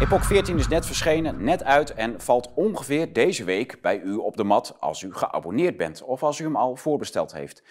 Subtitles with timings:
[0.00, 4.36] Epoch 14 is net verschenen, net uit en valt ongeveer deze week bij u op
[4.36, 7.62] de mat als u geabonneerd bent of als u hem al voorbesteld heeft.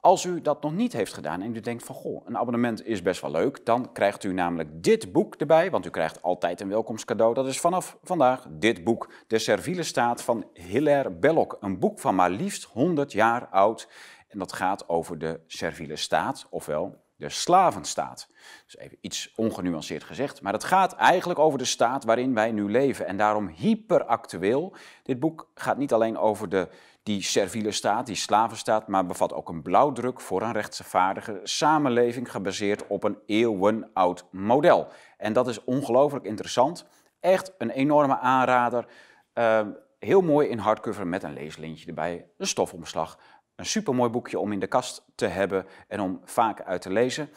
[0.00, 3.02] Als u dat nog niet heeft gedaan en u denkt van goh, een abonnement is
[3.02, 6.68] best wel leuk, dan krijgt u namelijk dit boek erbij, want u krijgt altijd een
[6.68, 7.34] welkomstcadeau.
[7.34, 11.56] Dat is vanaf vandaag dit boek, De Serviele Staat van Hilaire Belloc.
[11.60, 13.88] Een boek van maar liefst 100 jaar oud
[14.28, 18.28] en dat gaat over de serviele staat, ofwel de slavenstaat.
[18.64, 22.70] Dus even iets ongenuanceerd gezegd, maar het gaat eigenlijk over de staat waarin wij nu
[22.70, 24.74] leven en daarom hyperactueel.
[25.02, 26.68] Dit boek gaat niet alleen over de,
[27.02, 32.86] die serviele staat, die slavenstaat, maar bevat ook een blauwdruk voor een rechtvaardige samenleving gebaseerd
[32.86, 34.88] op een eeuwenoud model.
[35.16, 36.86] En dat is ongelooflijk interessant.
[37.20, 38.86] Echt een enorme aanrader.
[39.34, 39.60] Uh,
[39.98, 43.18] heel mooi in hardcover met een leeslintje erbij, een stofomslag.
[43.56, 47.28] Een supermooi boekje om in de kast te hebben en om vaak uit te lezen.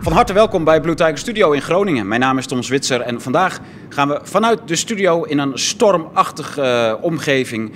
[0.00, 2.08] Van harte welkom bij Blue Tiger Studio in Groningen.
[2.08, 6.96] Mijn naam is Tom Zwitser en vandaag gaan we vanuit de studio in een stormachtige
[6.98, 7.72] uh, omgeving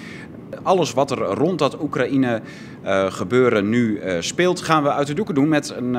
[0.62, 2.42] alles wat er rond dat Oekraïne
[2.84, 5.96] uh, gebeuren nu uh, speelt, gaan we uit de doeken doen met een,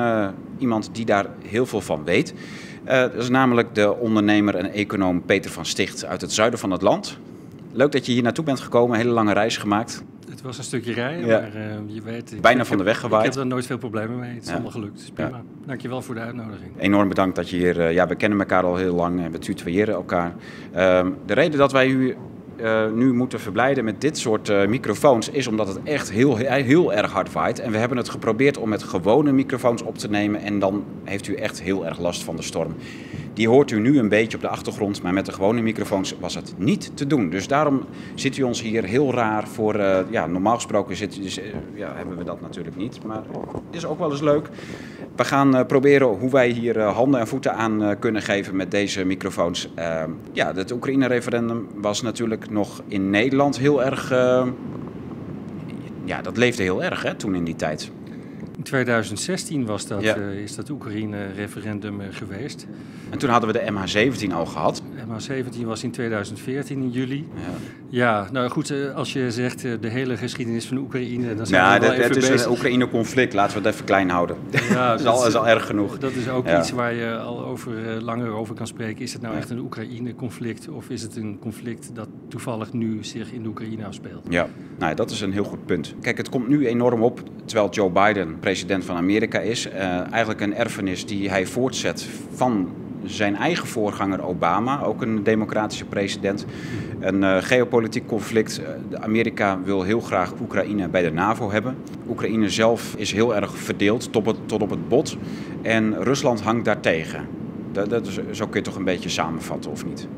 [0.58, 2.34] iemand die daar heel veel van weet.
[2.84, 6.82] Dat is namelijk de ondernemer en econoom Peter van Sticht uit het zuiden van het
[6.82, 7.18] land.
[7.72, 10.04] Leuk dat je hier naartoe bent gekomen, een hele lange reis gemaakt.
[10.30, 11.40] Het was een stukje rijden, ja.
[11.40, 11.50] maar
[11.86, 12.32] je weet...
[12.32, 13.26] Ik, Bijna ik van heb, de weg gewaaid.
[13.26, 14.34] Ik heb er nooit veel problemen mee.
[14.34, 14.52] Het is ja.
[14.52, 15.00] allemaal gelukt.
[15.00, 15.28] Is prima.
[15.28, 15.42] Ja.
[15.66, 16.70] Dankjewel voor de uitnodiging.
[16.78, 17.92] Enorm bedankt dat je hier...
[17.92, 20.34] ja, we kennen elkaar al heel lang en we tutoyeren elkaar.
[20.76, 22.16] Uh, de reden dat wij u
[22.60, 26.92] uh, nu moeten verblijden met dit soort uh, microfoons is omdat het echt heel, heel
[26.92, 27.58] erg hard waait.
[27.58, 31.28] En we hebben het geprobeerd om met gewone microfoons op te nemen en dan heeft
[31.28, 32.74] u echt heel erg last van de storm.
[33.34, 36.34] Die hoort u nu een beetje op de achtergrond, maar met de gewone microfoons was
[36.34, 37.30] het niet te doen.
[37.30, 39.76] Dus daarom zit u ons hier heel raar voor.
[39.76, 41.40] Uh, ja, normaal gesproken zit, dus,
[41.74, 44.48] ja, hebben we dat natuurlijk niet, maar het is ook wel eens leuk.
[45.16, 49.68] We gaan proberen hoe wij hier handen en voeten aan kunnen geven met deze microfoons.
[50.32, 54.10] ja, het Oekraïne-referendum was natuurlijk nog in Nederland heel erg.
[56.04, 57.90] ja, dat leefde heel erg hè, toen in die tijd.
[58.64, 60.16] In 2016 was dat, ja.
[60.16, 62.66] is dat Oekraïne-referendum geweest.
[63.10, 64.82] En toen hadden we de MH17 al gehad.
[64.82, 67.28] MH17 was in 2014 in juli.
[67.34, 67.42] Ja,
[67.88, 71.80] ja nou goed, als je zegt de hele geschiedenis van Oekraïne, dan zijn ja, we
[71.80, 72.46] wel dat, het is bezig.
[72.46, 74.36] een Oekraïne-conflict, laten we het even klein houden.
[74.70, 75.98] Ja, dat, is al, is al erg genoeg.
[75.98, 76.58] Dat is ook ja.
[76.58, 79.02] iets waar je al over, langer over kan spreken.
[79.02, 83.32] Is het nou echt een Oekraïne-conflict of is het een conflict dat toevallig nu zich
[83.32, 84.26] in de Oekraïne afspeelt?
[84.28, 84.48] Ja,
[84.78, 85.94] nou, dat is een heel goed punt.
[86.00, 89.66] Kijk, het komt nu enorm op, terwijl Joe Biden president van Amerika is.
[89.66, 92.68] Uh, eigenlijk een erfenis die hij voortzet van
[93.04, 96.44] zijn eigen voorganger Obama, ook een democratische president.
[97.00, 98.60] Een uh, geopolitiek conflict.
[99.00, 101.76] Amerika wil heel graag Oekraïne bij de NAVO hebben.
[102.08, 105.16] Oekraïne zelf is heel erg verdeeld tot, tot op het bot.
[105.62, 107.26] En Rusland hangt daartegen.
[107.72, 110.08] Dat, dat is, zo kun je toch een beetje samenvatten, of niet?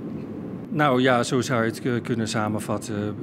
[0.69, 3.15] Nou ja, zo zou je het kunnen samenvatten.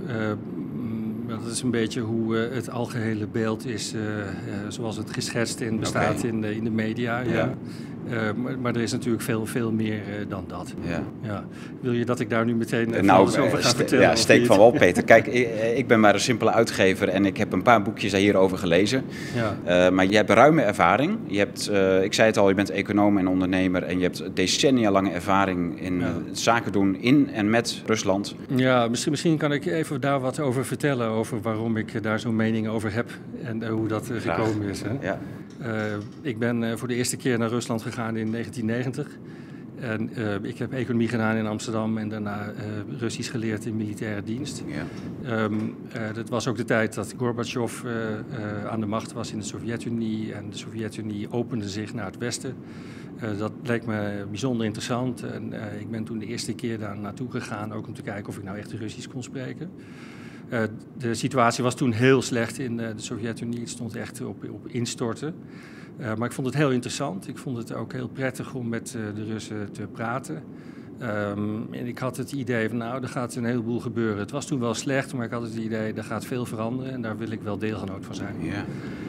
[1.43, 4.23] Dat is een beetje hoe uh, het algehele beeld is, uh, uh,
[4.67, 6.29] zoals het geschetst en bestaat okay.
[6.29, 7.19] in, de, in de media.
[7.19, 7.31] Ja.
[7.31, 7.53] ja.
[8.35, 10.73] Maar, maar, er is natuurlijk veel, veel meer dan dat.
[10.81, 11.03] Ja.
[11.21, 11.45] ja.
[11.81, 14.03] Wil je dat ik daar nu meteen nou, alles over ga vertellen?
[14.03, 15.03] Ja, steek van wal, Peter.
[15.03, 18.57] Kijk, ik, ik, ben maar een simpele uitgever en ik heb een paar boekjes hierover
[18.57, 19.03] gelezen.
[19.65, 19.89] Ja.
[19.89, 21.17] maar je hebt ruime ervaring.
[21.27, 21.71] Je hebt,
[22.03, 25.81] ik zei het al, je bent econoom en ondernemer en je hebt decennia lange ervaring
[25.81, 26.13] in ja.
[26.31, 28.35] zaken doen in en met Rusland.
[28.55, 32.35] Ja, misschien, misschien kan ik even daar wat over vertellen over waarom ik daar zo'n
[32.35, 33.11] mening over heb
[33.43, 34.81] en hoe dat gekomen is.
[34.81, 34.89] Hè?
[35.01, 35.19] Ja.
[36.21, 39.07] Ik ben voor de eerste keer naar Rusland gegaan in 1990.
[39.79, 40.09] En
[40.45, 42.53] ik heb economie gedaan in Amsterdam en daarna
[42.97, 44.63] Russisch geleerd in militaire dienst.
[44.67, 45.43] Ja.
[45.43, 45.75] Um,
[46.13, 47.83] dat was ook de tijd dat Gorbachev
[48.69, 52.55] aan de macht was in de Sovjet-Unie en de Sovjet-Unie opende zich naar het westen.
[53.37, 57.73] dat leek me bijzonder interessant en ik ben toen de eerste keer daar naartoe gegaan,
[57.73, 59.69] ook om te kijken of ik nou echt Russisch kon spreken.
[60.97, 63.59] De situatie was toen heel slecht in de Sovjet-Unie.
[63.59, 65.35] Het stond echt op, op instorten.
[65.99, 67.27] Uh, maar ik vond het heel interessant.
[67.27, 70.43] Ik vond het ook heel prettig om met de Russen te praten.
[71.01, 74.17] Um, en ik had het idee van, nou, er gaat een heleboel gebeuren.
[74.17, 76.93] Het was toen wel slecht, maar ik had het idee, er gaat veel veranderen.
[76.93, 78.35] En daar wil ik wel deelgenoot van zijn.
[78.41, 78.57] Yeah.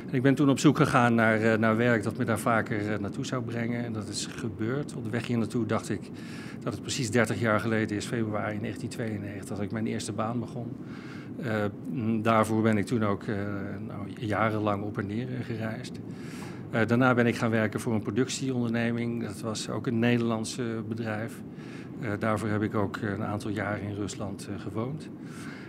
[0.06, 3.26] En ik ben toen op zoek gegaan naar, naar werk dat me daar vaker naartoe
[3.26, 3.84] zou brengen.
[3.84, 4.94] En dat is gebeurd.
[4.94, 6.10] Op de weg hier naartoe dacht ik
[6.62, 10.76] dat het precies 30 jaar geleden is, februari 1992, dat ik mijn eerste baan begon.
[11.40, 11.64] Uh,
[12.22, 13.26] daarvoor ben ik toen ook
[13.86, 15.98] nou, jarenlang op en neer gereisd.
[16.74, 19.24] Uh, daarna ben ik gaan werken voor een productieonderneming.
[19.24, 21.42] Dat was ook een Nederlands bedrijf.
[22.18, 25.08] daarvoor heb ik ook een aantal jaren in Rusland gewoond.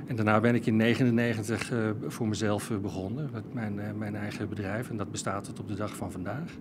[0.06, 4.90] En daarna ben ik in 1999 voor mezelf begonnen met mijn, mijn eigen bedrijf.
[4.90, 6.52] En dat bestaat tot op de dag van vandaag.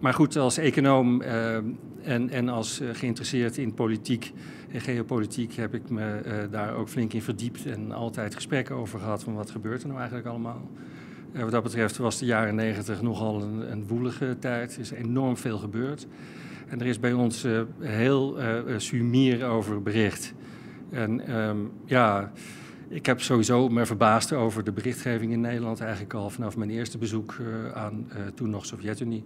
[0.00, 4.32] maar goed, als econoom en, en als geïnteresseerd in politiek
[4.72, 6.20] en geopolitiek heb ik me
[6.50, 9.98] daar ook flink in verdiept en altijd gesprekken over gehad van wat gebeurt er nou
[9.98, 10.68] eigenlijk allemaal.
[11.32, 14.74] Uh, wat dat betreft was de jaren negentig nogal een, een woelige tijd.
[14.74, 16.06] Er is enorm veel gebeurd.
[16.68, 20.34] En er is bij ons uh, heel uh, sumier over bericht.
[20.90, 22.32] En um, ja,
[22.88, 25.80] ik heb sowieso me verbaasd over de berichtgeving in Nederland.
[25.80, 27.36] Eigenlijk al vanaf mijn eerste bezoek
[27.74, 29.24] aan toen nog Sovjet-Unie.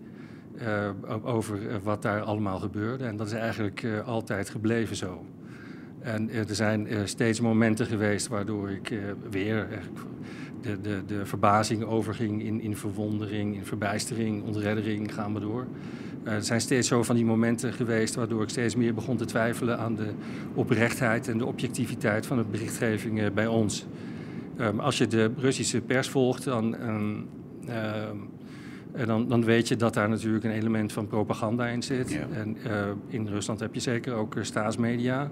[1.23, 3.05] over wat daar allemaal gebeurde.
[3.05, 5.25] En dat is eigenlijk altijd gebleven zo.
[6.01, 8.95] En er zijn steeds momenten geweest waardoor ik
[9.31, 9.69] weer
[10.65, 15.67] de, de, de verbazing overging in, in verwondering, in verbijstering, ontreddering, gaan we door.
[16.25, 19.25] Uh, er zijn steeds zo van die momenten geweest waardoor ik steeds meer begon te
[19.25, 20.11] twijfelen aan de
[20.55, 23.87] oprechtheid en de objectiviteit van de berichtgeving uh, bij ons.
[24.61, 27.29] Um, als je de Russische pers volgt, dan, um,
[27.69, 32.13] uh, dan, dan, weet je dat daar natuurlijk een element van propaganda in zit.
[32.13, 32.27] Ja.
[32.33, 32.57] En
[33.09, 35.31] in Rusland heb je zeker ook staatsmedia.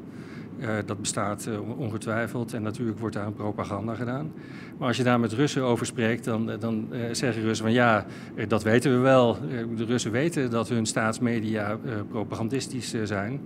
[0.59, 4.33] Uh, dat bestaat ongetwijfeld en natuurlijk wordt daar een propaganda gedaan.
[4.83, 7.75] Maar als je daar met Russen over spreekt, dan, eh, dan uh, zeggen Russen van
[7.75, 8.07] ja,
[8.49, 9.39] dat weten we wel.
[9.77, 11.79] de Russen weten dat hun staatsmedia
[12.11, 13.41] propagandistisch zijn.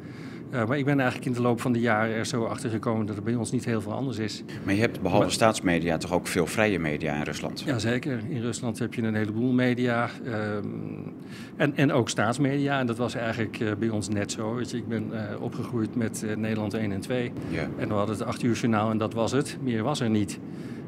[0.52, 3.06] Uh, maar ik ben eigenlijk in de loop van de jaren er zo achter gekomen
[3.06, 4.42] dat er bij ons niet heel veel anders is.
[4.64, 7.60] Maar je hebt behalve staatsmedia toch ook veel vrije media in Rusland?
[7.60, 8.20] Jazeker.
[8.28, 10.10] In Rusland heb je een heleboel media.
[10.26, 11.14] Um,
[11.56, 12.78] en, en ook staatsmedia.
[12.78, 14.54] En dat was eigenlijk uh, bij ons net zo.
[14.54, 14.76] Weet je.
[14.76, 17.32] Ik ben opgegroeid met Nederland 1 en 2.
[17.50, 17.68] Yeah.
[17.78, 19.58] En we hadden het 8 uur journaal en dat was het.
[19.62, 20.38] Meer was er niet.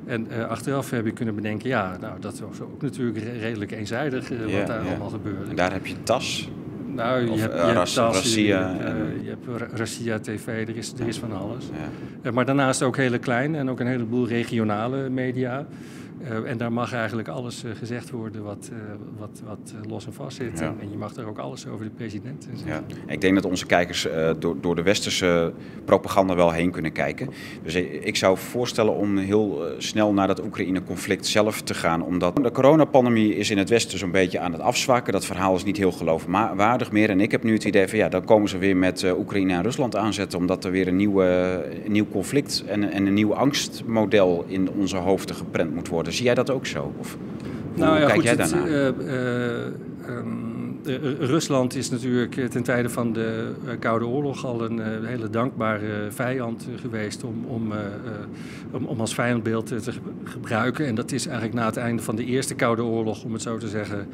[0.09, 4.31] En uh, achteraf heb ik kunnen bedenken, ja, nou, dat was ook natuurlijk redelijk eenzijdig
[4.31, 4.89] uh, yeah, wat daar yeah.
[4.89, 5.55] allemaal gebeurde.
[5.55, 6.51] Daar heb je TAS,
[6.87, 8.71] nou, je of, hebt, je hebt Rassia.
[8.71, 11.65] je, je hebt Rassia TV, er is, er is van alles.
[12.23, 12.31] Ja.
[12.31, 15.67] Maar daarnaast ook hele kleine en ook een heleboel regionale media.
[16.23, 18.79] Uh, en daar mag eigenlijk alles uh, gezegd worden wat, uh,
[19.19, 20.59] wat, wat los en vast zit.
[20.59, 20.65] Ja.
[20.65, 22.85] En, en, je mag er ook alles over de president zeggen.
[23.07, 23.13] Ja.
[23.13, 24.07] Ik denk dat onze kijkers
[24.39, 25.53] door, door de westerse
[25.85, 27.31] propaganda wel heen kunnen kijken.
[27.63, 32.03] Dus ik zou voorstellen om heel snel naar dat Oekraïne-conflict zelf te gaan.
[32.03, 35.13] Omdat de coronapandemie is in het westen zo'n beetje aan het afzwakken.
[35.13, 37.11] Dat verhaal is niet heel geloofwaardig meer.
[37.11, 39.63] En ik heb nu het idee van ja, dan komen ze weer met Oekraïne en
[39.63, 40.39] Rusland aanzetten.
[40.39, 41.25] Omdat er weer een, nieuwe,
[41.85, 46.08] een nieuw conflict en, en een nieuw angstmodel in onze hoofden geprent moet worden.
[46.13, 46.93] Zie jij dat ook zo?
[46.99, 47.17] Of
[47.75, 48.69] hoe nou, ja, kijk goed, jij daarnaar?
[48.69, 50.47] Uh, uh, um,
[51.19, 57.25] Rusland is natuurlijk ten tijde van de Koude Oorlog al een hele dankbare vijand geweest
[57.25, 57.73] om, om,
[58.71, 59.93] om, om, als vijandbeeld te
[60.25, 60.87] gebruiken.
[60.87, 63.59] En dat is eigenlijk na het einde van de Eerste Koude Oorlog, om het zo
[63.59, 64.07] te zeggen,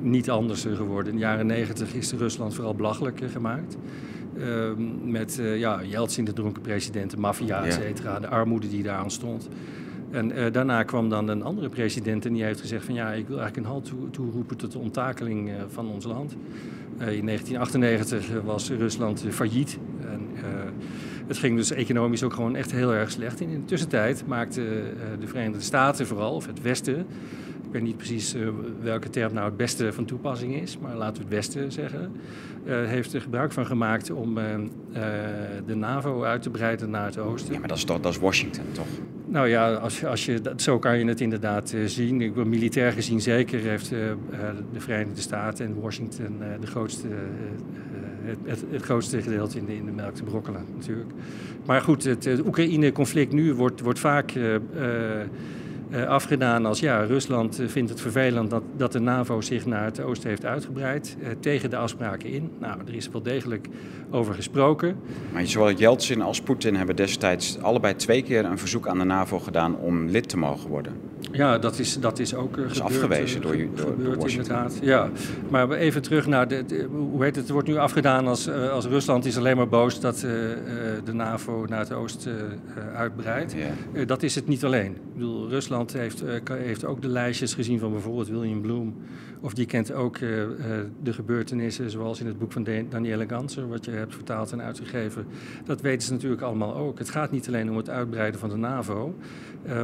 [0.00, 1.12] niet anders geworden.
[1.12, 3.76] In de jaren negentig is Rusland vooral belachelijk gemaakt.
[4.36, 4.70] Uh,
[5.04, 9.10] met ja, Yeltsin, de dronken president, de maffia, et cetera, de armoede die daar aan
[9.10, 9.48] stond.
[10.14, 13.28] En uh, daarna kwam dan een andere president en die heeft gezegd van ja, ik
[13.28, 16.32] wil eigenlijk een halt toe, toeroepen tot de onttakeling uh, van ons land.
[16.32, 19.78] Uh, in 1998 was Rusland failliet.
[20.00, 20.28] En,
[21.26, 23.40] het ging dus economisch ook gewoon echt heel erg slecht.
[23.40, 24.64] En in de tussentijd maakten
[25.20, 26.98] de Verenigde Staten vooral, of het Westen,
[27.64, 28.34] ik weet niet precies
[28.82, 32.12] welke term nou het beste van toepassing is, maar laten we het Westen zeggen,
[32.66, 34.34] heeft er gebruik van gemaakt om
[35.66, 37.52] de NAVO uit te breiden naar het oosten.
[37.52, 38.88] Ja, maar dat is, dat is Washington, toch?
[39.34, 42.20] Nou ja, als, als je, zo kan je het inderdaad uh, zien.
[42.20, 43.98] Ik, militair gezien zeker heeft uh,
[44.72, 47.06] de Verenigde Staten en Washington de grootste,
[48.24, 51.10] het, het, het, grootste gedeelte in de, in de melk te brokkelen natuurlijk.
[51.66, 54.32] Maar goed, het, Oekraïne-conflict nu wordt, wordt vaak
[56.02, 60.28] afgedaan als ja, Rusland vindt het vervelend dat, dat de NAVO zich naar het oosten
[60.28, 62.50] heeft uitgebreid, uh, tegen de afspraken in.
[62.60, 63.68] Nou, er is wel degelijk
[64.10, 64.96] over gesproken.
[65.32, 69.38] Maar zowel Yeltsin als Poetin hebben destijds allebei twee keer een verzoek aan de NAVO
[69.38, 70.92] gedaan om lid te mogen worden.
[71.32, 74.56] Ja, dat is, dat is ook dat is gebeurd, afgewezen door, door, door Washington.
[74.56, 74.78] Inderdaad.
[74.82, 75.10] Ja,
[75.48, 77.44] maar even terug naar de, de, hoe heet het?
[77.44, 80.18] Het wordt nu afgedaan als, als Rusland is alleen maar boos dat
[81.04, 82.60] de NAVO naar het oosten
[82.94, 83.54] uitbreidt.
[83.92, 84.08] Yeah.
[84.08, 84.92] dat is het niet alleen.
[84.92, 88.94] Ik bedoel, Rusland heeft, heeft ook de lijstjes gezien van bijvoorbeeld William Bloom.
[89.40, 90.18] Of die kent ook
[91.02, 95.26] de gebeurtenissen zoals in het boek van Danielle Ganser, wat je hebt vertaald en uitgegeven.
[95.64, 96.98] Dat weten ze natuurlijk allemaal ook.
[96.98, 99.14] Het gaat niet alleen om het uitbreiden van de NAVO,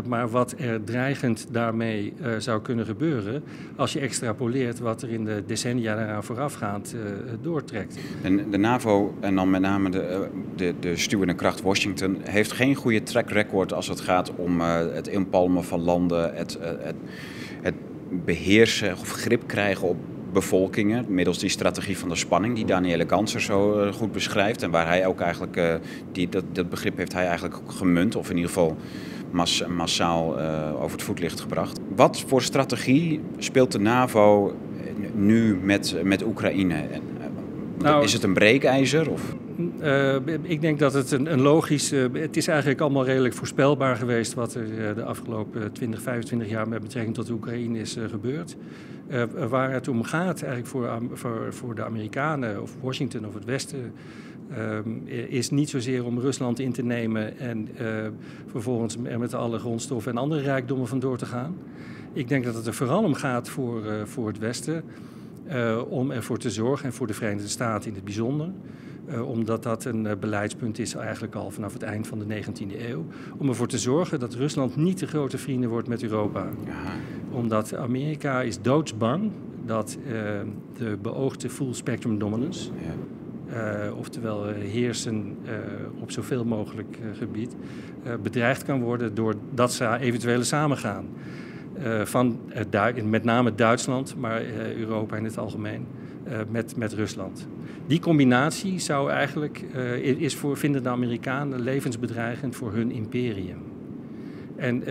[0.06, 3.42] maar wat er dreigend daarmee zou kunnen gebeuren
[3.76, 6.94] als je extrapoleert wat er in de decennia daaraan voorafgaand
[7.42, 7.98] doortrekt.
[8.22, 12.74] En de NAVO en dan met name de, de, de stuwende kracht Washington heeft geen
[12.74, 16.96] goede track record als het gaat om het inpalmen van landen het, het,
[17.62, 17.74] het
[18.24, 19.96] beheersen of grip krijgen op
[20.32, 24.62] bevolkingen, middels die strategie van de spanning die Danielle Kanser zo goed beschrijft.
[24.62, 25.80] En waar hij ook eigenlijk,
[26.12, 28.76] die, dat, dat begrip heeft hij eigenlijk gemunt, of in ieder geval
[29.68, 30.40] massaal
[30.74, 31.80] over het voetlicht gebracht.
[31.96, 34.56] Wat voor strategie speelt de NAVO
[35.14, 36.84] nu met, met Oekraïne?
[37.78, 39.10] Nou, is het een breekijzer?
[39.10, 39.34] Of?
[39.80, 41.92] Uh, ik denk dat het een, een logisch.
[41.92, 46.48] Uh, het is eigenlijk allemaal redelijk voorspelbaar geweest wat er uh, de afgelopen 20, 25
[46.48, 48.56] jaar met betrekking tot Oekraïne is gebeurd.
[49.48, 53.92] waar het om gaat eigenlijk voor, voor, voor de Amerikanen of Washington of het Westen.
[55.28, 57.68] Is niet zozeer om Rusland in te nemen en
[58.46, 61.56] vervolgens er met alle grondstoffen en andere rijkdommen vandoor te gaan.
[62.12, 64.84] Ik denk dat het er vooral om gaat voor, voor het Westen
[65.52, 68.48] uh, om ervoor te zorgen, en voor de Verenigde Staten in het bijzonder,
[69.24, 73.04] omdat dat een beleidspunt is eigenlijk al vanaf het eind van de 19e eeuw,
[73.36, 76.48] om ervoor te zorgen dat Rusland niet de grote vrienden wordt met Europa.
[76.66, 76.72] Ja.
[77.30, 79.30] Omdat Amerika is doodsbang
[79.66, 79.98] dat
[80.76, 82.94] de beoogde full spectrum dominance, ja.
[83.98, 85.36] Oftewel heersen
[86.00, 87.56] op zoveel mogelijk gebied,
[88.22, 91.06] bedreigd kan worden doordat ze eventuele samengaan.
[91.78, 92.40] Uh, van
[92.74, 95.86] uh, met name Duitsland, maar uh, Europa in het algemeen,
[96.50, 97.48] met, met Rusland.
[97.86, 99.58] Die combinatie zou eigenlijk,
[100.18, 103.69] is voor, vinden de Amerikanen levensbedreigend voor hun imperium.
[104.60, 104.82] En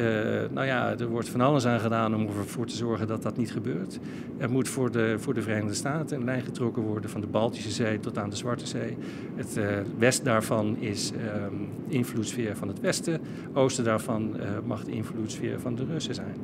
[0.51, 3.51] nou ja, er wordt van alles aan gedaan om ervoor te zorgen dat dat niet
[3.51, 3.99] gebeurt.
[4.37, 7.71] Er moet voor de, voor de Verenigde Staten een lijn getrokken worden van de Baltische
[7.71, 8.97] Zee tot aan de Zwarte Zee.
[9.35, 9.59] Het
[9.97, 13.21] west daarvan is um, invloedssfeer van het westen.
[13.53, 14.35] Oosten daarvan
[14.65, 16.35] mag de invloedssfeer van de Russen zijn.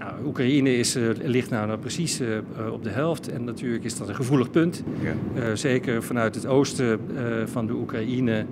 [0.00, 2.28] Nou, Oekraïne is, uh, ligt nou, nou precies uh,
[2.72, 4.82] op de helft en natuurlijk is dat een gevoelig punt.
[5.02, 5.12] Ja.
[5.34, 7.00] Uh, zeker vanuit het oosten
[7.44, 8.44] van de Oekraïne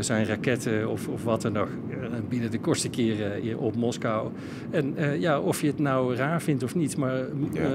[0.00, 1.68] zijn raketten of, of wat dan ook
[2.28, 4.30] binnen de kortste keren op Moskou.
[4.70, 7.24] En ja, of je het nou raar vindt of niet, maar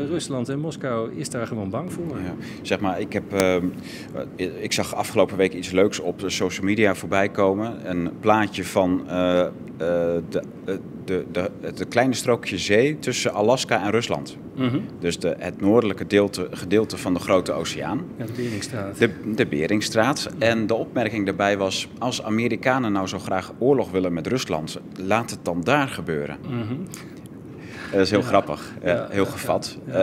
[0.07, 2.17] Rusland en Moskou is daar gewoon bang voor.
[2.23, 2.35] Ja.
[2.61, 3.65] Zeg maar, ik, heb, ehm,
[4.35, 7.89] ik zag afgelopen week iets leuks op de social media voorbij komen.
[7.89, 9.09] Een plaatje van
[10.29, 10.43] de,
[11.05, 14.37] de, de, het kleine strookje zee tussen Alaska en Rusland.
[14.55, 14.79] Mhm.
[14.99, 18.05] Dus de, het noordelijke deelte, gedeelte van de grote oceaan.
[18.17, 18.97] Ja, de Beringstraat.
[18.97, 20.29] De, de Beringstraat.
[20.37, 25.29] En de opmerking daarbij was, als Amerikanen nou zo graag oorlog willen met Rusland, laat
[25.29, 26.37] het dan daar gebeuren.
[26.49, 26.85] Mm
[27.91, 29.77] dat is heel grappig, ja, heel gevat.
[29.87, 29.93] Uh,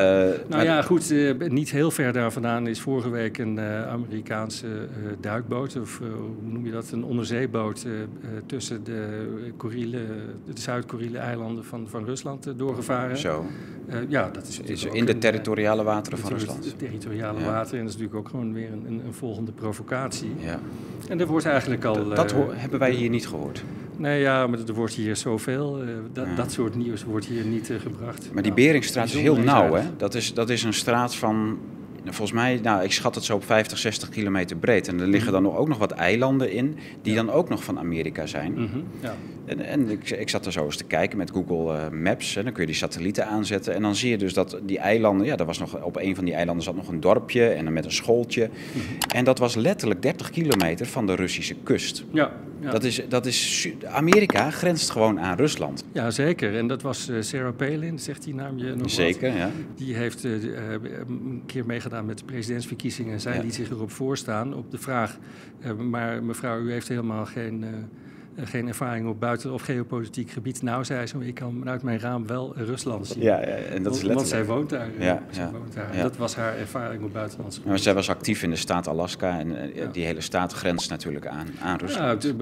[0.47, 4.67] nou ja, goed, uh, niet heel ver daar vandaan is vorige week een uh, Amerikaanse
[5.21, 7.87] duikboot, of hoe noem je dat, een onderzeeboot
[8.47, 10.01] tussen de, Kuriele,
[10.45, 13.19] de Zuid-Koreale eilanden van, van Rusland doorgevaren.
[13.19, 13.45] Zo.
[14.09, 16.63] ja, dat is, is in de territoriale wateren van Rusland.
[16.63, 20.31] De territoriale wateren, en dat is natuurlijk ook gewoon weer een, een, een volgende provocatie.
[20.39, 20.59] Ja.
[21.09, 22.09] En dat wordt eigenlijk al...
[22.09, 23.65] dat hebben wij hier niet gehoord.
[23.99, 25.83] Nee, ja, maar er wordt hier zoveel.
[25.83, 28.31] Uh, dat, dat soort nieuws wordt hier niet uh, gebracht.
[28.33, 29.83] Maar die Beringstraat is heel nauw, hè?
[29.97, 31.59] Dat is, dat is een straat van
[32.05, 34.89] volgens mij, nou, ik schat het zo op 50, 60 kilometer breed.
[34.89, 38.27] En er liggen dan ook nog wat eilanden in, die dan ook nog van Amerika
[38.27, 38.53] zijn.
[38.53, 38.85] Mm -hmm.
[39.01, 39.15] ja.
[39.45, 42.37] En, en ik, ik, zat er zo eens te kijken met Google uh, Maps.
[42.37, 43.75] En dan kun je die satellieten aanzetten.
[43.75, 46.25] En dan zie je dus dat die eilanden, ja, er was nog, op een van
[46.25, 48.45] die eilanden zat nog een dorpje en dan met een schooltje.
[48.45, 49.11] Mm -hmm.
[49.15, 52.05] En dat was letterlijk 30 kilometer van de Russische kust.
[52.13, 52.71] Ja, ja.
[52.71, 55.85] Dat is, dat is, Amerika grenst gewoon aan Rusland.
[55.93, 56.57] Ja, zeker.
[56.57, 59.51] En dat was uh, Sarah Palin, zegt die naam je nog Zeker, ja.
[59.75, 60.33] Die heeft uh,
[61.09, 63.13] een keer meegedaan met de presidentsverkiezingen.
[63.13, 63.43] En zij ja.
[63.43, 65.19] liet zich erop voorstaan op de vraag...
[65.65, 67.69] Uh, maar mevrouw, u heeft helemaal geen, uh,
[68.47, 70.63] geen ervaring op buiten- of geopolitiek gebied.
[70.63, 73.23] Nou, zei ze, ik kan vanuit mijn raam wel Rusland zien.
[73.23, 74.15] Ja, ja en dat is letterlijk...
[74.15, 74.89] Want zij woont daar.
[74.99, 75.91] Ja, zij woont daar.
[75.91, 77.73] En dat was haar ervaring op buitenlandse gebied.
[77.73, 81.47] Maar zij was actief in de staat Alaska en die hele staat grenst natuurlijk aan,
[81.63, 82.23] aan Rusland.
[82.23, 82.37] Ja, de,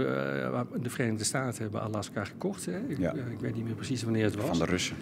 [0.82, 2.66] de Verenigde Staten hebben Alaska gekocht.
[2.66, 2.78] Hè?
[2.88, 2.98] Ik,
[3.30, 4.46] ik weet niet meer precies wanneer het was.
[4.46, 4.96] Van de Russen.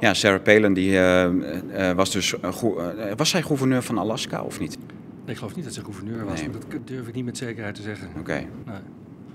[0.00, 2.34] Ja, Sarah Palin die, uh, uh, was dus.
[2.44, 4.78] Uh, was zij gouverneur van Alaska of niet?
[4.78, 6.48] Nee, ik geloof niet dat ze gouverneur was, nee.
[6.50, 8.08] maar dat durf ik niet met zekerheid te zeggen.
[8.08, 8.18] Oké.
[8.18, 8.48] Okay.
[8.64, 8.76] Nee.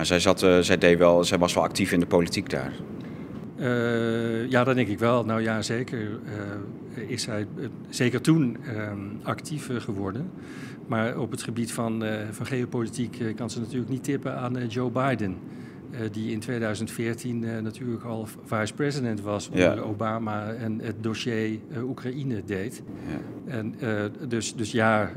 [0.02, 2.74] Maar zij, zat, zij, deed wel, zij was wel actief in de politiek daar.
[4.50, 5.26] ja, dat denk ik wel.
[5.26, 6.20] Nou ja, zeker
[7.08, 7.48] is zij
[7.90, 10.32] zeker toen ehm, actief geworden.
[10.88, 15.38] Maar op het gebied van, van geopolitiek kan ze natuurlijk niet tippen aan Joe Biden.
[15.92, 19.82] Uh, die in 2014 uh, natuurlijk al vice-president was onder ja.
[19.82, 22.84] Obama en het dossier uh, Oekraïne deed.
[23.08, 23.54] Ja.
[23.54, 23.76] En,
[24.28, 25.12] dus, dus ja,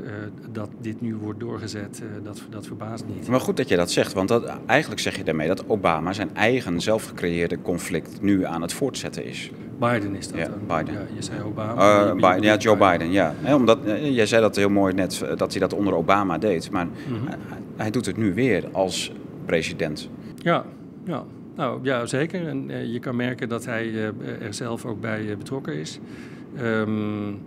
[0.51, 3.27] dat dit nu wordt doorgezet, dat, dat verbaast niet.
[3.27, 6.35] Maar goed dat je dat zegt, want dat, eigenlijk zeg je daarmee dat Obama zijn
[6.35, 9.51] eigen zelfgecreëerde conflict nu aan het voortzetten is.
[9.79, 10.77] Biden is dat ja, dan?
[10.77, 10.93] Biden.
[10.93, 12.13] Ja, je zei Obama.
[12.13, 13.33] Biden, ja, Joe Biden, ja.
[13.55, 16.71] omdat, jij zei dat heel mooi net, dat hij dat onder Obama deed.
[16.71, 16.87] Maar
[17.25, 17.37] hij,
[17.75, 19.11] hij doet het nu weer als
[19.45, 20.09] president.
[20.45, 20.65] Ja,
[21.03, 21.25] ja.
[21.55, 22.47] Nou, ja, zeker.
[22.47, 24.07] En uh, je kan merken dat hij uh,
[24.41, 25.99] er zelf ook bij uh, betrokken is.
[26.61, 27.37] Um,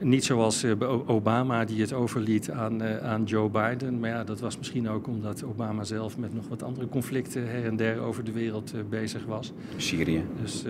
[0.00, 0.64] niet zoals
[1.06, 4.00] Obama die het overliet aan, aan Joe Biden.
[4.00, 7.64] Maar ja, dat was misschien ook omdat Obama zelf met nog wat andere conflicten her
[7.64, 9.52] en der over de wereld bezig was.
[9.76, 10.24] Syrië.
[10.42, 10.64] Dus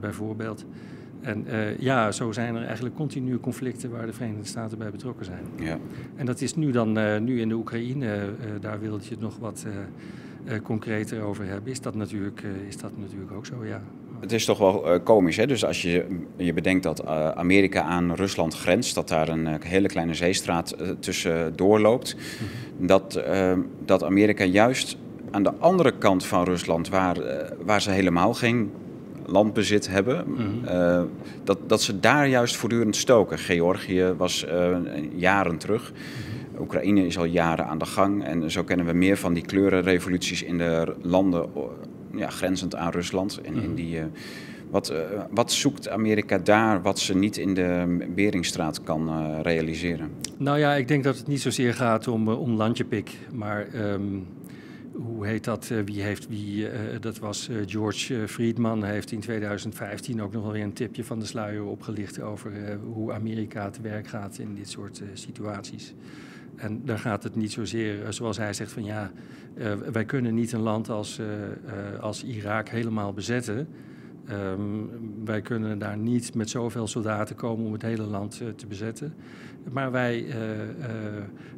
[0.00, 0.64] bijvoorbeeld.
[1.20, 1.44] En
[1.78, 5.44] ja, zo zijn er eigenlijk continue conflicten waar de Verenigde Staten bij betrokken zijn.
[5.56, 5.78] Ja.
[6.16, 8.28] En dat is nu dan, nu in de Oekraïne,
[8.60, 9.66] daar wilde je het nog wat
[10.62, 11.72] concreter over hebben.
[11.72, 13.82] Is dat, natuurlijk, is dat natuurlijk ook zo, ja.
[14.20, 15.46] Het is toch wel uh, komisch, hè?
[15.46, 16.06] Dus als je
[16.36, 22.16] je bedenkt dat Amerika aan Rusland grenst, dat daar een hele kleine zeestraat tussen doorloopt,
[22.16, 22.48] mm
[22.86, 23.22] dat,
[23.84, 24.96] dat Amerika juist
[25.30, 27.16] aan de andere kant van Rusland, waar,
[27.64, 28.72] waar ze helemaal geen
[29.26, 31.08] landbezit hebben, mm
[31.44, 33.38] dat, dat ze daar juist voortdurend stoken.
[33.38, 34.46] Georgië was
[35.16, 35.92] jaren terug.
[35.92, 36.39] Mhm.
[36.60, 40.42] Oekraïne is al jaren aan de gang en zo kennen we meer van die kleurenrevoluties
[40.42, 41.48] in de landen
[42.14, 43.40] ja, grenzend aan Rusland.
[43.40, 43.74] En in mhm.
[43.74, 44.04] die, uh,
[44.70, 44.98] wat, uh,
[45.30, 50.10] wat zoekt Amerika daar wat ze niet in de Beringstraat kan uh, realiseren?
[50.38, 54.26] Nou ja, ik denk dat het niet zozeer gaat om, om landjepik, maar um,
[54.92, 55.72] hoe heet dat?
[55.84, 56.68] wie heeft wie?
[57.00, 58.84] dat was George Friedman.
[58.84, 62.52] heeft in 2015 ook nog wel weer een tipje van de sluier opgelicht over
[62.92, 65.94] hoe Amerika te werk gaat in dit soort situaties.
[66.60, 69.10] En daar gaat het niet zozeer, eh, zoals hij zegt, van ja,
[69.54, 73.68] uh, wij kunnen niet een land als, uh, uh, als Irak helemaal bezetten.
[74.30, 74.90] Um,
[75.24, 79.14] wij kunnen daar niet met zoveel soldaten komen om het hele land te bezetten.
[79.72, 80.26] Maar wij,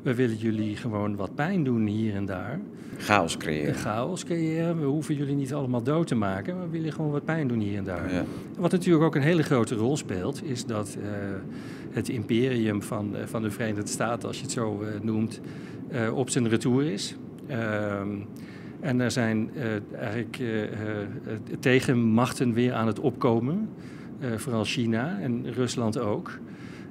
[0.02, 2.60] wij willen jullie gewoon wat pijn doen hier en daar.
[2.96, 3.74] Chaos creëren.
[3.74, 4.80] chaos creëren.
[4.80, 7.60] We hoeven jullie niet allemaal dood te maken, maar we willen gewoon wat pijn doen
[7.60, 8.12] hier en daar.
[8.12, 8.24] Ja.
[8.58, 10.96] Wat natuurlijk ook een hele grote rol speelt, is dat
[11.92, 15.40] het imperium van, eh, van de Verenigde Staten, als je het zo eh, noemt,
[15.88, 17.16] eh, op zijn retour is.
[17.46, 18.08] Ehm,
[18.80, 19.50] en er zijn
[19.98, 20.42] eigenlijk
[21.60, 23.68] tegenmachten weer aan het opkomen,
[24.36, 26.38] vooral China en Rusland ook.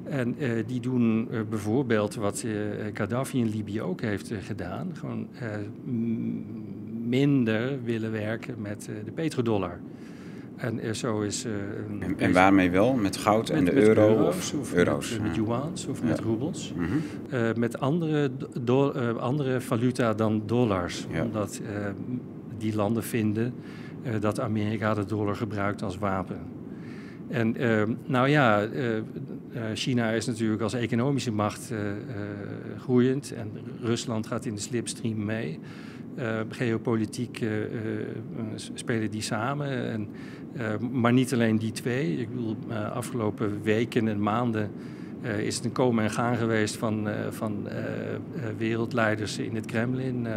[0.04, 0.36] En
[0.68, 2.46] die doen bijvoorbeeld wat
[2.94, 5.28] Gaddafi in Libië ook heeft gedaan, gewoon
[7.08, 9.80] minder willen werken met de petrodollar.
[10.62, 11.46] En zo is...
[11.46, 11.54] Uh,
[12.00, 12.94] en, en, waarmee wel?
[12.94, 14.08] Met goud en de euro?
[14.08, 16.74] Euro's, of, euro's, met, met yuans of met roebels.
[16.76, 17.60] Mm -hmm.
[17.60, 18.32] met andere,
[18.62, 21.08] do, uh, andere valuta dan dollars.
[21.12, 21.24] Ja.
[21.24, 21.62] Omdat
[22.58, 23.54] die landen vinden
[24.20, 26.40] dat Amerika de dollar gebruikt als wapen.
[27.28, 27.56] En
[28.06, 28.68] nou ja,
[29.74, 31.74] China is natuurlijk als economische macht
[32.78, 35.60] groeiend en Rusland gaat in de slipstream mee.
[36.50, 37.46] geopolitiek
[38.74, 39.92] spelen die samen.
[39.92, 40.08] En
[40.92, 42.18] maar niet alleen die twee.
[42.18, 44.72] Ik bedoel, uh, afgelopen weken en maanden
[45.24, 47.68] uh, is het een komen en gaan geweest van, van
[48.58, 50.28] wereldleiders in het Kremlin.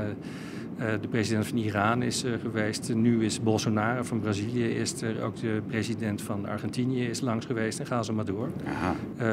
[0.77, 2.95] de president van Iran is er geweest.
[2.95, 5.23] Nu is Bolsonaro van Brazilië is er.
[5.23, 7.79] Ook de president van Argentinië is langs geweest.
[7.79, 8.49] En gaan ze maar door.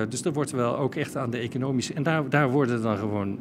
[0.10, 1.94] dus er wordt wel ook echt aan de economische...
[1.94, 3.39] En daar, daar worden dan gewoon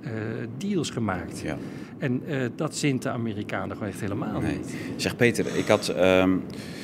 [0.58, 1.40] deals gemaakt.
[1.40, 1.56] Ja.
[1.98, 2.22] En
[2.56, 4.56] dat zint de Amerikanen gewoon echt helemaal nee.
[4.56, 4.76] niet.
[4.96, 5.88] Zeg Peter, ik had...
[5.88, 6.79] Um eh,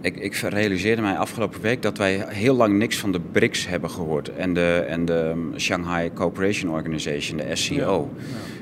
[0.00, 3.90] ik, ik, realiseerde mij afgelopen week dat wij heel lang niks van de BRICS hebben
[3.90, 4.28] gehoord.
[4.28, 8.10] En de, en de um, Shanghai Cooperation Organization, de SCO.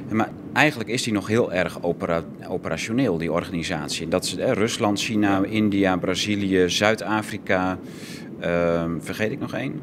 [0.09, 4.09] Ja, Maar eigenlijk is die nog heel erg opera, operationeel, die organisatie.
[4.09, 7.79] Dat is eh, Rusland, China, India, Brazilië, Zuid-Afrika.
[8.44, 9.81] Uh, vergeet ik nog één?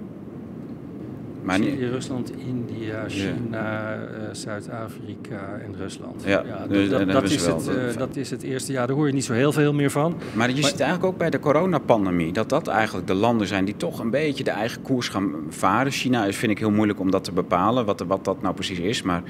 [1.48, 6.24] Syrië, Rusland, India, China, uh, Zuid-Afrika en Rusland.
[6.26, 8.88] Ja, ja dus, dat, dat, is het, uh, dat is het eerste jaar.
[8.88, 10.16] Daar hoor je niet zo heel veel meer van.
[10.34, 12.34] Maar je ziet eigenlijk ook bij de coronapandemie...
[12.34, 15.92] dat dat eigenlijk de landen zijn die toch een beetje de eigen koers gaan varen.
[15.92, 18.80] China is, vind ik heel moeilijk om dat te bepalen, wat, wat dat nou precies
[18.80, 19.02] is.
[19.02, 19.24] Maar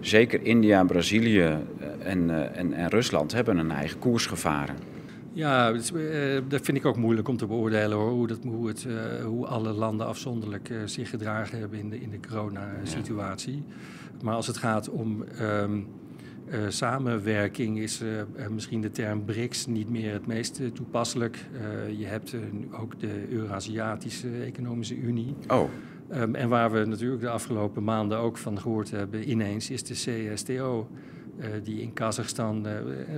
[0.00, 1.58] zeker India, Brazilië eh,
[1.98, 4.93] en, en, en Rusland hebben een eigen koers gevaren.
[5.34, 8.68] Ja, dat, uh, dat, vind ik ook moeilijk om te beoordelen hoor, hoe, dat, hoe,
[8.68, 13.62] het, uh, hoe alle landen afzonderlijk uh, zich gedragen hebben in de, in de coronasituatie.
[14.22, 15.86] Maar als het gaat om um,
[16.68, 18.02] samenwerking, is
[18.50, 21.38] misschien de term BRICS niet meer het meest toepasselijk.
[21.96, 22.34] je hebt
[22.80, 25.34] ook de Eurasiatische Economische Unie.
[25.48, 25.70] Oh.
[26.14, 29.94] Um, en waar we natuurlijk de afgelopen maanden ook van gehoord hebben, ineens is de
[29.94, 30.88] CSTO.
[31.38, 32.72] Uh, die in Kazachstan, uh,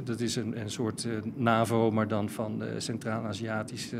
[0.04, 3.98] dat is een, een soort NAVO, maar dan van Centraal-Aziatische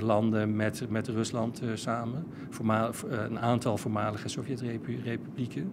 [0.00, 2.26] landen met, met Rusland samen.
[2.50, 5.72] Voormaal, een aantal voormalige Sovjet-republieken,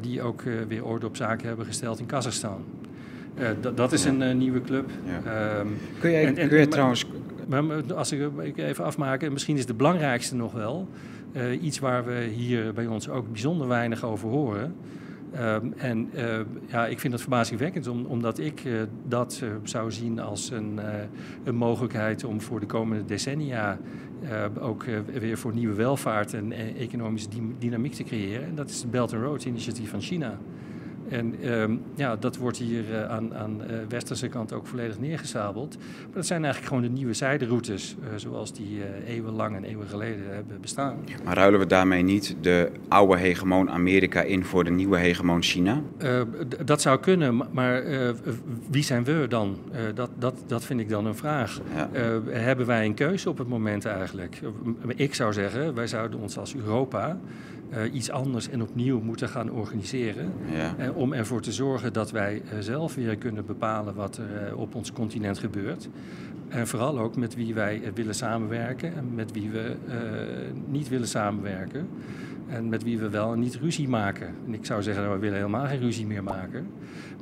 [0.00, 2.64] die ook weer orde op zaken hebben gesteld in Kazachstan.
[3.74, 4.90] dat is een nieuwe club.
[5.04, 5.58] Ja.
[5.58, 7.06] Um, kun jij, en, en, kun je trouwens...
[7.48, 10.88] Maar, als ik, ik even afmaken, misschien is de belangrijkste nog wel
[11.60, 14.74] iets waar we hier bij ons ook bijzonder weinig over horen.
[15.36, 16.10] Ehm, en
[16.66, 18.62] ja, ik vind dat verbazingwekkend, omdat ik
[19.08, 20.80] dat zou zien als een,
[21.44, 23.78] een mogelijkheid om voor de komende decennia
[24.60, 24.84] ook
[25.18, 28.44] weer voor nieuwe welvaart en economische dynamiek te creëren.
[28.44, 30.38] En dat is het Belt and Road initiatief van China.
[31.08, 35.76] En um, ja, dat wordt hier uh, aan, aan uh, westerse kant ook volledig neergezabeld.
[35.78, 40.24] Maar dat zijn eigenlijk gewoon de nieuwe zijderoutes, uh, zoals die eeuwenlang en eeuwen geleden
[40.34, 40.96] hebben bestaan.
[41.24, 45.82] Maar ruilen we daarmee niet de oude hegemoon Amerika in voor de nieuwe hegemoon China?
[46.64, 47.82] dat zou kunnen, maar
[48.70, 49.58] wie zijn we dan?
[49.94, 51.60] dat, dat, dat vind ik dan een vraag.
[51.74, 51.88] Ja.
[52.30, 54.40] hebben wij een keuze op het moment eigenlijk?
[54.96, 57.18] Ik zou zeggen, wij zouden ons als Europa
[57.70, 60.32] uh, iets anders en opnieuw moeten gaan organiseren.
[60.52, 60.74] Ja.
[60.80, 64.74] Uh, om ervoor te zorgen dat wij uh, zelf weer kunnen bepalen wat er op
[64.74, 65.88] ons continent gebeurt.
[66.48, 69.76] En vooral ook met wie wij willen samenwerken en met wie we
[70.66, 71.88] niet willen samenwerken.
[72.48, 74.26] En met wie we wel en niet ruzie maken.
[74.46, 76.66] En ik zou zeggen, we willen helemaal geen ruzie meer maken.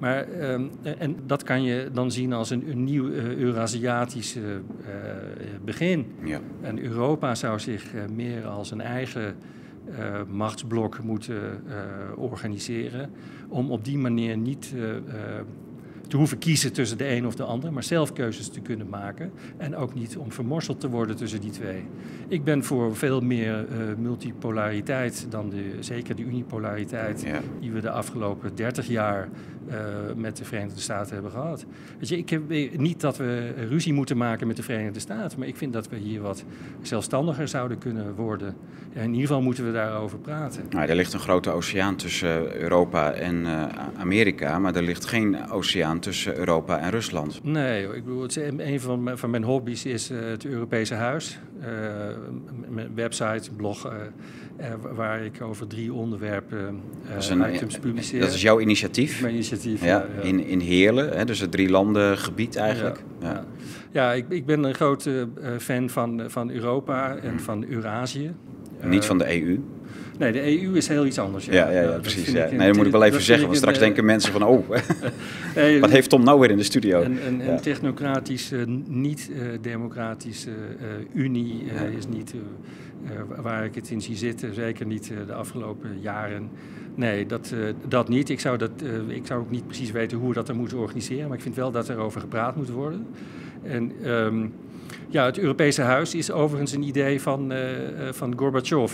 [0.01, 0.63] Maar, ehm,
[0.99, 4.39] en dat kan je dan zien als een, een nieuw Eurasiatisch
[5.65, 6.07] begin.
[6.25, 6.41] Ja.
[6.61, 9.37] En Europa zou zich meer als een eigen
[9.89, 13.11] uh, machtsblok moeten uh, organiseren.
[13.49, 14.95] Om op die manier niet uh,
[16.09, 19.33] te hoeven kiezen tussen de een of de ander, maar zelf keuzes te kunnen maken.
[19.57, 21.85] En ook niet om vermorseld te worden tussen die twee.
[22.29, 23.67] Ik ben voor veel meer
[23.99, 27.27] multipolariteit dan de, zeker de unipolariteit
[27.61, 29.29] die we de afgelopen 30 jaar
[29.69, 29.75] uh,
[30.17, 31.65] met de Verenigde Staten hebben gehad.
[31.99, 32.43] Weet je, ik heb
[32.77, 35.97] niet dat we ruzie moeten maken met de Verenigde Staten, maar ik vind dat we
[35.97, 36.45] hier wat
[36.83, 38.57] zelfstandiger zouden kunnen worden.
[38.93, 40.63] En in ieder geval moeten we daarover praten.
[40.71, 43.65] Nou, er ligt een grote oceaan tussen Europa en uh,
[43.97, 47.41] Amerika, maar er ligt geen oceaan tussen Europa en Rusland.
[47.43, 51.39] Nee, ik bedoel, het een van mijn, van mijn hobby's is uh, het Europese Huis.
[52.69, 56.81] mijn website, blog uh, waar ik over drie onderwerpen
[57.31, 58.21] uh, items publiceer.
[58.21, 59.21] Dat is jouw initiatief?
[59.21, 60.07] Mijn initiatief, ja.
[60.17, 60.23] ja.
[60.23, 63.03] In, in Heerlen, hè, dus het drie landen gebied eigenlijk.
[63.21, 63.45] Ja, ja.
[63.91, 65.29] ja ik, ik, ben een grote
[65.59, 68.35] fan van, van Europa en van Eurasië.
[68.83, 69.61] Niet van de EU?
[70.19, 71.45] Nee, de EU is heel iets anders.
[71.45, 72.31] Ja, ja, ja, precies.
[72.31, 72.49] Ja.
[72.51, 74.43] Nee, dat moet ik wel even zeggen, want straks denken mensen van...
[74.43, 74.69] oh,
[75.81, 77.03] wat heeft Tom nou weer in de studio?
[77.03, 80.51] Een, een, een technocratische, niet-democratische
[81.15, 81.65] unie
[81.97, 82.35] is niet
[83.05, 84.55] uh, waar ik het in zie zitten.
[84.55, 86.51] Zeker niet uh, de afgelopen jaren.
[86.95, 88.31] Nee, dat, uh, dat niet.
[88.31, 88.71] Ik zou, dat,
[89.09, 91.29] ik zou ook niet precies weten hoe we dat dan moeten organiseren.
[91.29, 93.07] Maar ik vind wel dat er over gepraat moet worden.
[93.63, 94.53] En um,
[95.09, 97.53] ja, het Europese Huis is overigens een idee van,
[98.11, 98.93] van Gorbachev.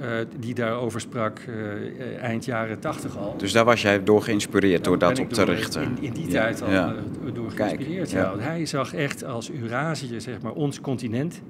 [0.00, 0.06] Uh,
[0.38, 3.34] die daarover sprak uh, eind jaren tachtig al.
[3.36, 5.82] Dus daar was jij door geïnspireerd door dat op te richten?
[5.82, 6.30] In, in die ja.
[6.30, 6.94] tijd al ja.
[7.32, 8.10] door geïnspireerd.
[8.10, 8.38] Kijk, ja.
[8.38, 11.42] Hij zag echt als Eurasië, zeg maar, ons continent.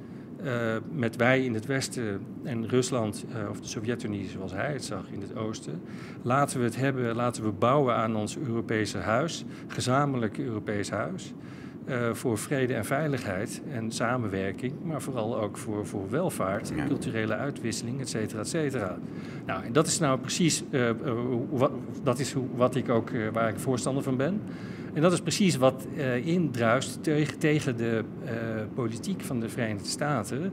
[0.44, 0.52] Uh,
[0.92, 5.04] met wij in het westen en Rusland, uh, of de Sovjet-Unie zoals hij het zag
[5.10, 5.82] in het oosten.
[6.22, 11.32] Laten we het hebben, laten we bouwen aan ons Europese huis, gezamenlijk Europees huis.
[11.90, 16.86] Uh, voor vrede en veiligheid en samenwerking, maar vooral ook voor, voor welvaart, ja.
[16.86, 18.98] culturele uitwisseling, et cetera, et cetera.
[19.46, 20.62] Nou, en dat is nou precies
[21.50, 21.70] wat,
[22.02, 24.40] dat is wat ik ook, waar ik voorstander van ben.
[24.92, 25.86] En dat is precies wat
[26.24, 28.04] indruist tegen, tegen de
[28.74, 30.52] politiek van de Verenigde Staten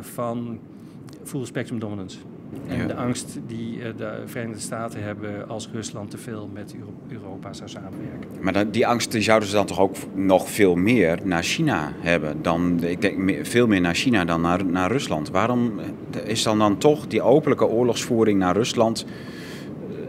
[0.00, 0.60] van
[1.22, 2.18] full spectrum dominance.
[2.68, 2.86] En ja.
[2.86, 6.74] de angst die de Verenigde Staten hebben als Rusland te veel met
[7.08, 8.28] Europa zou samenwerken.
[8.40, 12.42] Maar die angst die zouden ze dan toch ook nog veel meer naar China hebben?
[12.42, 15.30] Dan, ik denk veel meer naar China dan naar, naar Rusland.
[15.30, 15.72] Waarom
[16.24, 19.04] is dan dan toch die openlijke oorlogsvoering naar Rusland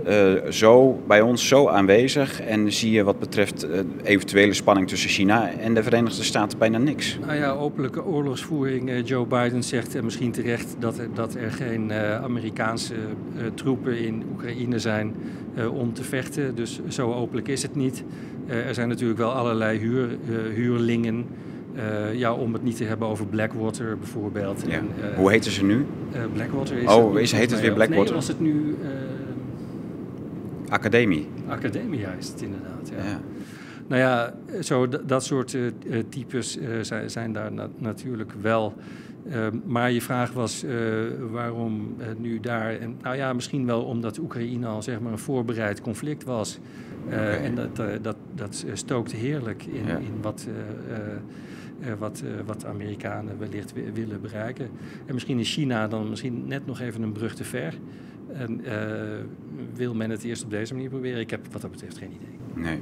[0.07, 5.09] uh, zo, bij ons zo aanwezig en zie je wat betreft uh, eventuele spanning tussen
[5.09, 7.17] China en de Verenigde Staten bijna niks.
[7.25, 8.89] Nou ja, openlijke oorlogsvoering.
[8.89, 12.95] Uh, Joe Biden zegt misschien terecht dat er, dat er geen Amerikaanse
[13.53, 15.15] troepen in Oekraïne zijn
[15.73, 16.55] om te vechten.
[16.55, 18.03] Dus zo openlijk is het niet.
[18.47, 20.17] er zijn natuurlijk wel allerlei huur,
[20.53, 21.25] huurlingen.
[21.75, 24.63] Uh, ja, om het niet te hebben over Blackwater bijvoorbeeld.
[24.67, 24.73] Ja.
[24.73, 25.85] En, uh, Hoe heten ze nu?
[26.15, 26.89] Uh, Blackwater is.
[26.89, 28.05] Oh, is, heet het weer Blackwater?
[28.05, 28.75] Nee, was het nu
[30.73, 31.27] Academie.
[31.47, 33.03] Academie is het inderdaad, ja.
[33.03, 33.19] ja.
[33.88, 35.71] Nou ja, zo dat soort uh,
[36.09, 38.73] types uh, zijn, zijn, daar na natuurlijk wel.
[39.27, 40.65] Uh, maar je vraag was
[41.31, 42.79] waarom nu daar.
[42.79, 46.59] En, nou ja, misschien wel omdat Oekraïne al zeg maar een voorbereid conflict was.
[47.05, 47.43] Okay.
[47.43, 49.97] En dat, dat, dat stookte heerlijk in, ja.
[49.97, 50.47] in wat.
[51.99, 54.69] wat, wat de Amerikanen wellicht willen bereiken.
[55.05, 57.73] En misschien is China dan misschien net nog even een brug te ver.
[58.33, 58.71] En uh,
[59.73, 61.19] wil men het eerst op deze manier proberen?
[61.19, 62.63] Ik heb wat dat betreft geen idee.
[62.63, 62.81] Nee.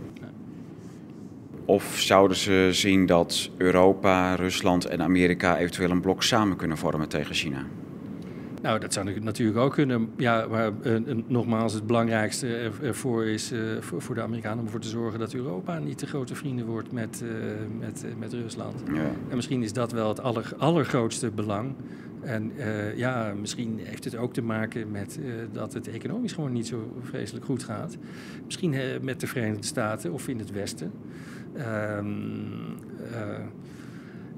[1.66, 7.10] Of zouden ze zien dat Europa, Rusland en Amerika eventueel een blok samen kunnen vormen
[7.10, 7.66] tegen China?
[8.62, 10.10] Nou, dat zou natuurlijk ook kunnen.
[10.18, 14.88] Ja, maar uh, nogmaals, het belangrijkste ervoor is uh, voor, de Amerikanen om ervoor te
[14.88, 17.32] zorgen dat Europa niet te grote vrienden wordt met, uh,
[17.80, 18.84] met, met Rusland.
[18.94, 19.12] Ja.
[19.30, 21.76] En misschien is dat wel het aller, allergrootste belang.
[22.22, 22.52] En
[22.96, 25.20] ja, misschien heeft het ook te maken met
[25.52, 27.98] dat het economisch gewoon niet zo vreselijk goed gaat.
[28.46, 30.92] Misschien met de Verenigde Staten of in het Westen.
[31.98, 32.78] Um,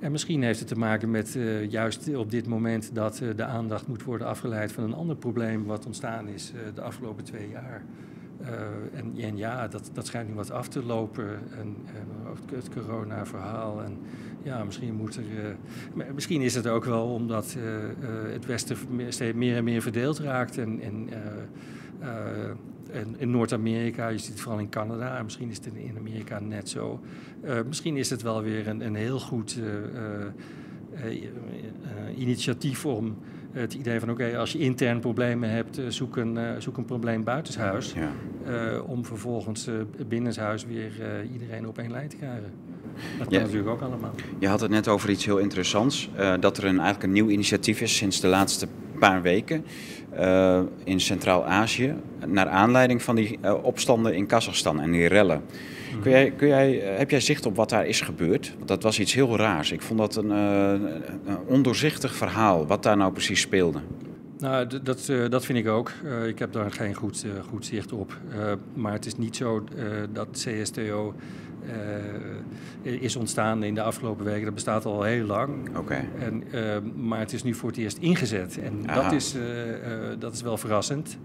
[0.03, 3.43] en misschien heeft het te maken met uh, juist op dit moment dat uh, de
[3.43, 7.49] aandacht moet worden afgeleid van een ander probleem wat ontstaan is uh, de afgelopen twee
[7.49, 7.83] jaar.
[8.93, 11.27] En, en, ja, dat, dat schijnt nu wat af te lopen.
[11.59, 11.75] En,
[12.53, 13.83] het corona-verhaal.
[13.83, 13.97] En
[14.41, 15.23] ja, misschien moet er.
[16.13, 17.55] misschien is het ook wel omdat
[18.31, 20.57] het Westen steeds meer en meer verdeeld raakt.
[20.57, 21.09] En
[23.17, 26.69] in Noord-Amerika, je ziet het vooral in Canada, en misschien is het in Amerika net
[26.69, 26.99] zo.
[27.45, 29.65] Uh, misschien is het wel weer een, een heel goed uh,
[31.05, 33.17] uh, initiatief om
[33.51, 37.23] het idee van oké, okay, als je intern problemen hebt, zoek een, zoek een probleem
[37.23, 37.93] buitenshuis.
[37.93, 38.79] Ja.
[38.79, 39.69] om vervolgens
[40.07, 40.91] binnenshuis weer
[41.33, 42.51] iedereen op één lijn te krijgen.
[43.17, 44.11] Dat kan natuurlijk ook allemaal.
[44.39, 46.09] Je had het net over iets heel interessants.
[46.39, 48.67] dat er een, eigenlijk een nieuw initiatief is sinds de laatste
[48.99, 49.65] paar weken
[50.19, 51.93] uh, in Centraal-Azië.
[52.25, 55.41] Naar aanleiding van die uh, opstanden in Kazachstan en die rellen.
[56.01, 58.55] Kun jij, kun jij, uh, heb jij zicht op wat daar is gebeurd?
[58.65, 59.71] Dat was iets heel raars.
[59.71, 63.79] Ik vond dat een, een ondoorzichtig verhaal, wat daar nou precies speelde.
[64.37, 65.91] Nou, dat, dat vind ik ook.
[66.27, 68.17] ik heb daar geen goed, goed zicht op.
[68.73, 69.63] maar het is niet zo
[70.13, 71.13] dat CSTO
[72.83, 74.43] uh, is ontstaan in de afgelopen weken.
[74.43, 75.77] Dat bestaat al heel lang.
[75.77, 76.05] Oké.
[76.19, 78.59] En, uh, maar het is nu voor het eerst ingezet.
[78.59, 79.43] En dat is, uh,
[80.19, 81.17] dat is wel verrassend.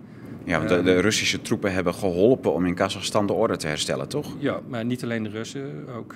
[0.45, 4.09] Ja, want de, de, Russische troepen hebben geholpen om in Kazachstan de orde te herstellen,
[4.09, 4.37] toch?
[4.39, 6.15] Ja, maar niet alleen de Russen, ook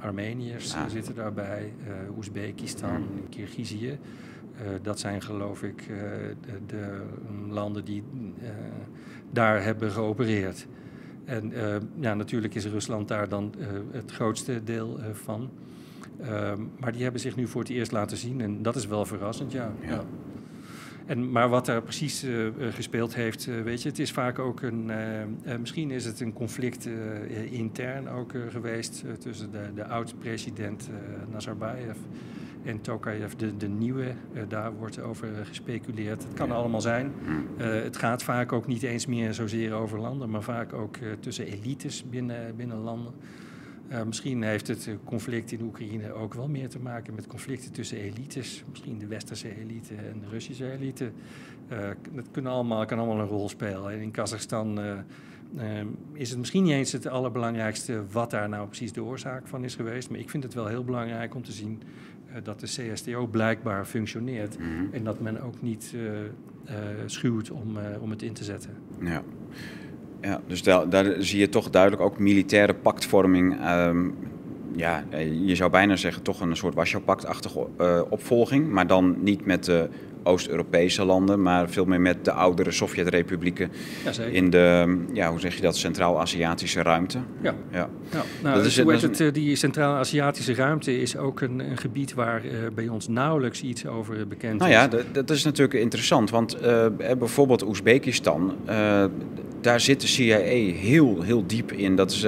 [0.00, 0.80] Armeniërs ah.
[0.88, 1.72] zitten daarbij,
[2.16, 3.28] Oezbekistan, hmm.
[3.30, 3.98] Kirgizië.
[4.82, 7.02] dat zijn geloof ik de, de
[7.48, 8.02] landen die
[9.30, 10.66] daar hebben geopereerd.
[11.26, 15.50] En uh, ja, natuurlijk is Rusland daar dan uh, het grootste deel uh, van.
[16.20, 19.04] Ehm, maar die hebben zich nu voor het eerst laten zien en dat is wel
[19.04, 19.72] verrassend, ja.
[19.80, 20.04] ja.
[21.06, 22.26] En, maar wat daar precies
[22.70, 24.90] gespeeld heeft, weet je, het is vaak ook een.
[25.60, 26.88] misschien is het een conflict
[27.50, 30.90] intern ook geweest tussen de, de oud-president
[31.32, 31.96] Nazarbayev
[32.66, 36.22] en Tokayev, de, de nieuwe, uh, daar wordt over gespeculeerd.
[36.22, 37.12] Het kan allemaal zijn.
[37.58, 41.12] Uh, het gaat vaak ook niet eens meer zozeer over landen, maar vaak ook uh,
[41.20, 43.12] tussen elites binnen, binnen landen.
[44.06, 48.64] misschien heeft het conflict in Oekraïne ook wel meer te maken met conflicten tussen elites.
[48.70, 51.10] Misschien de westerse elite en de Russische elite.
[52.14, 53.92] dat kunnen allemaal, kan allemaal een rol spelen.
[53.92, 54.78] En in Kazachstan
[56.12, 59.74] is het misschien niet eens het allerbelangrijkste wat daar nou precies de oorzaak van is
[59.74, 60.10] geweest.
[60.10, 63.86] Maar ik vind het wel heel belangrijk om te zien eh, dat de CSTO blijkbaar
[63.86, 64.68] functioneert mhm.
[64.92, 66.74] en dat men ook niet uh,
[67.06, 68.70] schuwt om, om het in te zetten.
[69.00, 69.22] Ja,
[70.20, 73.68] ja dus daar, daar zie je toch duidelijk ook militaire pactvorming.
[73.68, 74.14] Um,
[74.74, 75.04] ja,
[75.44, 77.66] je zou bijna zeggen toch een soort Warschau-pactachtige
[78.08, 79.88] opvolging, maar dan niet met de
[80.26, 83.70] Oost-Europese landen, maar veel meer met de oudere Sovjet-republieken
[84.30, 87.18] in de, ja, hoe zeg je dat, Centraal-Aziatische ruimte.
[87.42, 87.54] Ja.
[87.70, 87.88] ja.
[88.12, 88.22] ja.
[88.42, 92.44] Nou, dat is, hoe het, eh, die Centraal-Aziatische ruimte is ook een, een gebied waar
[92.44, 94.76] uh, bij ons nauwelijks iets over bekend nou is.
[94.76, 96.86] Nou ja, dat, dat, is natuurlijk interessant, want uh,
[97.18, 99.04] bijvoorbeeld Oezbekistan, uh,
[99.60, 101.96] daar zit de CIA heel, heel diep in.
[101.96, 102.20] Dat is,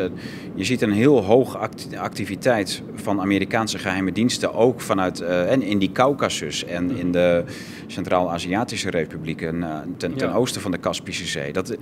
[0.54, 1.58] je ziet een heel hoge
[1.98, 7.44] activiteit van Amerikaanse geheime diensten, ook vanuit en in die Caucasus en in de
[7.88, 11.52] Centraal-Aziatische republieken uh, ten, ten oosten van de Kaspische Zee.
[11.52, 11.76] Dat,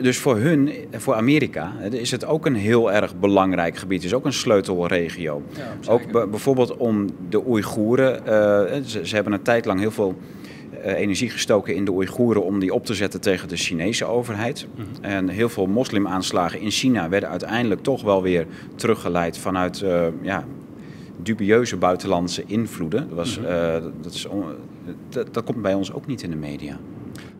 [0.00, 4.02] dus voor hun, voor Amerika, is het ook een heel erg belangrijk gebied.
[4.02, 5.42] Het is ook een sleutelregio.
[5.88, 8.20] ook bijvoorbeeld om de Oeigoeren.
[8.20, 10.16] Uh, ze, ze, hebben een tijd lang heel veel
[10.84, 14.66] uh, energie gestoken in de Oeigoeren om die op te zetten tegen de Chinese overheid.
[14.74, 15.04] Mm -hmm.
[15.04, 20.44] En heel veel moslimaanslagen in China werden uiteindelijk toch wel weer teruggeleid vanuit uh, ja,
[21.22, 23.08] dubieuze buitenlandse invloeden.
[23.08, 24.26] Dat, was, uh, dat, is
[25.08, 26.78] dat, dat, komt bij ons ook niet in de media.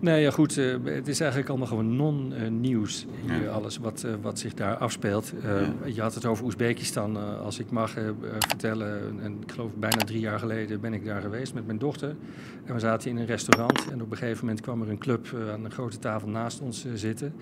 [0.00, 0.56] Nee, ja goed.
[0.56, 3.06] Uh, het is eigenlijk allemaal gewoon non-nieuws.
[3.26, 3.48] Ja.
[3.48, 5.32] Alles wat, uh, wat zich daar afspeelt.
[5.42, 5.72] Ja.
[5.92, 7.38] Je had het over Oezbekistan.
[7.40, 7.90] als ik mag
[8.38, 9.20] vertellen.
[9.22, 12.16] En ik geloof bijna drie jaar geleden ben ik daar geweest met mijn dochter.
[12.64, 13.90] En we zaten in een restaurant.
[13.92, 16.86] En op een gegeven moment kwam er een club aan een grote tafel naast ons
[16.94, 17.34] zitten.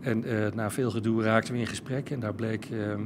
[0.00, 2.10] En na veel gedoe raakten we in gesprek.
[2.10, 3.02] En daar bleek ehm,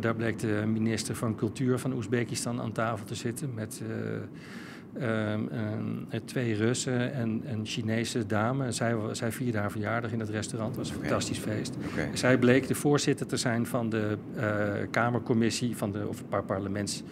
[0.00, 3.82] daar bleek de minister van Cultuur van Oezbekistan aan tafel te zitten met
[4.98, 8.72] uh, twee Russen en een Chinese dame.
[8.72, 10.76] Zij, zij vierde haar verjaardag in het restaurant.
[10.76, 11.76] Het was een fantastisch feest.
[11.92, 12.08] Okay.
[12.12, 14.42] Zij bleek de voorzitter te zijn van de uh,
[14.90, 17.02] Kamercommissie van de, of parlements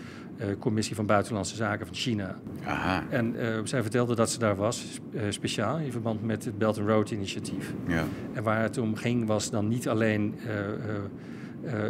[0.59, 2.39] Commissie van Buitenlandse Zaken van China.
[2.65, 3.05] Aha.
[3.11, 7.11] En zij vertelde dat ze daar was, speciaal in verband met het Belt and Road
[7.11, 7.75] initiatief.
[7.87, 8.05] Ja.
[8.33, 10.51] En waar het om ging was dan niet alleen uh,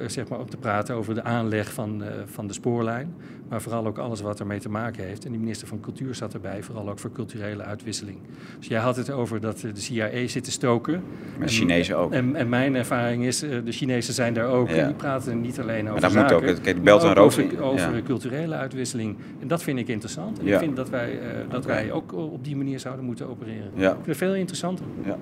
[0.06, 3.14] zeg maar om te praten over de aanleg van, uh, van de spoorlijn.
[3.48, 5.24] Maar vooral ook alles wat ermee te maken heeft.
[5.24, 8.18] En de minister van Cultuur zat erbij, vooral ook voor culturele uitwisseling.
[8.58, 11.02] Dus jij had het over dat de CIA zit te stoken.
[11.38, 12.12] Maar de Chinezen ook.
[12.12, 14.68] En, en, mijn ervaring is, de Chinezen zijn daar ook.
[14.68, 17.62] En die praten niet alleen over maar dat zaken, moet ook, kijk, Belt en over,
[17.62, 19.16] over culturele uitwisseling.
[19.40, 20.38] En dat vind ik interessant.
[20.38, 23.70] En ik vind dat wij, dat wij ook op die manier zouden moeten opereren.
[23.76, 24.84] Ik vind het veel interessanter.
[25.04, 25.16] Ja.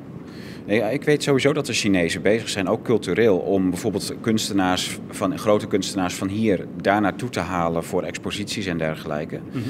[0.68, 5.38] Nee, ik weet sowieso dat de Chinezen bezig zijn, ook cultureel, om bijvoorbeeld kunstenaars van,
[5.38, 9.38] grote kunstenaars van hier daar naartoe te halen voor exposities en dergelijke.
[9.52, 9.62] Mm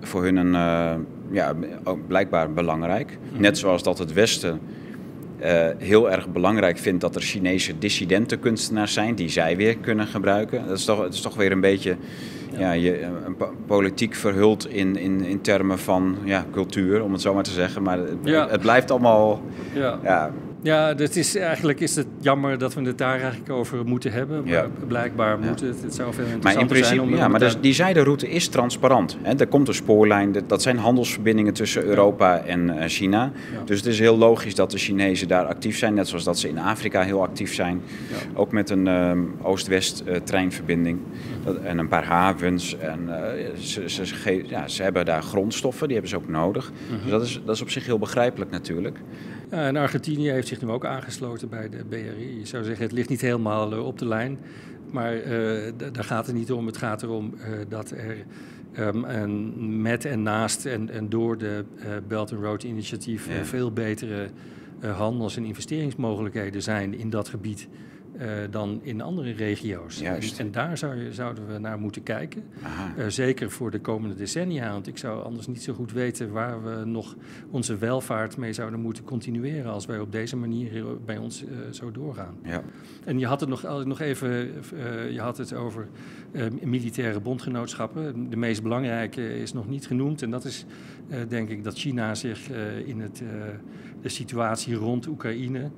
[0.00, 0.94] voor hun een, uh,
[1.30, 1.54] ja,
[2.06, 3.18] blijkbaar belangrijk.
[3.32, 3.40] Mhm.
[3.40, 4.60] Net zoals dat het Westen
[5.42, 10.06] uh, heel erg belangrijk vindt dat er Chinese dissidente kunstenaars zijn die zij weer kunnen
[10.06, 10.66] gebruiken.
[10.66, 11.96] Dat is toch, dat is toch weer een beetje
[12.58, 12.72] ja.
[12.72, 17.42] je, een politiek verhuld in, in, in termen van ja, cultuur, om het zo maar
[17.42, 17.82] te zeggen.
[17.82, 19.42] Maar het, het blijft allemaal.
[19.74, 20.30] Ja.
[20.62, 24.44] Ja dat is, eigenlijk is het jammer dat we het daar eigenlijk over moeten hebben.
[24.44, 27.00] Maar blijkbaar moet het, het zou veel interessanter maar in principe, zijn.
[27.00, 29.16] Om ja, maar dus, die zijderoute is transparant.
[29.22, 29.34] Hè.
[29.34, 33.32] Er komt een spoorlijn, dat zijn handelsverbindingen tussen Europa en uh, China.
[33.64, 35.94] Dus het is heel logisch dat de Chinezen daar actief zijn.
[35.94, 37.82] Net zoals dat ze in Afrika heel actief zijn.
[38.34, 40.98] Ook met een um, Oost-West uh, treinverbinding.
[41.44, 42.78] Dat, en een paar havens.
[42.78, 43.14] En, uh,
[43.58, 46.72] ze, ze, ja, ze hebben daar grondstoffen, die hebben ze ook nodig.
[46.90, 47.02] Mhm.
[47.02, 48.98] Dus dat is, dat is op zich heel begrijpelijk natuurlijk.
[49.52, 52.38] Ja, en Argentinië heeft zich nu ook aangesloten bij de BRI.
[52.38, 54.38] Je zou zeggen, het ligt niet helemaal uh, op de lijn.
[54.90, 56.66] Maar uh, daar gaat het niet om.
[56.66, 57.34] Het gaat erom
[57.68, 58.24] dat er
[58.78, 61.64] um, en met en naast en, en door de
[62.08, 63.44] Belt and Road initiatief ja.
[63.44, 64.28] veel betere
[64.80, 67.68] handels- en investeringsmogelijkheden zijn in dat gebied.
[68.22, 70.00] Uh, dan in andere regio's.
[70.00, 72.44] En, en, daar zou je, zouden we naar moeten kijken.
[72.98, 74.72] Uh, zeker voor de komende decennia.
[74.72, 77.16] Want ik zou anders niet zo goed weten waar we nog
[77.50, 79.72] onze welvaart mee zouden moeten continueren.
[79.72, 82.36] als wij op deze manier bij ons uh, zo doorgaan.
[82.44, 82.62] Ja.
[83.04, 84.30] En je had het nog, nog even
[85.12, 85.88] je had het over
[86.62, 88.30] militaire bondgenootschappen.
[88.30, 90.22] De meest belangrijke is nog niet genoemd.
[90.22, 90.64] En dat is
[91.28, 92.50] denk ik dat China zich
[92.84, 93.22] in het,
[94.02, 95.70] de situatie rond Oekraïne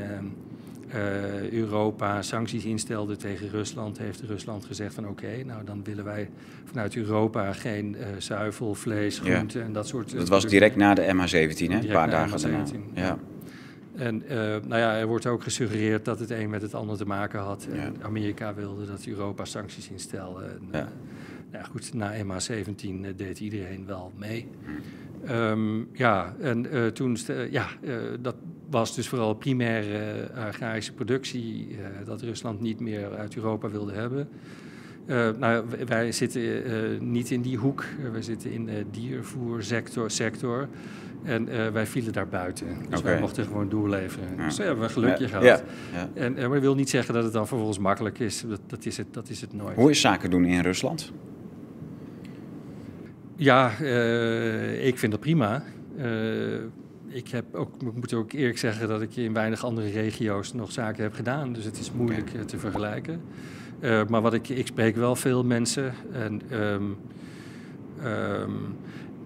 [0.95, 6.30] uh, Europa sancties instelde tegen Rusland, heeft Rusland gezegd van oké, nou dan willen wij
[6.65, 11.02] vanuit Europa geen uh, zuivel, vlees, groenten en dat soort Dat was direct na de
[11.02, 11.80] MH17, hè?
[11.80, 12.63] Een paar dagen daarna.
[12.93, 13.17] Ja.
[13.95, 17.06] En uh, nou ja, er wordt ook gesuggereerd dat het een met het ander te
[17.06, 17.67] maken had.
[17.71, 20.43] En Amerika wilde dat Europa sancties instelde.
[20.43, 20.88] En, ja.
[21.52, 24.47] Nou ja, goed, na MH17 deed iedereen wel mee.
[24.65, 25.32] Hm.
[25.32, 27.17] Um, ja, en toen,
[27.50, 27.67] ja,
[28.19, 28.36] dat
[28.70, 34.30] was dus vooral primaire uh, agrarische productie, dat Rusland niet meer uit Europa wilde hebben.
[35.40, 40.12] nou, wij zitten niet in die hoek, wij zitten in de diervoersector.
[40.12, 40.68] Sector,
[41.24, 42.68] en wij vielen daar buiten.
[42.90, 43.12] Dus okay.
[43.12, 44.28] wij mochten gewoon doorleveren.
[44.38, 44.46] Ja.
[44.46, 45.30] Dus hebben we gelukje ja.
[45.30, 45.64] gehad.
[45.94, 46.10] Ja.
[46.14, 48.44] En, maar dat wil niet zeggen dat het dan vervolgens makkelijk is.
[48.48, 49.76] Dat, dat, is, het, dat is het nooit.
[49.76, 51.12] Hoe is zaken doen in Rusland?
[53.36, 53.70] Ja,
[54.82, 55.63] ik vind dat prima.
[57.18, 60.72] Ik, heb ook, ik moet ook eerlijk zeggen dat ik in weinig andere regio's nog
[60.72, 61.54] zaken heb gedaan.
[61.54, 62.42] Dus het is moeilijk okay.
[62.42, 63.22] Eh, te vergelijken.
[63.82, 65.94] Uh, maar wat ik, ik spreek wel veel mensen.
[66.12, 66.98] En um,
[68.04, 68.76] um,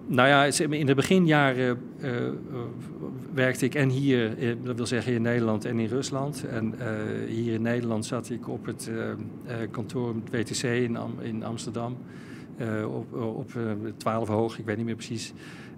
[0.06, 1.78] nou ja, in de beginjaren
[3.34, 6.46] werkte ik en hier, dat wil zeggen in Nederland en in Rusland.
[6.46, 6.74] En
[7.28, 8.90] hier in Nederland zat ik op het
[9.70, 11.96] kantoor WTC in, in Amsterdam.
[12.86, 13.52] op, op
[13.96, 15.32] 12 hoog, ik weet niet meer precies.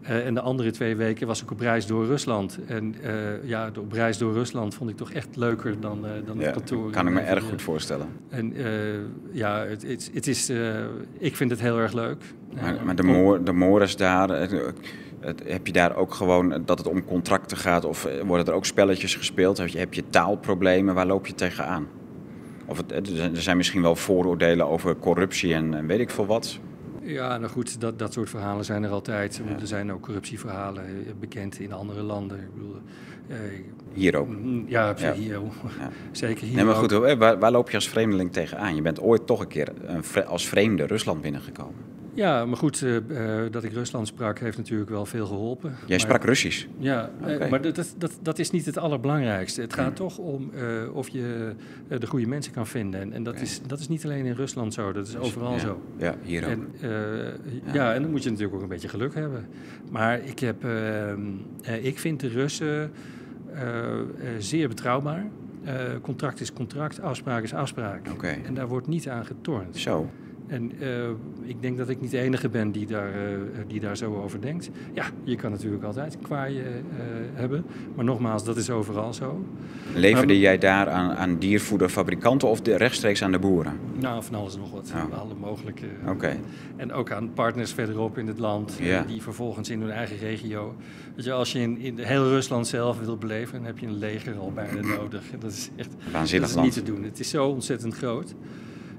[0.04, 2.58] Uh, en de andere twee weken was ik op reis door Rusland.
[2.66, 6.38] En uh, ja, op reis door Rusland vond ik toch echt leuker dan, uh, dan
[6.38, 6.90] ja, het kantoor.
[6.90, 8.06] kan ik me erg goed voorstellen.
[8.28, 8.54] En
[9.32, 10.50] ja, het, het, het is,
[11.18, 12.22] ik vind het heel erg leuk.
[12.60, 14.28] Maar, maar de, moor, de daar,
[15.44, 17.84] heb je daar ook gewoon dat het om contracten gaat?
[17.84, 19.58] Of worden er ook spelletjes gespeeld?
[19.58, 20.94] Heb je, heb je taalproblemen?
[20.94, 21.86] Waar loop je tegenaan?
[22.66, 26.58] Of het, er zijn misschien wel vooroordelen over corruptie en, en weet ik veel wat.
[27.04, 29.40] Ja, nou goed, dat, dat soort verhalen zijn er altijd.
[29.60, 32.38] Er zijn ook corruptieverhalen eh, bekend in andere landen.
[32.38, 32.76] Ik bedoel,
[33.28, 33.36] uh,
[33.92, 34.28] hier ook?
[34.28, 35.12] Mm, ja, ja.
[35.12, 35.52] hier ook.
[35.78, 35.90] Ja.
[36.12, 38.74] Zeker hier nee, maar goed, waar, waar, loop je als vreemdeling tegenaan?
[38.74, 41.93] Je bent ooit toch een keer een, als vreemde Rusland binnengekomen.
[42.14, 42.98] Ja, maar goed, uh,
[43.50, 45.74] dat ik Rusland sprak heeft natuurlijk wel veel geholpen.
[45.86, 46.66] Jij sprak Russisch?
[46.78, 47.48] Ja, okay.
[47.48, 49.60] maar dat, dat, dat is niet het allerbelangrijkste.
[49.60, 51.52] Het gaat toch om uh, of je
[51.88, 53.00] de goede mensen kan vinden.
[53.00, 55.58] En, en dat, is, dat is niet alleen in Rusland zo, dat is overal ja.
[55.58, 55.82] zo.
[55.96, 56.50] Ja, hier ook.
[56.50, 56.68] En,
[57.66, 57.72] ja.
[57.72, 57.94] ja.
[57.94, 59.46] en dan moet je natuurlijk ook een beetje geluk hebben.
[59.90, 60.64] Maar ik, heb,
[61.82, 62.90] ik vind de Russen
[64.38, 65.26] zeer betrouwbaar.
[66.02, 68.08] contract is contract, afspraak is afspraak.
[68.12, 68.40] Okay.
[68.44, 69.76] En daar wordt niet aan getornd.
[69.76, 70.10] Zo.
[70.46, 71.08] En uh,
[71.42, 74.40] ik denk dat ik niet de enige ben die daar, uh, die daar zo over
[74.40, 74.70] denkt.
[74.92, 77.64] Ja, je kan natuurlijk altijd kwaaien uh, hebben.
[77.94, 79.44] Maar nogmaals, dat is overal zo.
[79.94, 83.78] Leverde maar, jij daar aan, aan diervoederfabrikanten of de, rechtstreeks aan de boeren?
[83.98, 84.92] Nou, van alles en nog wat.
[84.94, 85.18] Oh.
[85.18, 85.86] Alle mogelijke.
[86.02, 86.10] Oké.
[86.10, 86.40] Okay.
[86.76, 88.78] En ook aan partners verderop in het land.
[89.06, 90.74] Die vervolgens in hun eigen regio.
[91.14, 93.98] Weet je, als je in, in heel Rusland zelf wil beleven, dan heb je een
[93.98, 95.22] leger al bijna nodig.
[95.38, 97.02] Dat is echt dat is niet te doen.
[97.02, 98.34] Het is zo ontzettend groot.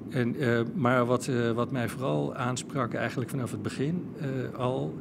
[0.10, 4.94] En, uh, maar wat, uh, wat mij vooral aansprak eigenlijk vanaf het begin uh, al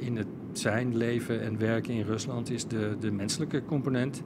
[0.00, 4.22] in het zijn, leven en werken in Rusland is de, de menselijke component.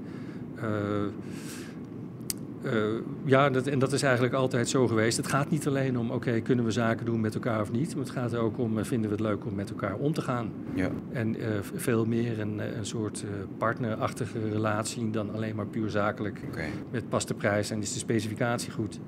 [3.24, 5.16] ja, dat, en dat is eigenlijk altijd zo geweest.
[5.16, 7.94] Het gaat niet alleen om, oké, okay, kunnen we zaken doen met elkaar of niet.
[7.94, 10.50] Maar het gaat ook om, vinden we het leuk om met elkaar om te gaan.
[10.74, 10.90] Ja.
[11.12, 11.36] En
[11.74, 13.24] veel meer een, een soort
[13.58, 16.40] partnerachtige relatie dan alleen maar puur zakelijk.
[16.50, 16.68] Okay.
[16.90, 19.00] Met pas de prijs en is de specificatie goed.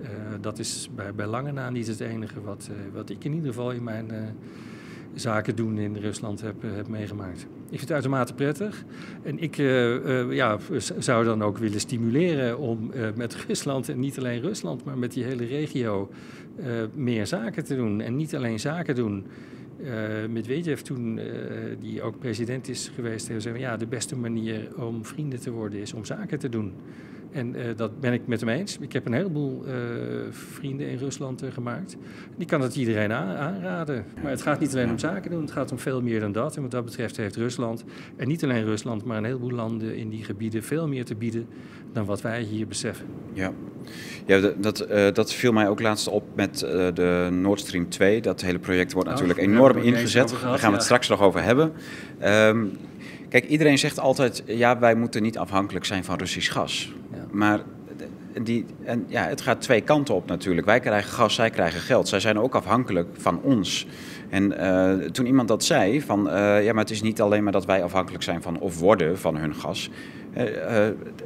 [0.00, 0.08] Uh,
[0.40, 3.48] dat is bij, bij lange na niet het enige wat, uh, wat ik in ieder
[3.48, 4.18] geval in mijn uh,
[5.14, 7.40] zaken doen in Rusland heb, heb meegemaakt.
[7.40, 8.84] Ik vind het uitermate prettig.
[9.22, 9.56] En ik
[10.30, 10.58] ja,
[10.98, 15.24] zou dan ook willen stimuleren om met Rusland, en niet alleen Rusland, maar met die
[15.24, 16.10] hele regio,
[16.94, 18.00] meer zaken te doen.
[18.00, 19.26] En niet alleen zaken doen.
[19.80, 19.90] Uh,
[20.28, 21.20] Medvedev toen,
[21.80, 23.60] die ook president is geweest, heeft gezegd...
[23.60, 26.72] ja, de beste manier om vrienden te worden is om zaken te doen.
[27.32, 28.78] En uh, dat ben ik met hem eens.
[28.80, 29.72] Ik heb een heleboel uh,
[30.30, 31.96] vrienden in Rusland uh, gemaakt.
[32.36, 34.04] Die kan het iedereen aan, aanraden.
[34.22, 36.56] Maar het gaat niet alleen om zaken doen, het gaat om veel meer dan dat.
[36.56, 37.84] En wat dat betreft heeft Rusland,
[38.16, 41.46] en niet alleen Rusland, maar een heleboel landen in die gebieden veel meer te bieden
[41.92, 43.06] dan wat wij hier beseffen.
[43.32, 43.52] Ja,
[44.26, 48.20] ja dat, dat viel mij ook laatst op met de Nord Stream 2.
[48.20, 50.32] Dat hele project wordt natuurlijk enorm ingezet.
[50.32, 50.94] Gehad, Daar gaan we het ja.
[50.94, 51.72] straks nog over hebben.
[52.24, 52.78] Um,
[53.28, 56.92] Kijk, iedereen zegt altijd, ja, wij moeten niet afhankelijk zijn van Russisch gas.
[57.12, 57.24] Ja.
[57.30, 57.60] Maar
[58.42, 60.66] die, en ja, het gaat twee kanten op natuurlijk.
[60.66, 62.08] Wij krijgen gas, zij krijgen geld.
[62.08, 63.86] Zij zijn ook afhankelijk van ons.
[64.28, 67.52] En uh, toen iemand dat zei, van uh, ja, maar het is niet alleen maar
[67.52, 69.90] dat wij afhankelijk zijn van of worden van hun gas.
[70.36, 70.44] Uh,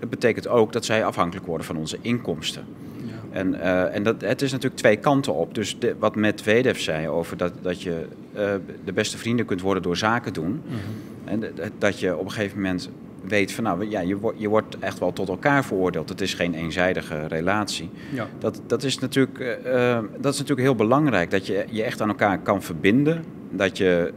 [0.01, 2.65] het betekent ook dat zij afhankelijk worden van onze inkomsten.
[3.33, 3.61] En,
[3.93, 5.55] en dat, het is natuurlijk twee kanten op.
[5.55, 8.07] Dus de, wat Medvedev zei over dat, dat je
[8.85, 10.63] de beste vrienden kunt worden door zaken doen.
[10.67, 10.79] -hmm.
[11.25, 11.45] En
[11.79, 12.91] dat je op een gegeven moment
[13.29, 16.09] weet van nou ja, je, wordt, je wordt echt wel tot elkaar veroordeeld.
[16.09, 17.91] Het is geen eenzijdige relatie.
[18.13, 18.29] Ja.
[18.39, 21.31] Dat, dat, is natuurlijk, uh, dat is natuurlijk heel belangrijk.
[21.31, 23.25] Dat je je echt aan elkaar kan verbinden.
[23.51, 24.13] Dat je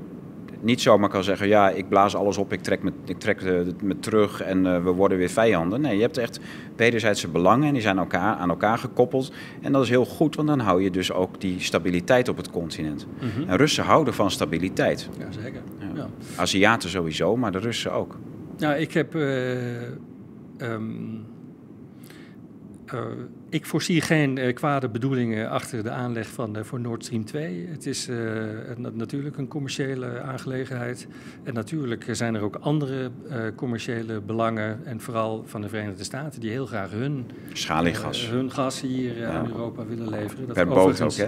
[0.65, 3.41] niet zomaar kan zeggen, ja, ik blaas alles op, ik trek me, ik trek
[3.81, 5.81] me terug en uh, we worden weer vijanden.
[5.81, 6.39] Nee, je hebt echt
[6.75, 9.31] wederzijdse belangen en die zijn elkaar, aan elkaar gekoppeld.
[9.61, 12.51] En dat is heel goed, want dan hou je dus ook die stabiliteit op het
[12.51, 13.07] continent.
[13.21, 13.49] Mm -hmm.
[13.49, 15.09] En Russen houden van stabiliteit.
[15.19, 15.61] Ja, zeker.
[15.79, 15.87] Ja.
[15.95, 16.07] Ja.
[16.35, 18.17] Aziaten sowieso, maar de Russen ook.
[18.57, 19.15] Nou, ik heb...
[19.15, 19.57] Uh,
[20.57, 21.25] um,
[22.93, 23.01] uh,
[23.55, 27.67] ik voorzie geen uh, kwade bedoelingen achter de aanleg van uh, voor Nord Stream 2.
[27.67, 28.17] Het is uh,
[28.93, 31.07] natuurlijk een commerciële aangelegenheid.
[31.43, 33.11] En natuurlijk zijn er ook andere
[33.55, 34.85] commerciële belangen.
[34.85, 38.29] En vooral van de Verenigde Staten, die heel graag hun, Schaliegas.
[38.29, 39.29] hun gas hier ja.
[39.29, 40.45] aan Europa willen leveren.
[40.45, 41.27] Dat per boot ook, hè?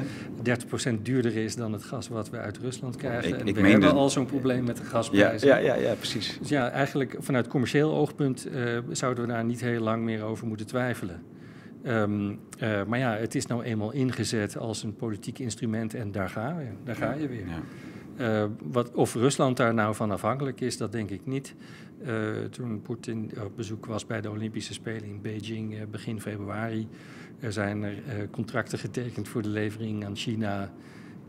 [0.97, 3.29] 30% duurder is dan het gas wat we uit Rusland krijgen.
[3.29, 5.47] Ik, en ik we hebben al zo'n probleem met de gasprijzen.
[5.47, 6.37] Ja, ja, ja, ja, precies.
[6.39, 8.47] Dus ja, eigenlijk vanuit commercieel oogpunt
[8.91, 11.35] zouden we daar niet heel lang meer over moeten twijfelen.
[11.87, 16.29] Um, uh, maar ja, het is nou eenmaal ingezet als een politiek instrument en daar
[16.29, 17.45] ga je, daar ga je weer.
[18.17, 18.49] Ja.
[18.61, 21.55] wat, of Rusland daar nou van afhankelijk is, dat denk ik niet.
[22.51, 26.87] toen Poetin op bezoek was bij de Olympische Spelen in Beijing begin februari,
[27.39, 27.95] er zijn er
[28.31, 30.71] contracten getekend voor de levering aan China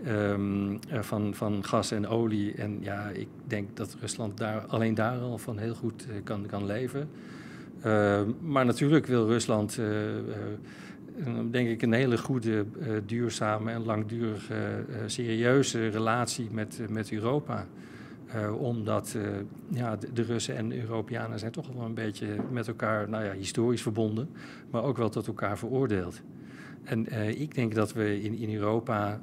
[0.05, 2.55] Ehm, eh, van, van gas en olie.
[2.55, 6.67] En ja, ik denk dat Rusland daar, alleen daar al van heel goed kan, kan
[6.67, 7.09] leven.
[7.83, 9.87] Ehm, maar natuurlijk wil Rusland, uh,
[11.51, 12.65] denk ik, een hele goede,
[13.07, 17.67] duurzame en langdurige, serieuze relatie met, met Europa.
[18.59, 19.17] omdat
[19.69, 23.25] ja, de, de, Russen en de Europeanen zijn toch wel een beetje met elkaar nou
[23.25, 24.29] ja, historisch verbonden,
[24.71, 26.21] maar ook wel tot elkaar veroordeeld.
[26.85, 27.07] En
[27.41, 29.21] ik denk dat we in, in Europa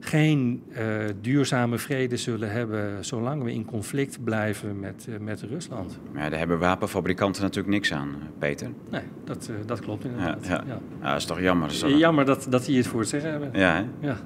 [0.00, 5.98] geen uh, duurzame vrede zullen hebben zolang we in conflict blijven met, uh, met Rusland.
[6.14, 8.68] Ja, daar hebben wapenfabrikanten natuurlijk niks aan, Peter.
[8.90, 10.46] Nee, dat, uh, dat klopt inderdaad.
[10.46, 10.80] Ja, ja.
[11.02, 11.16] ja.
[11.16, 11.68] is toch jammer.
[11.68, 13.50] Dat is Jammer dat, dat die het voor het zeggen hebben.
[13.52, 14.06] Ja, hè?
[14.08, 14.16] Ja.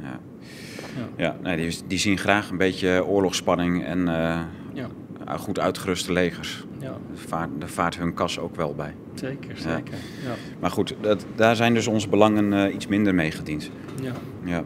[0.00, 0.18] ja.
[1.16, 1.36] ja.
[1.42, 4.08] nee, die, die zien graag een beetje oorlogsspanning en
[5.38, 6.64] goed uitgeruste legers.
[6.78, 6.86] Ja.
[6.88, 8.94] Daar vaart, daar vaart hun kas ook wel bij.
[9.14, 9.94] Zeker, zeker.
[10.24, 10.34] Ja.
[10.60, 13.70] Maar goed, dat, daar zijn dus onze belangen iets minder mee gediend.
[14.02, 14.12] Ja.
[14.44, 14.62] ja.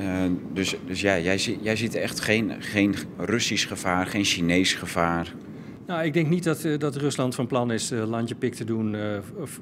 [0.00, 5.34] Uh, dus dus ja, jij, jij ziet echt geen, geen Russisch gevaar, geen Chinees gevaar.
[5.86, 8.64] Nou, ik denk niet dat, uh, dat Rusland van plan is uh, landje pik te
[8.64, 8.96] doen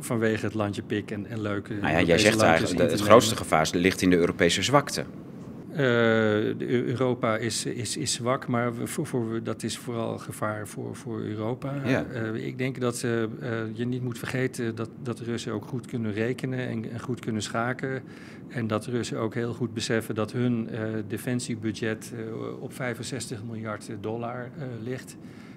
[0.01, 1.75] vanwege het landje pik en, en leuke.
[1.75, 5.05] Nou ja, jij zegt eigenlijk het grootste gevaar ligt in de Europese zwakte.
[5.77, 11.75] Europa is, is, is zwak, maar voor, voor, dat is vooral gevaar voor, voor Europa.
[11.85, 12.05] Ja.
[12.35, 13.01] ik denk dat
[13.73, 17.21] je niet moet vergeten dat, dat de Russen ook goed kunnen rekenen en, en goed
[17.21, 18.03] kunnen schaken.
[18.49, 20.69] En dat de Russen ook heel goed beseffen dat hun
[21.09, 22.13] defensiebudget
[22.61, 24.51] op 65 miljard dollar
[24.83, 25.17] ligt.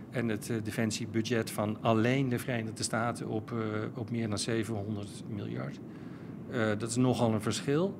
[0.10, 3.54] En het defensiebudget van alleen de Verenigde Staten op,
[3.96, 5.80] op meer dan 700 miljard.
[6.78, 7.98] dat is nogal een verschil.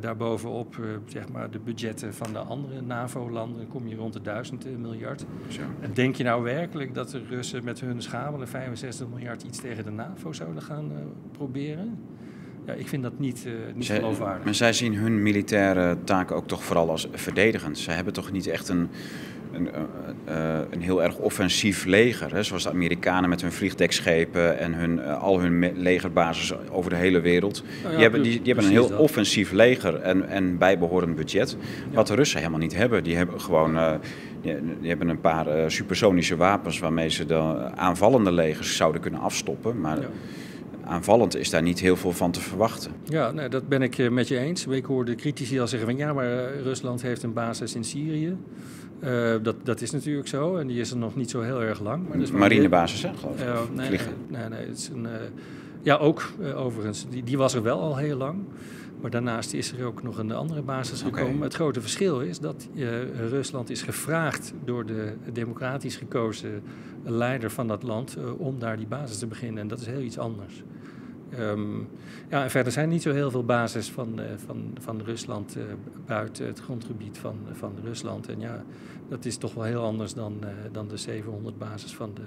[0.00, 5.24] Daarbovenop zeg maar de budgetten van de andere NAVO-landen kom je rond de 1000 miljard.
[5.48, 5.60] Zo.
[5.80, 9.84] En denk je nou werkelijk dat de Russen met hun schamele 65 miljard iets tegen
[9.84, 10.92] de NAVO zouden gaan
[11.32, 11.98] proberen?
[12.66, 14.44] Ja, ik vind dat niet, uh, niet zij, geloofwaardig.
[14.44, 17.78] Maar zij zien hun militaire taken ook toch vooral als verdedigend.
[17.78, 18.88] Ze hebben toch niet echt een,
[19.52, 19.68] een,
[20.28, 22.34] uh, een heel erg offensief leger.
[22.34, 22.42] Hè?
[22.42, 27.20] Zoals de Amerikanen met hun vliegdekschepen en hun, uh, al hun legerbases over de hele
[27.20, 27.62] wereld.
[27.62, 28.98] Nou ja, die hebben, die, die hebben een heel dat.
[28.98, 31.56] offensief leger en, en bijbehorend budget.
[31.92, 33.04] Wat de Russen helemaal niet hebben.
[33.04, 33.98] Die hebben gewoon
[34.42, 39.80] die, die, hebben een paar supersonische wapens waarmee ze de aanvallende legers zouden kunnen afstoppen.
[39.80, 39.98] Maar
[40.90, 42.92] aanvallend is daar niet heel veel van te verwachten.
[43.04, 44.66] Ja, nee, dat ben ik eh, met je eens.
[44.66, 48.36] Ik hoorde critici al zeggen van ja, maar eh, Rusland heeft een basis in Syrië.
[49.04, 51.80] Uh, dat, dat is natuurlijk zo en die is er nog niet zo heel erg
[51.80, 52.08] lang.
[52.08, 53.46] Maar Marinebasis, hè, geloof ik?
[53.46, 54.12] Uh, nee, Vliegen.
[54.28, 55.10] nee, nee, het is een, uh,
[55.82, 57.06] ja, ook overigens.
[57.08, 58.38] Die, die was er wel al heel lang.
[59.00, 61.34] Maar daarnaast is er ook nog een andere basis gekomen.
[61.34, 61.42] Okay.
[61.42, 62.68] Het grote verschil is dat
[63.28, 66.62] Rusland is gevraagd door de democratisch gekozen
[67.04, 69.62] leider van dat land om daar die basis te beginnen.
[69.62, 70.62] En dat is heel iets anders.
[71.38, 71.88] Um,
[72.28, 75.62] ja, en verder zijn niet zo heel veel bases van, uh, van, van Rusland uh,
[76.06, 78.28] buiten het grondgebied van, van Rusland.
[78.28, 78.64] En ja,
[79.08, 82.22] dat is toch wel heel anders dan, uh, dan de 700 bases van de,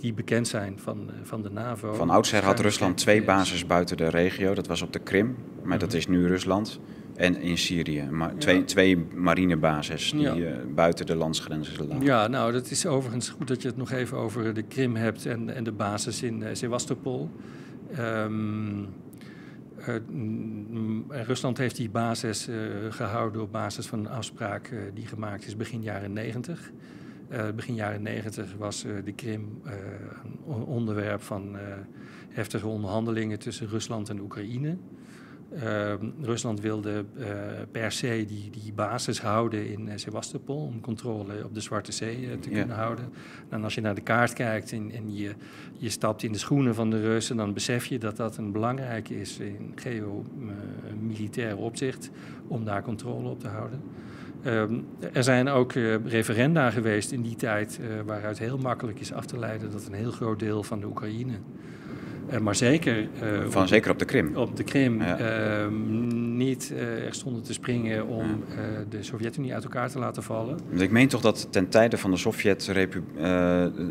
[0.00, 1.92] die bekend zijn van, van de NAVO.
[1.92, 4.54] Van oudsher had Rusland twee bases buiten de regio.
[4.54, 6.80] Dat was op de Krim, maar dat is nu Rusland.
[7.14, 8.08] En in Syrië.
[8.10, 8.64] Maar twee, ja.
[8.64, 10.56] twee marinebases die ja.
[10.74, 12.04] buiten de landsgrenzen lagen.
[12.04, 15.26] Ja, nou, dat is overigens goed dat je het nog even over de Krim hebt
[15.26, 17.30] en, en de basis in Sevastopol.
[17.98, 18.88] Um,
[21.08, 22.56] Rusland heeft die basis uh,
[22.90, 26.72] gehouden op basis van een afspraak uh, die gemaakt is begin jaren 90.
[27.54, 29.62] begin jaren 90 was de Krim
[30.48, 31.56] een onderwerp van
[32.28, 34.76] heftige onderhandelingen tussen Rusland en Oekraïne.
[35.62, 35.92] Uh,
[36.22, 37.26] Rusland wilde uh,
[37.70, 42.38] per se die, die basis houden in uh, Sevastopol om controle op de Zwarte Zee
[42.40, 42.56] te ja.
[42.56, 43.04] kunnen houden.
[43.48, 45.34] En als je naar de kaart kijkt en, en je,
[45.78, 49.08] je stapt in de schoenen van de Russen, dan besef je dat dat een belangrijk
[49.08, 52.10] is in geomilitair opzicht
[52.46, 53.80] om daar controle op te houden.
[54.42, 54.74] Ehm,
[55.12, 55.72] er zijn ook
[56.04, 60.12] referenda geweest in die tijd waaruit heel makkelijk is af te leiden dat een heel
[60.12, 61.34] groot deel van de Oekraïne
[62.32, 63.00] uh, maar zeker...
[63.00, 63.08] Uh,
[63.48, 64.36] Van op, zeker op de Krim?
[64.36, 65.02] Op de Krim.
[65.02, 65.20] Ja.
[65.20, 65.68] Uh,
[66.14, 66.72] niet
[67.06, 68.54] er stonden te springen om ja.
[68.88, 70.58] de Sovjet-Unie uit elkaar te laten vallen.
[70.68, 72.64] Want ik meen toch dat ten tijde van de sovjet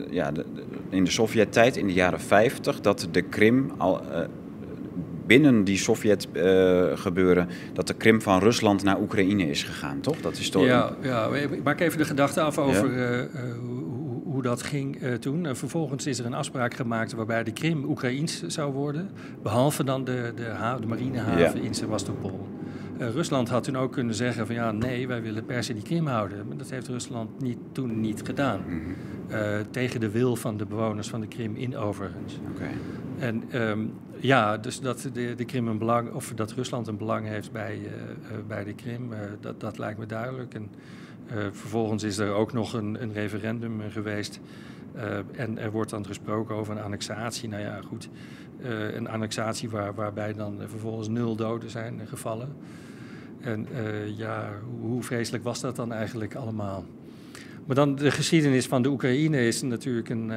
[0.10, 0.46] ja, de,
[0.90, 4.02] in de Sovjet-tijd, in de jaren 50, dat de Krim al
[5.26, 10.18] binnen die Sovjet-gebeuren uh, dat de Krim van Rusland naar Oekraïne is gegaan, toch?
[10.22, 10.66] Dat is toch...
[10.66, 13.20] Ja, ja, ik maak even de gedachte af over ja?
[13.20, 13.28] uh,
[13.62, 14.03] hoe
[14.44, 15.46] dat ging uh, toen.
[15.46, 19.10] En vervolgens is er een afspraak gemaakt waarbij de Krim Oekraïens zou worden.
[19.42, 21.68] Behalve dan de, de, de marinehaven ja.
[21.68, 22.48] in Sevastopol.
[22.98, 26.08] Rusland had toen ook kunnen zeggen van ja, nee, wij willen per se die Krim
[26.08, 26.48] houden.
[26.48, 28.62] Maar dat heeft Rusland niet, toen niet gedaan.
[28.68, 29.64] Mhm.
[29.72, 32.40] tegen de wil van de bewoners van de Krim in overigens.
[32.54, 32.74] Okay.
[33.18, 33.80] En ehm,
[34.20, 37.80] ja, dus dat de, de Krim een belang, of dat Rusland een belang heeft bij,
[38.48, 40.54] bij de Krim, dat, dat lijkt me duidelijk.
[40.54, 40.70] En
[41.52, 44.40] vervolgens is er ook nog een, een referendum geweest
[44.96, 47.50] uh, en er wordt dan gesproken over een annexatie.
[47.50, 48.10] Nou ja, goed.
[48.62, 52.56] Uh, een annexatie waar, waarbij dan vervolgens nul doden zijn gevallen.
[53.40, 53.68] En
[54.16, 54.50] ja,
[54.80, 56.86] hoe vreselijk was dat dan eigenlijk allemaal?
[57.66, 60.32] Maar dan de geschiedenis van de Oekraïne is natuurlijk een.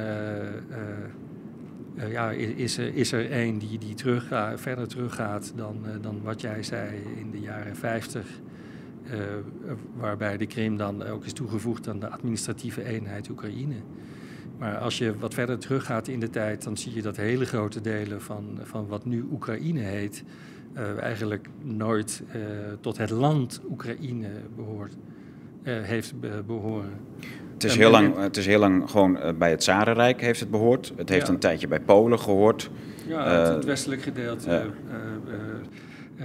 [2.11, 7.03] ja, is, is er een die, die terug, verder teruggaat dan, dan wat jij zei
[7.17, 8.27] in de jaren 50.
[9.97, 13.75] Waarbij de Krim dan ook is toegevoegd aan de administratieve eenheid Oekraïne.
[14.59, 17.81] Maar als je wat verder teruggaat in de tijd, dan zie je dat hele grote
[17.81, 20.25] delen van, van wat nu Oekraïne heet,
[20.77, 22.43] uh, eigenlijk nooit uh,
[22.81, 24.97] tot het land Oekraïne behoort,
[25.63, 26.15] uh, heeft
[26.47, 26.91] behoren.
[27.53, 30.93] Het is, heel lang, het is heel lang gewoon bij het Zarenrijk heeft het behoord.
[30.97, 31.33] Het heeft ja.
[31.33, 32.71] een tijdje bij Polen gehoord.
[33.07, 34.71] Ja, het westelijk gedeelte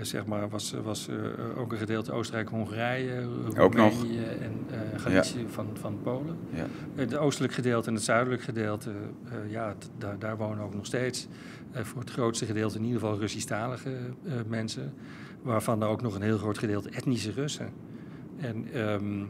[0.02, 3.24] zeg maar, was, was uh, ook een gedeelte Oostenrijk-Hongarije,
[3.56, 4.66] Roemenië en
[4.96, 6.38] Galicië van, van Polen.
[6.54, 6.66] Ja.
[6.96, 8.92] het oostelijk gedeelte en het zuidelijk gedeelte,
[9.50, 11.28] ja, daar, daar wonen ook nog steeds
[11.74, 13.96] voor het grootste gedeelte in ieder geval Russisch-talige
[14.48, 14.94] mensen,
[15.42, 17.70] waarvan er ook nog een heel groot gedeelte etnische Russen.
[18.38, 19.30] En um,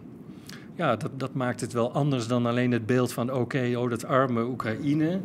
[0.76, 4.06] ja, dat, dat maakt het wel anders dan alleen het beeld van oké, oh dat
[4.06, 5.20] arme Oekraïne.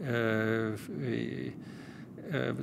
[0.00, 0.10] Ja.
[0.10, 1.52] Uh,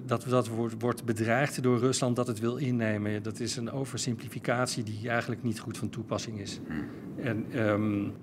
[0.06, 3.24] dat, dat wordt, wordt bedreigd door Rusland dat het wil innemen.
[3.24, 6.60] Dat is een oversimplificatie die eigenlijk niet goed van toepassing is.
[6.68, 6.86] Hmm.
[7.26, 8.14] En, um,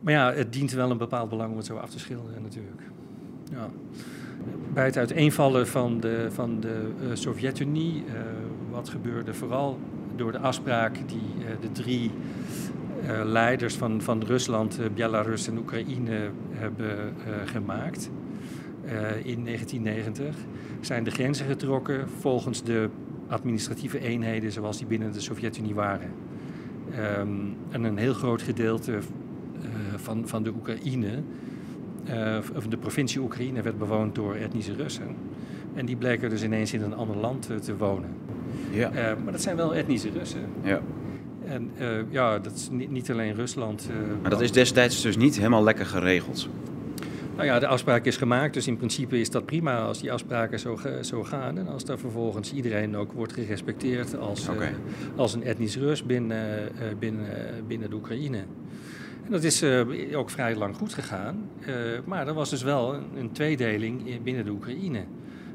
[0.00, 2.82] maar ja, het dient wel een bepaald belang om het zo af te schilderen natuurlijk.
[3.52, 3.68] Ja.
[4.72, 8.12] Bij het uiteenvallen van de, van de uh, Sovjet-Unie, uh,
[8.70, 9.78] wat gebeurde vooral
[10.16, 12.10] door de afspraak die de drie
[13.24, 18.10] leiders van, van Rusland, Belarus en Oekraïne hebben gemaakt
[19.22, 20.36] in 1990
[20.80, 22.88] zijn de grenzen getrokken volgens de
[23.28, 26.10] administratieve eenheden zoals die binnen de Sovjet-Unie waren.
[27.18, 28.98] Um, en een heel groot gedeelte uh,
[29.96, 31.22] van, van de Oekraïne,
[32.08, 35.16] uh, of de provincie Oekraïne, werd bewoond door etnische Russen.
[35.74, 38.10] En die bleken dus ineens in een ander land te wonen.
[38.70, 38.90] Ja.
[39.24, 40.40] maar dat zijn wel etnische Russen.
[40.62, 40.80] Ja.
[41.44, 41.70] En
[42.10, 43.88] ja, dat is niet, niet alleen Rusland.
[44.20, 46.48] maar dat is destijds dus niet helemaal lekker geregeld.
[47.40, 50.58] Nou ja, de afspraak is gemaakt, dus in principe is dat prima als die afspraken
[50.58, 51.58] zo, zo gaan.
[51.58, 54.66] En als daar vervolgens iedereen ook wordt gerespecteerd als, uh,
[55.16, 57.26] als een etnisch Rus binnen, uh, binnen,
[57.66, 58.38] binnen de Oekraïne.
[59.24, 61.48] En dat is uh, ook vrij lang goed gegaan.
[62.04, 65.04] maar er was dus wel een, een tweedeling binnen de Oekraïne.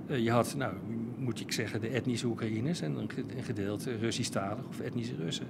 [0.08, 0.74] je had, nou,
[1.18, 5.48] moet ik zeggen, de etnische Oekraïners en een gedeelte Russisch-talig of etnische Russen.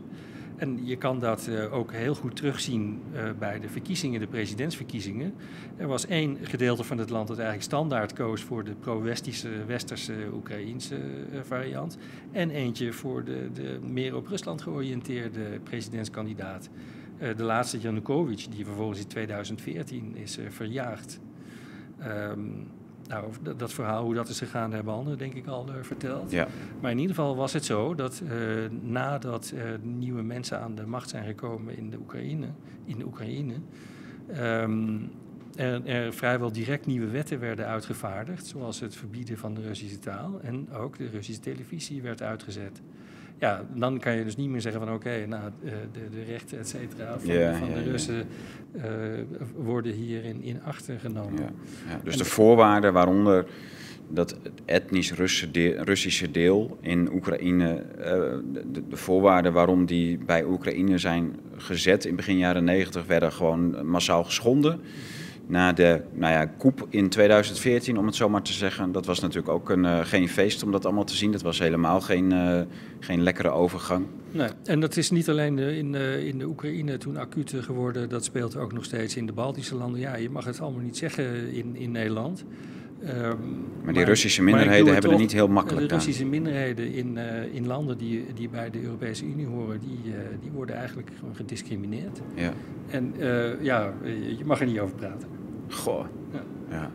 [0.57, 5.33] En je kan dat uh, ook heel goed terugzien uh, bij de verkiezingen, de presidentsverkiezingen.
[5.77, 10.13] Er was één gedeelte van het land dat eigenlijk standaard koos voor de pro-westische, westerse,
[10.33, 11.97] Oekraïense uh, variant.
[12.31, 16.69] En eentje voor de, de meer op Rusland georiënteerde presidentskandidaat.
[17.35, 21.19] de laatste Janukovic, die vervolgens in 2014 is verjaagd.
[22.03, 22.67] Um,
[23.07, 26.31] nou, dat, verhaal, hoe dat is gegaan, hebben anderen denk ik al uh, verteld.
[26.31, 26.47] Ja.
[26.81, 28.31] Maar in ieder geval was het zo dat uh,
[28.81, 32.47] nadat uh, nieuwe mensen aan de macht zijn gekomen in de Oekraïne,
[32.85, 33.53] in de Oekraïne
[34.37, 35.11] um,
[35.55, 40.39] er, er, vrijwel direct nieuwe wetten werden uitgevaardigd, zoals het verbieden van de Russische taal
[40.41, 42.81] en ook de Russische televisie werd uitgezet
[43.39, 46.67] ja, dan kan je dus niet meer zeggen van oké, nou, de, de, rechten, et
[46.67, 48.27] cetera, van, van de Russen
[48.75, 48.83] uh,
[49.55, 51.55] worden hierin in achter genomen.
[52.03, 53.45] Dus de voorwaarden waaronder
[54.09, 55.13] dat etnisch
[55.83, 62.15] Russische deel in Oekraïne, uh, de, de, voorwaarden waarom die bij Oekraïne zijn gezet in
[62.15, 64.79] begin jaren negentig, werden gewoon massaal geschonden
[65.47, 68.91] na de nou ja, koep in 2014, om het zo maar te zeggen.
[68.91, 71.31] Dat was natuurlijk ook een, uh, geen feest om dat allemaal te zien.
[71.31, 72.61] Dat was helemaal geen, uh,
[72.99, 74.05] geen lekkere overgang.
[74.31, 78.09] Nee, en dat is niet alleen in, uh, in de Oekraïne toen acuut geworden.
[78.09, 79.99] Dat speelt ook nog steeds in de Baltische landen.
[79.99, 82.45] Ja, je mag het allemaal niet zeggen in, in Nederland.
[83.03, 87.53] Um, maar die Russische minderheden hebben er niet heel makkelijk De Russische minderheden in, uh,
[87.53, 91.35] in landen die, die bij de Europese Unie horen, die, uh, die worden eigenlijk gewoon
[91.35, 92.21] gediscrimineerd.
[92.35, 92.53] Ja.
[92.87, 93.93] En uh, ja,
[94.37, 95.27] je mag er niet over praten.
[95.69, 96.05] Goh.
[96.31, 96.43] Ja.
[96.69, 96.91] ja.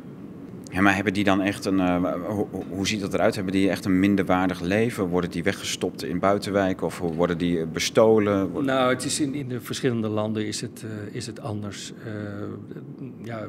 [0.70, 3.34] Ja, maar hebben die dan echt een, uh, hoe, hoe, ziet dat eruit?
[3.34, 5.06] Hebben die echt een minderwaardig leven?
[5.06, 8.64] Worden die weggestopt in buitenwijken of worden die bestolen?
[8.64, 11.92] Nou, het is in, in de verschillende landen is het, uh, is het anders.
[12.06, 12.12] Uh,
[13.22, 13.48] ja,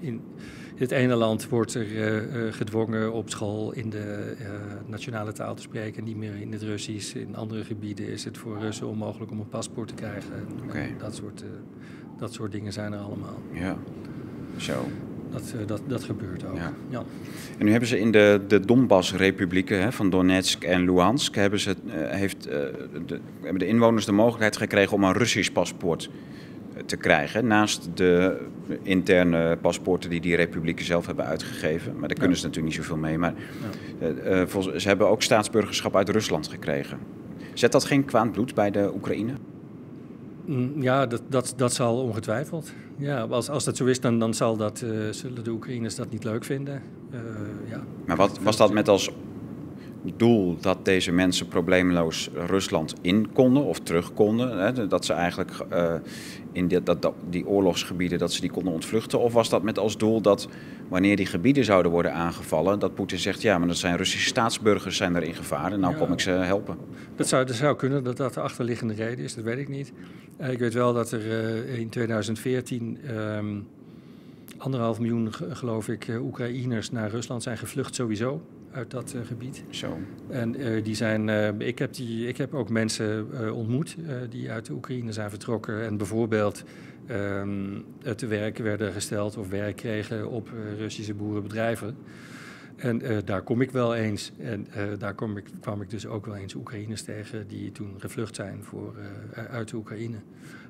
[0.00, 0.20] in
[0.76, 1.86] het ene land wordt er
[2.52, 4.36] gedwongen op school in de
[4.86, 7.14] nationale taal te spreken, niet meer in het Russisch.
[7.14, 10.32] In andere gebieden is het voor Russen onmogelijk om een paspoort te krijgen.
[10.64, 10.94] Okay.
[10.98, 11.44] Dat, soort,
[12.18, 13.42] dat soort dingen zijn er allemaal.
[13.52, 13.76] Ja,
[14.56, 14.84] zo.
[15.30, 16.56] Dat, eh, dat, dat gebeurt ook.
[16.56, 16.72] Ja.
[16.88, 17.02] ja.
[17.58, 21.34] En nu hebben ze in de, de Donbass-republieken van Donetsk en Luhansk...
[21.34, 22.52] Hebben, ze, uh, heeft, uh,
[23.06, 26.10] de, hebben de inwoners de mogelijkheid gekregen om een Russisch paspoort
[26.86, 27.46] te krijgen.
[27.46, 28.40] Naast de
[28.82, 31.98] interne paspoorten die die republieken zelf hebben uitgegeven.
[31.98, 33.18] Maar daar kunnen ze natuurlijk niet zoveel mee.
[33.18, 33.34] Maar
[34.00, 34.46] ja.
[34.78, 36.98] ze hebben ook staatsburgerschap uit Rusland gekregen.
[37.54, 39.32] Zet dat geen kwaad bloed bij de Oekraïne?
[40.46, 42.72] Mm, ja, dat, dat, dat zal ongetwijfeld.
[42.98, 46.10] Ja, als, als dat zo is, dan, dan zal dat, uh, zullen de Oekraïners dat
[46.10, 46.82] niet leuk vinden.
[47.12, 47.20] Uh,
[47.70, 47.84] ja.
[48.06, 49.10] Maar wat was dat met als
[50.16, 54.58] doel dat deze mensen probleemloos Rusland in konden of terug konden?
[54.58, 54.86] Hè?
[54.86, 55.94] Dat ze eigenlijk uh,
[56.52, 59.20] in die, dat, die oorlogsgebieden dat ze die konden ontvluchten?
[59.20, 60.48] Of was dat met als doel dat
[60.88, 64.96] wanneer die gebieden zouden worden aangevallen, dat Poetin zegt ja, maar dat zijn Russische staatsburgers
[64.96, 66.76] zijn er in gevaar en nou kom ik ze helpen?
[67.16, 69.92] Dat zou, dat zou kunnen dat dat de achterliggende reden is, dat weet ik niet.
[70.40, 73.66] Uh, ik weet wel dat er uh, in 2014 um,
[74.58, 78.42] anderhalf miljoen, geloof ik, Oekraïners naar Rusland zijn gevlucht sowieso
[78.76, 79.64] uit dat uh, gebied.
[79.70, 79.98] Zo.
[80.28, 83.96] En uh, die zijn, uh, ik, heb die, ik heb ook mensen ontmoet
[84.30, 86.64] die uit de Oekraïne zijn vertrokken en bijvoorbeeld
[87.10, 87.84] um,
[88.16, 91.96] te werk werden gesteld of werk kregen op Russische boerenbedrijven.
[92.76, 94.32] En daar kom ik wel eens.
[94.38, 94.66] En
[94.98, 98.64] daar kom ik, kwam ik dus ook wel eens Oekraïners tegen die toen gevlucht zijn
[98.64, 98.94] voor,
[99.50, 100.16] uit de Oekraïne.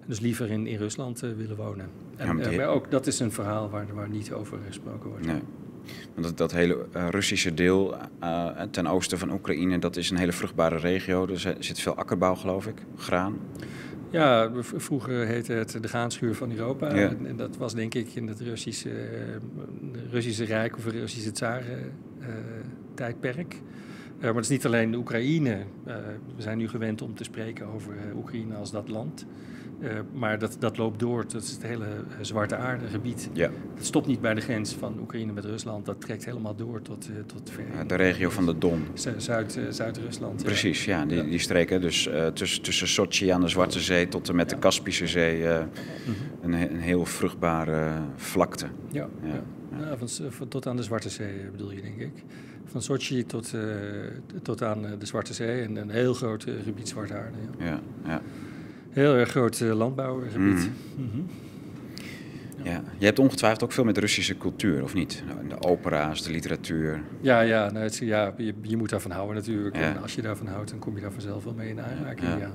[0.07, 1.87] Dus liever in, in Rusland willen wonen.
[2.17, 5.27] En, ja, maar ook dat is een verhaal waar, waar niet over gesproken wordt.
[5.27, 5.43] Nee.
[6.15, 10.33] Want dat, hele uh, Russische deel uh, ten oosten van Oekraïne, dat is een hele
[10.33, 11.29] vruchtbare regio.
[11.29, 13.39] Er zit veel akkerbouw, geloof ik, graan.
[14.11, 16.95] Ja, vroeger heette het de graanschuur van Europa.
[16.95, 17.15] Ja.
[17.25, 18.91] En, dat was denk ik in het Russische,
[20.11, 23.55] Russische Rijk of Russische Tsaren-tijdperk.
[23.55, 23.61] Uh,
[24.23, 25.59] maar het is niet alleen de Oekraïne.
[26.37, 29.27] we zijn nu gewend om te spreken over Oekraïne als dat land.
[29.81, 31.25] Uh, maar dat, dat loopt door.
[31.29, 33.31] Dat is het hele uh, Zwarte Aarde-gebied.
[33.33, 33.51] Ja.
[33.75, 35.87] Het stopt niet bij de grens van Oekraïne met Rusland.
[35.87, 37.87] Dat trekt helemaal door tot, uh, tot ver.
[37.87, 38.87] De regio van de Don.
[39.17, 40.43] Zuid, Zuid-Rusland.
[40.43, 41.05] Precies, ja.
[41.05, 41.81] Die, die streken.
[41.81, 45.47] Dus tussen, tussen Sochi aan de Zwarte Zee tot en met de Kaspische Zee.
[45.47, 45.67] -hmm.
[46.43, 48.67] een, een heel vruchtbare vlakte.
[48.91, 49.43] Ja, ja.
[49.79, 49.97] ja.
[49.97, 52.13] van, van, tot aan de Zwarte Zee bedoel je, denk ik.
[52.65, 53.55] Van Sochi tot,
[54.43, 55.63] tot aan de Zwarte Zee.
[55.63, 57.39] En een heel groot gebied Zwarte Aarde.
[57.59, 57.81] ja.
[58.05, 58.23] ja.
[58.97, 60.39] Heel erg groot uh, landbouwgebied.
[60.39, 60.73] Mm.
[60.97, 61.27] Mm -hmm.
[62.65, 62.71] ja.
[62.71, 62.83] ja.
[62.99, 65.23] je hebt ongetwijfeld ook veel met Russische cultuur, of niet?
[65.27, 67.03] Nou, de opera's, de literatuur.
[67.21, 69.77] Ja, ja, nou, het, ja je, je, moet daarvan houden natuurlijk.
[69.77, 69.83] Ja.
[69.83, 72.29] En als je daarvan houdt, dan kom je daar vanzelf wel mee in aanraking.
[72.29, 72.37] Ja.
[72.39, 72.51] Ja.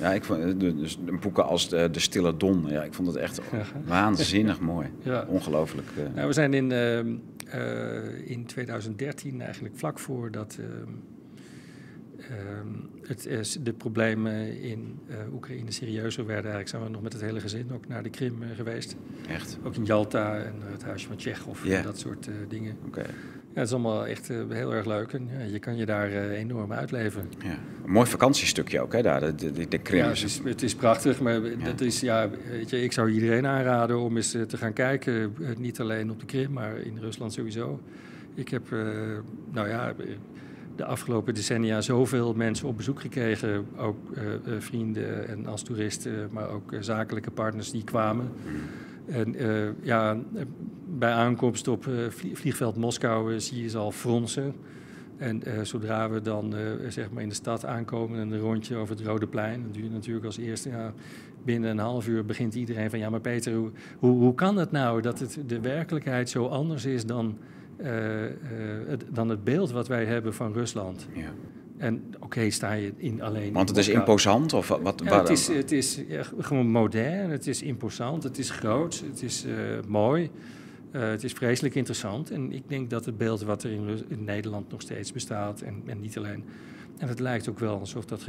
[0.00, 0.12] Ja.
[0.12, 3.40] ik vond eh, dus boeken als de, de, Stille Don, ja, ik vond het echt
[3.84, 4.88] waanzinnig mooi.
[5.02, 5.24] Ja.
[5.28, 5.88] Ongelooflijk.
[6.14, 10.92] Nou, we zijn in, uh, uh, in 2013 eigenlijk vlak voor dat ehm,
[12.30, 16.50] Ehm, het is de problemen in uh, Oekraïne serieuzer werden.
[16.50, 18.96] Eigenlijk zijn we nog met het hele gezin ook naar de Krim uh, geweest.
[19.28, 19.58] Echt?
[19.64, 21.78] Ook in Jalta en het huisje van Tsjechov yeah.
[21.78, 22.76] en dat soort uh, dingen.
[22.86, 22.98] Oké.
[23.00, 23.14] Okay.
[23.54, 26.72] Ja, het is allemaal echt heel erg leuk en ja, je kan je daar enorm
[26.72, 27.22] uitleven.
[27.38, 27.58] Ja.
[27.84, 29.98] Een mooi vakantiestukje ook, hè, daar, de, de, de Krim.
[29.98, 31.64] Ja, het is, het is prachtig, maar ja.
[31.64, 35.34] dat is, ja, weet je, ik zou iedereen aanraden om eens te gaan kijken.
[35.58, 37.80] niet alleen op de Krim, maar in Rusland sowieso.
[38.34, 38.70] Ik heb,
[39.52, 39.94] nou ja
[40.76, 43.66] de afgelopen decennia zoveel mensen op bezoek gekregen.
[43.76, 44.22] Ook uh,
[44.58, 48.28] vrienden en als toeristen, maar ook uh, zakelijke partners die kwamen.
[49.06, 49.34] En
[49.82, 50.16] ja,
[50.98, 51.88] bij aankomst op
[52.32, 54.54] vliegveld Moskou zie je ze al fronsen.
[55.16, 56.54] En zodra we dan
[56.88, 59.92] zeg maar in de stad aankomen en een rondje over het Rode Plein, dan duurt
[59.92, 60.92] natuurlijk als eerste, ja,
[61.44, 64.70] binnen een half uur begint iedereen van ja, maar Peter, hoe, hoe, hoe kan het
[64.70, 67.38] nou dat het de werkelijkheid zo anders is dan
[68.86, 71.06] het, dan het beeld wat wij hebben van Rusland.
[71.12, 71.32] Ja.
[71.76, 73.52] En oké, okay, sta je in alleen.
[73.52, 74.52] Want het is imposant?
[74.52, 78.50] Of wat, ja, het is, het is ja, gewoon modern, het is imposant, het is
[78.50, 79.54] groot, het is uh,
[79.88, 80.30] mooi.
[80.90, 82.30] het is vreselijk interessant.
[82.30, 85.82] En ik denk dat het beeld wat er in, in Nederland nog steeds bestaat, en,
[85.86, 86.44] en niet alleen
[86.98, 88.22] en het lijkt ook wel alsof dat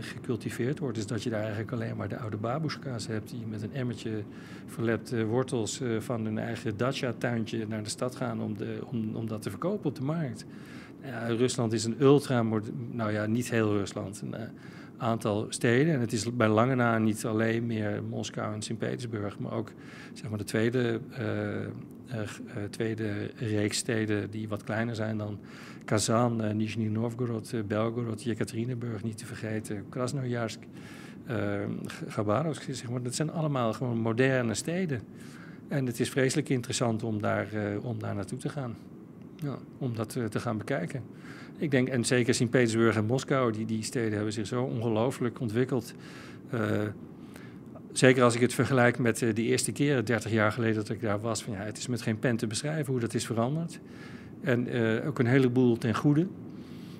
[0.00, 0.96] gecultiveerd wordt.
[0.96, 3.30] Dus dat je daar eigenlijk alleen maar de oude babushka's hebt...
[3.30, 4.22] die met een emmertje
[4.66, 8.42] verlepte wortels uh, van hun eigen dacha-tuintje naar de stad gaan...
[8.42, 10.44] Om, de, om, om dat te verkopen op de markt.
[11.02, 12.42] Ja, Rusland is een ultra...
[12.90, 14.20] Nou ja, niet heel Rusland.
[14.20, 14.40] Een, uh,
[14.96, 15.94] aantal steden.
[15.94, 19.72] En het is bij lange na niet alleen meer Moskou en Sint-Petersburg, maar ook
[20.12, 21.00] zeg maar, de tweede,
[22.70, 25.38] tweede reeks steden die wat kleiner zijn dan
[25.84, 30.58] Kazan, uh, Nizhny Novgorod, Belgorod, Yekaterinburg, niet te vergeten, Krasnojarsk,
[32.08, 32.62] Gabarovsk.
[32.62, 33.02] Zeg maar.
[33.02, 35.00] Dat zijn allemaal gewoon moderne steden.
[35.68, 37.48] En het is vreselijk interessant om daar,
[37.82, 38.76] om daar naartoe te gaan.
[39.36, 41.02] Ja, om dat te gaan bekijken.
[41.56, 45.94] Ik denk, en zeker Sint-Petersburg en Moskou, die, die steden hebben zich zo ongelooflijk ontwikkeld.
[47.92, 51.20] Zeker als ik het vergelijk met de eerste keer, 30 jaar geleden dat ik daar
[51.20, 51.42] was.
[51.42, 53.80] Van, ja, het is met geen pen te beschrijven hoe dat is veranderd.
[54.40, 56.26] En uh, ook een heleboel ten goede.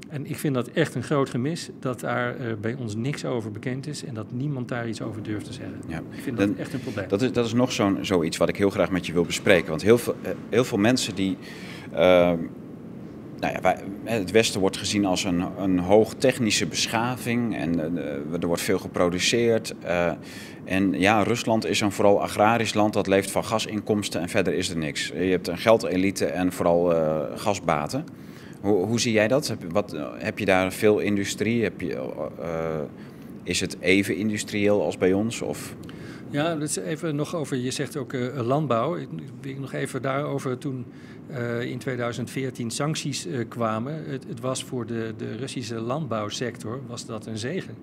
[0.08, 3.86] En ik vind dat echt een groot gemis, dat daar bij ons niks over bekend
[3.86, 5.80] is en dat niemand daar iets over durft te zeggen.
[5.86, 7.08] Ja, ik vind dat echt een probleem.
[7.08, 9.68] Dat is, dat is nog zo'n zoiets wat ik heel graag met je wil bespreken.
[9.68, 10.16] Want heel veel,
[10.48, 11.36] heel veel mensen die
[11.92, 12.38] ehm,
[13.40, 18.40] nou ja, wij, het Westen wordt gezien als een, een hoog technische beschaving en uh,
[18.40, 19.74] er wordt veel geproduceerd.
[20.70, 24.70] En ja, Rusland is een vooral agrarisch land dat leeft van gasinkomsten en verder is
[24.70, 25.08] er niks.
[25.08, 28.04] Je hebt een geldelite en vooral uh, gasbaten.
[28.60, 29.48] Hoe, hoe, zie jij dat?
[29.48, 31.62] Heb, wat, heb je daar veel industrie?
[31.62, 32.10] Heb je,
[33.42, 35.42] is het even industrieel als bij ons?
[35.42, 35.74] Of?
[36.28, 38.96] Ja, dat is even nog over, je zegt ook landbouw.
[38.96, 39.08] Ik
[39.40, 40.84] wil nog even daarover toen
[41.60, 44.04] in 2014 sancties kwamen.
[44.06, 47.74] Het, het, was voor de, de Russische landbouwsector was dat een zegen.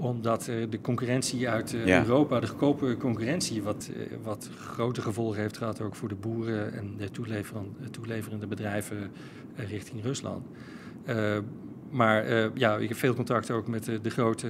[0.00, 3.90] Omdat de concurrentie uit Europa, de goedkope concurrentie, wat,
[4.22, 9.10] wat grote gevolgen heeft gehad ook voor de boeren en de toeleverende, toeleverende bedrijven
[9.56, 10.46] richting Rusland.
[11.90, 14.48] maar ja, ik heb veel contact ook met de, de grote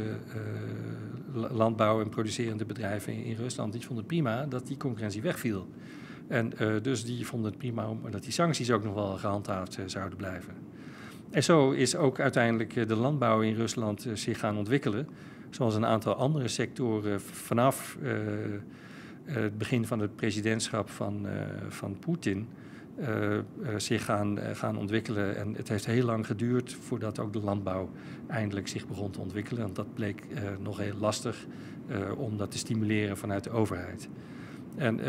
[1.32, 3.72] landbouw- en producerende bedrijven in, in, Rusland.
[3.72, 5.68] Die vonden het prima dat die concurrentie wegviel.
[6.28, 9.78] En uh, dus die vonden het prima om, dat die sancties ook nog wel gehandhaafd
[9.78, 10.54] uh, zouden blijven.
[11.30, 15.08] En zo is ook uiteindelijk uh, de landbouw in Rusland zich gaan ontwikkelen.
[15.50, 17.98] Zoals een aantal andere sectoren vanaf
[19.24, 21.26] het begin van het presidentschap van,
[21.68, 22.48] van Poetin.
[23.76, 25.36] zich gaan, gaan ontwikkelen.
[25.36, 27.90] En het heeft heel lang geduurd voordat ook de landbouw
[28.26, 29.62] eindelijk zich begon te ontwikkelen.
[29.62, 30.22] Want dat bleek
[30.60, 31.46] nog heel lastig
[32.16, 34.08] om dat te stimuleren vanuit de overheid.
[34.76, 35.00] En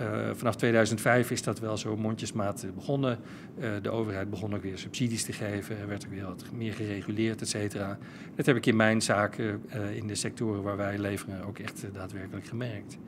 [0.00, 3.18] uh, vanaf 2005 is dat wel zo mondjesmaat begonnen.
[3.58, 5.78] Uh, de overheid begon ook weer subsidies te geven.
[5.78, 7.98] Er werd ook weer wat meer gereguleerd, et cetera.
[8.34, 9.62] Dat heb ik in mijn zaken,
[9.94, 12.98] in de sectoren waar wij leveren, ook echt daadwerkelijk gemerkt.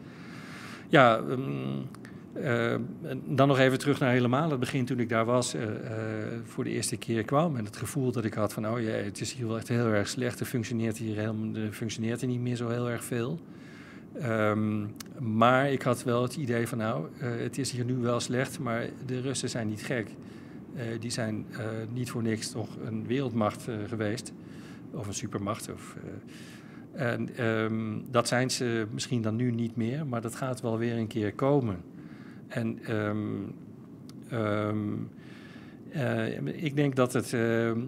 [0.88, 1.88] Ja, um,
[3.26, 5.54] dan nog even terug naar helemaal het begin toen ik daar was,
[6.44, 7.56] voor de eerste keer kwam.
[7.56, 9.86] En het gevoel dat ik had van, oh ja, het is hier wel echt heel
[9.86, 10.40] erg slecht.
[10.40, 13.38] Er functioneert hier helemaal, er functioneert er niet meer zo heel erg veel.
[14.16, 18.20] Um, maar ik had wel het idee van nou, uh, het is hier nu wel
[18.20, 20.08] slecht, maar de Russen zijn niet gek.
[20.76, 21.58] Uh, die zijn uh,
[21.92, 24.32] niet voor niks toch een wereldmacht geweest,
[24.90, 25.72] of een supermacht.
[25.72, 25.96] Of,
[26.92, 30.96] en um, dat zijn ze misschien dan nu niet meer, maar dat gaat wel weer
[30.96, 31.76] een keer komen.
[32.48, 33.54] En um,
[36.44, 37.36] ik denk dat, het,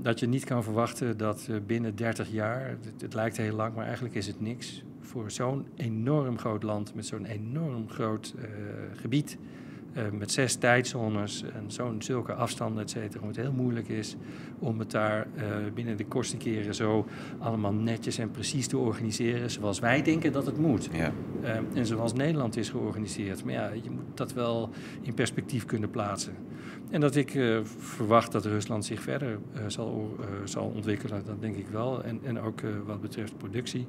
[0.03, 3.85] dat je niet kan verwachten dat binnen 30 jaar, het, het lijkt heel lang, maar
[3.85, 8.45] eigenlijk is het niks voor zo'n enorm groot land met zo'n enorm groot uh,
[8.93, 9.39] gebied.
[9.97, 14.16] Uh, met zes tijdzones en zo'n zulke afstanden, et cetera, het heel moeilijk is
[14.59, 15.43] om het daar uh,
[15.74, 17.07] binnen de kortste keren zo
[17.38, 20.88] allemaal netjes en precies te organiseren zoals wij denken dat het moet.
[20.93, 21.12] Ja.
[21.74, 23.45] en zoals Nederland is georganiseerd.
[23.45, 24.70] Maar ja, je moet dat wel
[25.03, 26.34] in perspectief kunnen plaatsen.
[26.91, 27.38] En dat ik
[27.78, 32.05] verwacht dat Rusland zich verder zal, zal ontwikkelen, dat denk ik wel.
[32.05, 33.86] En, en ook wat betreft productie.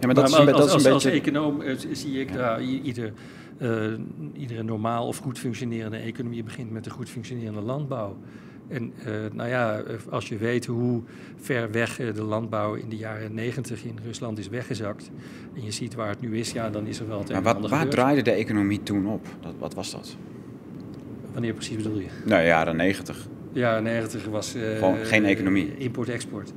[0.00, 1.20] Ja, maar dat maar, is, als, dat is een als, beetje...
[1.20, 1.62] als econoom
[1.92, 3.12] zie ik daar ieder,
[4.32, 8.16] iedere normaal of goed functionerende economie begint met een goed functionerende landbouw.
[8.68, 8.92] En
[9.32, 11.02] nou ja, als je weet hoe
[11.36, 15.10] ver weg de landbouw in de jaren negentig in Rusland is weggezakt.
[15.54, 17.70] en je ziet waar het nu is, ja, dan is er wel het Maar wat,
[17.70, 19.26] waar draaide de economie toen op?
[19.40, 20.16] Dat, wat was dat?
[21.32, 22.06] Wanneer precies bedoel je?
[22.24, 23.26] Nou, jaren 90.
[23.52, 24.56] Ja, 90 was...
[24.56, 25.76] Uh, Gewoon geen economie.
[25.76, 26.52] Import-export.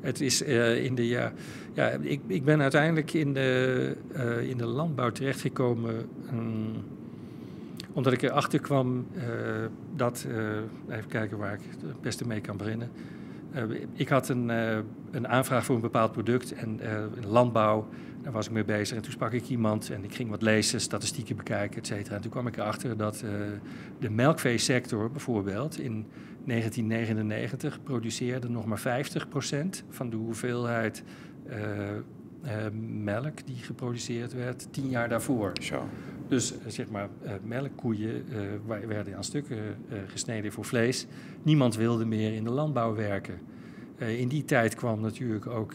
[0.00, 1.32] Het is in de ja,
[1.78, 6.74] ja, ik, ik ben uiteindelijk in de, uh, in de landbouw terechtgekomen um,
[7.92, 9.06] omdat ik erachter kwam
[9.96, 10.26] dat,
[10.88, 12.90] even kijken waar ik het beste mee kan beginnen.
[13.94, 14.48] ik had een,
[15.10, 16.80] een aanvraag voor een bepaald product en
[17.26, 17.88] landbouw
[18.22, 18.96] daar was ik mee bezig.
[18.96, 22.16] En toen sprak ik iemand en ik ging wat lezen, statistieken bekijken, et cetera.
[22.16, 23.24] En toen kwam ik erachter dat
[23.98, 26.06] de melkveesector bijvoorbeeld in
[26.44, 31.02] 1999 produceerde nog maar 50% van de hoeveelheid
[33.04, 35.52] melk die geproduceerd werd tien jaar daarvoor.
[35.62, 35.88] Zo.
[36.28, 37.08] Dus zeg maar,
[37.44, 38.24] melkkoeien
[38.86, 39.58] werden aan stukken
[40.06, 41.06] gesneden voor vlees.
[41.42, 43.38] Niemand wilde meer in de landbouw werken.
[43.98, 45.74] in die tijd kwam natuurlijk ook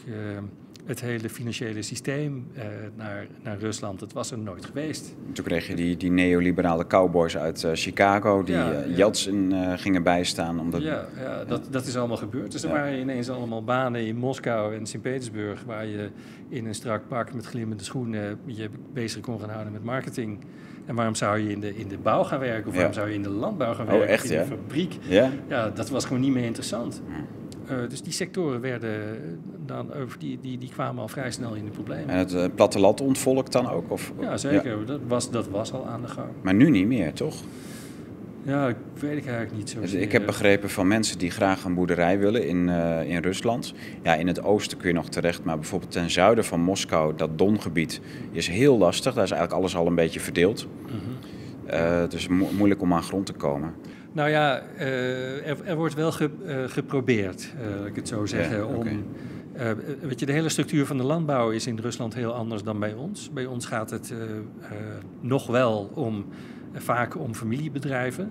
[0.84, 2.62] het hele financiële systeem uh,
[2.96, 4.00] naar, naar Rusland.
[4.00, 5.14] Dat was er nooit geweest.
[5.32, 10.02] Toen kreeg je die, die neoliberale cowboys uit uh, Chicago die ja, uh, Yeltsin gingen
[10.02, 10.60] bijstaan.
[10.60, 12.52] Omdat, ja, ja, dat, dat is allemaal gebeurd.
[12.52, 15.62] Dus er waren ineens allemaal banen in Moskou en Sint-Petersburg...
[15.66, 16.10] waar je
[16.48, 20.38] in een strak pak met glimmende schoenen je bezig kon gaan houden met marketing...
[20.86, 22.68] En waarom zou je in de, in de bouw gaan werken?
[22.68, 24.08] Of waarom zou je in de landbouw gaan oh, werken?
[24.08, 24.98] Echt, in de fabriek?
[25.00, 25.30] Ja?
[25.48, 27.02] ja, dat was gewoon niet meer interessant.
[27.70, 28.92] Uh, dus die sectoren werden
[29.66, 32.08] dan, die, die, die kwamen al vrij snel in de problemen.
[32.08, 33.90] En het uh, platteland ontvolkt dan ook?
[33.90, 34.86] Of, ja, zeker.
[34.86, 36.28] Dat, was, dat was al aan de gang.
[36.42, 37.34] Maar nu niet meer, toch?
[38.42, 39.80] Ja, ik weet ik eigenlijk niet zo.
[39.80, 43.74] Dus ik heb begrepen van mensen die graag een boerderij willen in, uh, in Rusland.
[44.02, 47.38] Ja, in het oosten kun je nog terecht, maar bijvoorbeeld ten zuiden van Moskou, dat
[47.38, 48.00] Dongebied,
[48.30, 49.14] is heel lastig.
[49.14, 50.66] Daar is eigenlijk alles al een beetje verdeeld.
[50.66, 52.08] Mm -hmm.
[52.08, 53.74] dus mo moeilijk om aan grond te komen.
[54.14, 58.26] Nou ja, uh, er, er, wordt wel ge, uh, geprobeerd, uh, laat ik het zo
[58.26, 58.92] zeggen, ja, okay.
[58.92, 59.04] om...
[60.00, 62.92] weet je, de hele structuur van de landbouw is in Rusland heel anders dan bij
[62.92, 63.30] ons.
[63.32, 64.14] Bij ons gaat het
[65.20, 66.24] nog wel om,
[66.72, 68.30] vaak om familiebedrijven.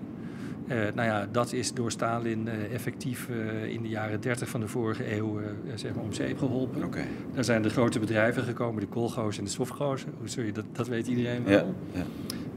[0.68, 3.28] nou ja, dat is door Stalin effectief
[3.68, 5.40] in de jaren 30 van de vorige eeuw
[5.74, 6.84] zeg maar om zeep geholpen.
[6.84, 7.06] Okay.
[7.34, 10.04] Daar zijn de grote bedrijven gekomen, de Kolgo's en de Sovgo's.
[10.24, 11.74] Sorry, dat, dat weet iedereen wel.
[11.92, 12.04] Ja,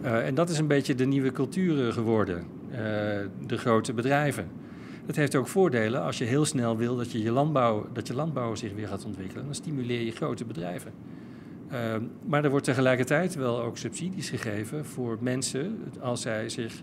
[0.03, 0.21] ja.
[0.21, 2.56] en dat is een beetje de nieuwe cultuur geworden.
[2.71, 2.77] Eh,
[3.47, 4.47] de grote bedrijven.
[5.05, 8.13] Dat heeft ook voordelen als je heel snel wil dat je, je, landbouw, dat je
[8.13, 9.45] landbouw zich weer gaat ontwikkelen.
[9.45, 10.91] Dan stimuleer je grote bedrijven.
[11.69, 16.81] Ehm, maar er wordt tegelijkertijd wel ook subsidies gegeven voor mensen als zij zich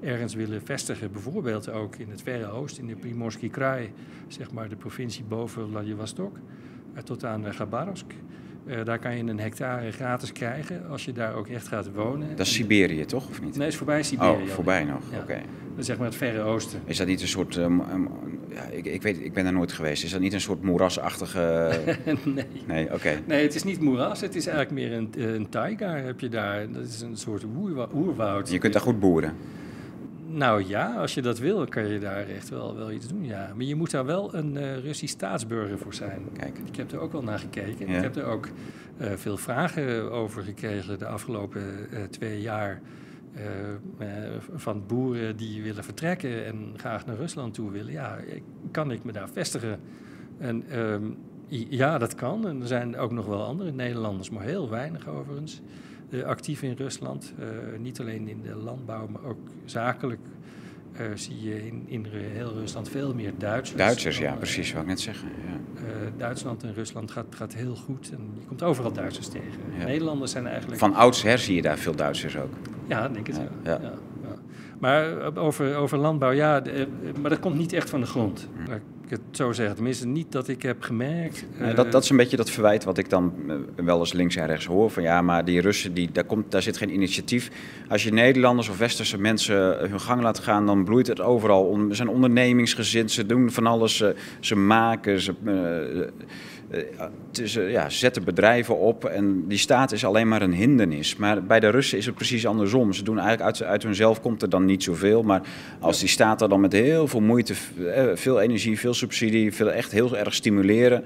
[0.00, 1.12] ergens willen vestigen.
[1.12, 3.92] Bijvoorbeeld ook in het Verre Oosten, in de Primorsky Krai,
[4.28, 6.36] zeg maar de provincie boven Vladivostok,
[6.94, 8.12] uh, tot aan Gabarovsk.
[8.66, 12.28] Uh, daar kan je een hectare gratis krijgen als je daar ook echt gaat wonen.
[12.36, 13.28] Dat is Siberië, toch?
[13.28, 13.56] Of niet?
[13.56, 14.42] Nee, is voorbij Siberië.
[14.42, 15.34] Oh, voorbij nog, oké.
[15.34, 16.80] Dat is zeg maar het Verre Oosten.
[16.84, 17.56] Is dat niet een soort...
[17.56, 18.08] Um, um,
[18.48, 20.04] ja, ik, ik, weet, ik ben daar nooit geweest.
[20.04, 21.70] Is dat niet een soort moerasachtige...
[22.24, 22.44] nee.
[22.66, 23.20] Nee, oké.
[23.26, 24.20] Nee, het is niet moeras.
[24.20, 26.72] Het is eigenlijk meer een, een taiga heb je daar.
[26.72, 27.44] Dat is een soort
[27.92, 28.50] oerwoud.
[28.50, 29.34] Je kunt daar goed boeren?
[30.28, 33.52] Nou ja, als je dat wil, kan je daar echt wel, wel iets doen, ja.
[33.54, 36.22] Maar je moet daar wel een uh, Russisch staatsburger voor zijn.
[36.36, 36.58] Kijk.
[36.58, 37.88] Ik heb er ook wel naar gekeken.
[37.88, 38.48] Ik heb er ook
[39.00, 41.62] uh, veel vragen over gekregen de afgelopen
[41.92, 42.80] uh, twee jaar...
[44.54, 47.92] van boeren die willen vertrekken en graag naar Rusland toe willen.
[47.92, 48.18] Ja,
[48.70, 49.80] kan ik me daar vestigen?
[50.38, 51.16] En um,
[51.48, 52.48] ja, dat kan.
[52.48, 55.60] En er zijn ook nog wel andere Nederlanders, maar heel weinig overigens.
[56.10, 57.32] Eh, actief in Rusland.
[57.38, 57.46] Eh,
[57.78, 60.20] niet alleen in de landbouw, maar ook zakelijk
[61.00, 63.78] uh, zie je in, in heel Rusland veel meer Duitsers.
[63.78, 65.28] Duitsers, ja, precies, wat ik net zeggen.
[65.28, 65.82] Ja.
[65.82, 69.60] Uh, Duitsland en Rusland gaat, gaat heel goed en je komt overal Duitsers tegen.
[69.78, 69.84] Ja.
[69.84, 70.78] Nederlanders zijn eigenlijk...
[70.78, 72.52] Van oudsher zie je daar veel Duitsers ook.
[72.86, 73.48] Ja, denk ik ja.
[73.62, 73.94] ja.
[74.78, 76.62] Maar over, over landbouw, ja,
[77.20, 78.48] maar dat komt niet echt van de grond.
[78.64, 78.72] Hm
[79.06, 79.74] ik het zo zeggen.
[79.74, 81.46] Tenminste, niet dat ik heb gemerkt.
[81.74, 84.46] dat, dat is een beetje dat verwijt wat ik dan eh, wel eens links en
[84.46, 84.90] rechts hoor.
[84.90, 87.50] Van ja, maar die Russen, die, daar, komt, daar zit geen initiatief.
[87.88, 91.78] Als je Nederlanders of Westerse mensen hun gang laat gaan, dan bloeit het overal.
[91.88, 93.96] Ze zijn ondernemingsgezind, ze doen van alles.
[93.96, 95.34] Ze, ze maken, ze...
[95.44, 96.08] Uh,
[96.70, 101.16] uh, ja, zetten bedrijven op en die staat is alleen maar een hindernis.
[101.16, 102.92] Maar bij de Russen is het precies andersom.
[102.92, 105.22] Ze doen eigenlijk uit, uit hunzelf komt er dan niet zoveel.
[105.22, 105.42] Maar
[105.80, 107.54] als die staat er dan met heel veel moeite,
[107.94, 111.04] eh, veel energie, veel subsidie, veel echt heel erg stimuleren,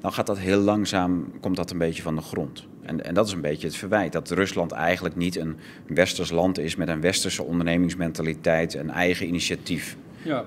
[0.00, 2.66] dan gaat dat heel langzaam, komt dat een beetje van de grond.
[2.82, 6.58] En, en dat is een beetje het verwijt, dat Rusland eigenlijk niet een westers land
[6.58, 9.96] is met een westerse ondernemingsmentaliteit, een eigen initiatief.
[10.22, 10.44] Ja,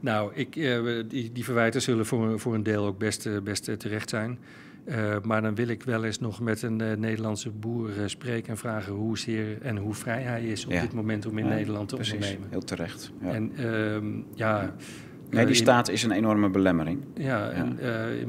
[0.00, 3.78] nou, ik, eh, die, die verwijten zullen voor, voor een deel ook best, eh, best
[3.78, 4.38] terecht zijn.
[4.88, 8.56] Uh, maar dan wil ik wel eens nog met een uh, Nederlandse boer spreken en
[8.56, 12.14] vragen hoezeer en hoe vrij hij is op dit moment om in Nederland te precies.
[12.14, 12.48] ondernemen.
[12.50, 13.12] Heel terecht.
[13.20, 13.32] Ja.
[13.32, 14.74] En ehm, ja.
[15.30, 17.00] Nee, die staat is een enorme belemmering.
[17.14, 17.78] Ja, En,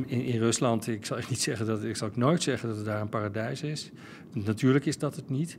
[0.05, 3.01] in, in, Rusland, ik zal niet zeggen dat ik zal nooit zeggen dat het daar
[3.01, 3.91] een paradijs is.
[4.33, 5.57] Natuurlijk is dat het niet.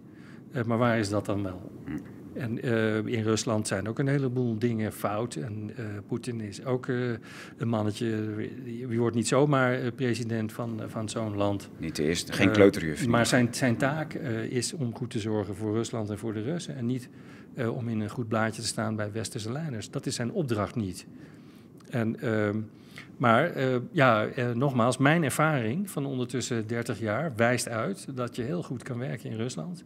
[0.66, 1.70] maar waar is dat dan wel?
[2.38, 5.34] En uh, in Rusland zijn ook een heleboel dingen fout.
[5.34, 7.10] En uh, Poetin is ook uh,
[7.56, 8.06] een mannetje.
[8.64, 11.68] Je wordt niet zomaar president van, van zo'n land.
[11.78, 13.06] Niet de eerste, geen kleuterjuf.
[13.06, 14.14] Maar zijn, zijn taak
[14.48, 16.76] is om goed te zorgen voor Rusland en voor de Russen.
[16.76, 17.08] En niet
[17.56, 19.90] om in een goed blaadje te staan bij westerse leiders.
[19.90, 21.06] Dat is zijn opdracht niet.
[21.90, 22.60] En, ehm,
[23.16, 23.52] maar
[23.92, 28.98] ja, nogmaals, mijn ervaring van ondertussen 30 jaar wijst uit dat je heel goed kan
[28.98, 29.84] werken in Rusland.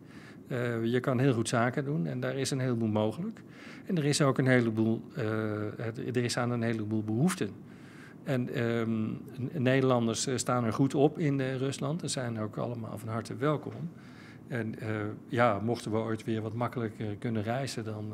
[0.53, 3.41] Uh, je kan heel goed zaken doen en daar is een heleboel mogelijk.
[3.87, 7.51] En er is ook een heleboel, uh, er is aan een heleboel behoeften.
[8.25, 9.21] En um,
[9.53, 13.91] Nederlanders eh, staan er goed op in Rusland en zijn ook allemaal van harte welkom.
[14.49, 14.75] En
[15.29, 18.13] ja, mochten we ooit weer wat makkelijker kunnen reizen, dan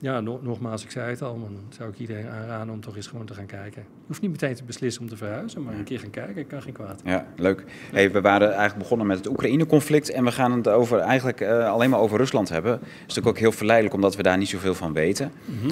[0.00, 3.26] ja, nogmaals, ik zei het al, dan zou ik iedereen aanraden om toch eens gewoon
[3.26, 3.82] te gaan kijken.
[3.82, 6.62] Je hoeft niet meteen te beslissen om te verhuizen, maar een keer gaan kijken kan
[6.62, 7.00] geen kwaad.
[7.04, 7.64] Ja, leuk.
[7.92, 11.70] Hey, we waren eigenlijk begonnen met het Oekraïne-conflict en we gaan het over, eigenlijk uh,
[11.70, 12.72] alleen maar over Rusland hebben.
[12.72, 15.32] Dat is natuurlijk ook heel verleidelijk omdat we daar niet zoveel van weten.
[15.44, 15.70] Mm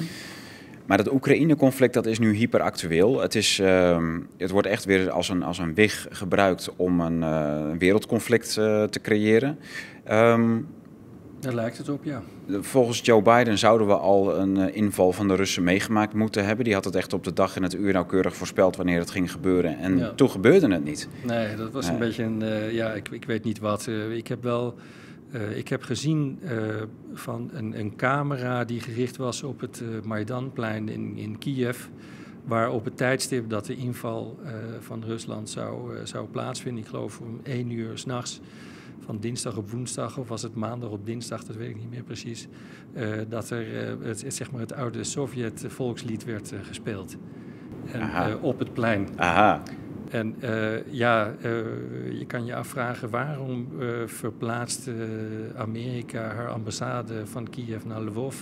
[0.85, 3.21] Maar dat Oekraïne-conflict dat is nu hyperactueel.
[3.21, 4.07] Het, is, uh,
[4.37, 8.83] het wordt echt weer als een, als een wig gebruikt om een uh, wereldconflict uh,
[8.83, 9.59] te creëren.
[10.11, 10.67] Um,
[11.39, 12.21] daar lijkt het op, ja.
[12.47, 16.65] Volgens Joe Biden zouden we al een uh, inval van de Russen meegemaakt moeten hebben.
[16.65, 19.31] Die had het echt op de dag en het uur nauwkeurig voorspeld wanneer het ging
[19.31, 19.77] gebeuren.
[19.79, 20.11] En ja.
[20.11, 21.07] toen gebeurde het niet.
[21.25, 23.87] Nee, dat was een beetje een, uh, ja, ik, ik weet niet wat.
[23.87, 24.75] Uh, ik heb wel,
[25.55, 26.39] ik heb gezien
[27.13, 31.85] van een, een camera die gericht was op het Maidanplein in, in Kiev.
[32.45, 34.39] Waar op het tijdstip dat de inval
[34.79, 38.41] van Rusland zou, zou plaatsvinden, ik geloof om één uur s'nachts...
[39.05, 42.03] van dinsdag op woensdag, of was het maandag op dinsdag, dat weet ik niet meer
[42.03, 42.47] precies,
[42.93, 47.17] uh, dat er uh, het, zeg maar het oude Sovjet-volkslied werd uh, gespeeld.
[47.91, 49.07] En, op het plein.
[49.15, 49.61] Aha.
[50.09, 50.35] En
[50.89, 51.33] ja,
[52.11, 53.67] je kan je afvragen waarom
[54.05, 54.89] verplaatst
[55.55, 58.35] Amerika haar ambassade van Kiev naar Lvov?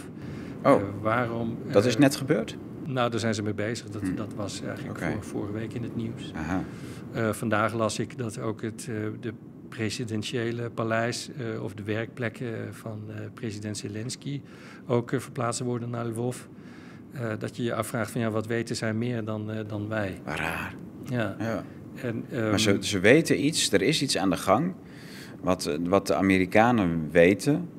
[0.64, 2.58] Oh, waarom, dat is net gebeurd?
[2.86, 3.89] Nou, daar zijn ze mee bezig.
[3.89, 4.16] Dat, hm.
[4.16, 5.22] dat was eigenlijk okay.
[5.22, 6.34] vorige week in het nieuws.
[6.36, 6.64] Aha.
[7.34, 8.89] vandaag las ik dat ook het,
[9.20, 9.34] de
[9.76, 14.41] presidentiële paleis uh, of de werkplekken van uh, president Zelensky
[14.88, 16.38] ook uh, verplaatst worden naar Lvov.
[17.39, 20.21] dat je je afvraagt van ja, wat weten zij meer dan, dan wij?
[20.26, 20.76] Raar.
[21.03, 21.36] Ja.
[21.39, 21.63] ja.
[22.01, 24.73] En, um, maar ze, ze weten iets, er is iets aan de gang.
[25.41, 27.69] Wat, wat de Amerikanen weten,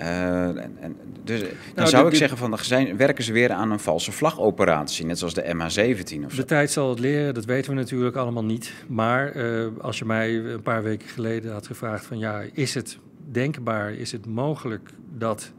[0.00, 3.80] en, en, dus dan nou, zou ik zeggen van, zijn, werken ze weer aan een
[3.80, 6.36] valse vlagoperatie, net zoals de MH17 of zo.
[6.36, 8.72] De tijd zal het leren, dat weten we natuurlijk allemaal niet.
[8.88, 12.98] Maar uh, als je mij een paar weken geleden had gevraagd van, ja, is het
[13.30, 15.52] denkbaar, is het mogelijk dat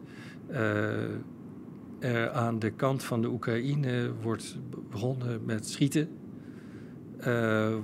[0.51, 0.57] uh,
[1.99, 4.57] er aan de kant van de Oekraïne wordt
[4.89, 6.09] begonnen met schieten,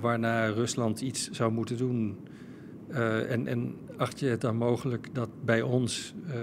[0.00, 2.27] waarna Rusland iets zou moeten doen
[2.90, 6.34] uh, en, en, acht je het dan mogelijk dat bij ons uh,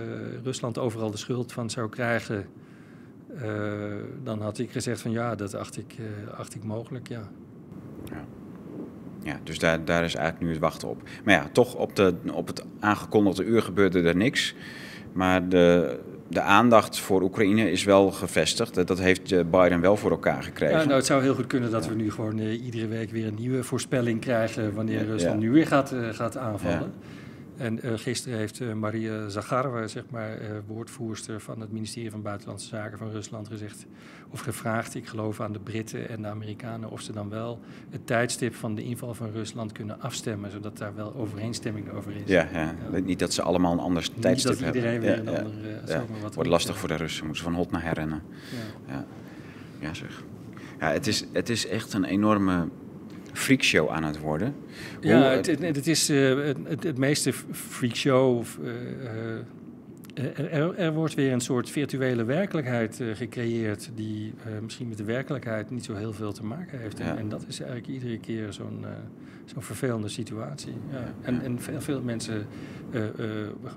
[0.43, 2.46] Rusland overal de schuld van zou krijgen?
[3.36, 3.43] Uh,
[4.24, 5.96] dan had ik gezegd van ja, dat acht ik,
[6.38, 7.30] acht ik mogelijk, ja.
[8.12, 8.26] ja.
[9.24, 11.02] Ja, dus daar, daar is eigenlijk nu het wachten op.
[11.24, 14.56] Maar ja, toch op, de, op het aangekondigde uur gebeurde er niks.
[15.14, 18.88] Maar de, de aandacht voor Oekraïne is wel gevestigd.
[18.88, 20.78] Dat heeft eh, Biden wel voor elkaar gekregen.
[20.78, 23.28] Ja, nou, het zou heel goed kunnen dat we nu gewoon uh, iedere week weer
[23.28, 26.93] een nieuwe voorspelling krijgen wanneer Rusland nu weer gaat, uh, gaat aanvallen.
[27.58, 32.22] En uh, gisteren heeft uh, Maria Zagarova, zeg maar, uh, woordvoerster van het ministerie van
[32.22, 33.86] Buitenlandse Zaken van Rusland, gezegd
[34.30, 38.08] of gevraagd, ik geloof aan de Britten en de Amerikanen, of ze dan wel het
[38.08, 42.22] tijdstip van de inval van Rusland kunnen afstemmen, zodat daar wel overeenstemming over is.
[42.26, 42.76] Ja, ja.
[43.03, 44.76] niet dat ze allemaal een ander tijdstip hebben.
[44.76, 45.53] iedereen weer een ander...
[45.88, 46.03] Ja.
[46.22, 48.22] Wat Wordt lastig voor de Russen, moeten ze van hot naar her rennen.
[48.88, 49.06] Ja.
[49.80, 49.93] Ja.
[49.93, 50.24] zeg.
[50.80, 52.68] Ja, het is, het is echt een enorme
[53.36, 54.55] freakshow aan het worden.
[55.01, 58.43] Ja, het, het, is uh, het, het, meeste freakshow.
[58.63, 58.71] Uh,
[60.53, 65.86] er, er, wordt weer een soort virtuele werkelijkheid gecreëerd die misschien met de werkelijkheid niet
[65.86, 66.99] zo heel veel te maken heeft.
[66.99, 68.86] En, en dat is eigenlijk iedere keer zo'n
[69.45, 70.73] zo'n vervelende situatie.
[70.91, 71.13] Ja.
[71.21, 72.47] En, en veel, veel mensen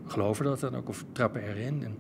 [0.07, 1.85] geloven dat dan ook of trappen erin.
[1.85, 1.97] En,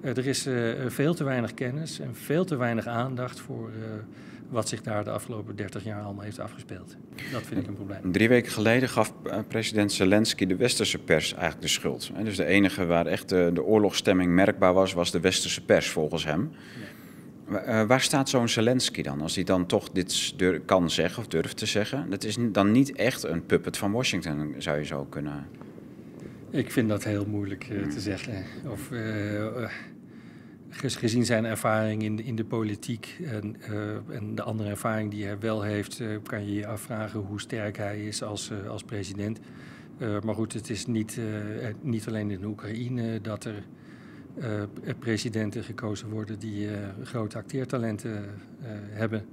[0.00, 0.48] er is
[0.86, 3.70] veel te weinig kennis en veel te weinig aandacht voor
[4.48, 6.96] wat zich daar de afgelopen 30 jaar allemaal heeft afgespeeld.
[7.32, 8.12] Dat vind ik een probleem.
[8.12, 12.10] Drie weken geleden gaf eh, president Zelensky de westerse pers eigenlijk de schuld.
[12.22, 16.24] Dus de enige waar echt de, de oorlogsstemming merkbaar was, was de westerse pers volgens
[16.24, 16.50] hem.
[17.50, 17.86] Ja.
[17.86, 20.34] waar staat zo'n Zelensky dan, als hij dan toch dit
[20.64, 22.10] kan zeggen of durft te zeggen?
[22.10, 25.46] Dat is dan niet echt een puppet van Washington, zou je zo kunnen...
[26.50, 28.44] Ik vind dat heel moeilijk uh, te zeggen.
[28.70, 29.70] Of, uh,
[30.70, 35.24] gezien zijn ervaring in de, in de politiek en, uh, en de andere ervaring die
[35.24, 38.82] hij wel heeft, uh, kan je je afvragen hoe sterk hij is als, uh, als
[38.82, 39.40] president.
[40.24, 41.20] maar goed, het is niet,
[41.80, 43.62] niet alleen in Oekraïne dat er
[44.98, 46.68] presidenten gekozen worden die
[47.02, 48.24] grote acteertalenten
[48.90, 49.24] hebben.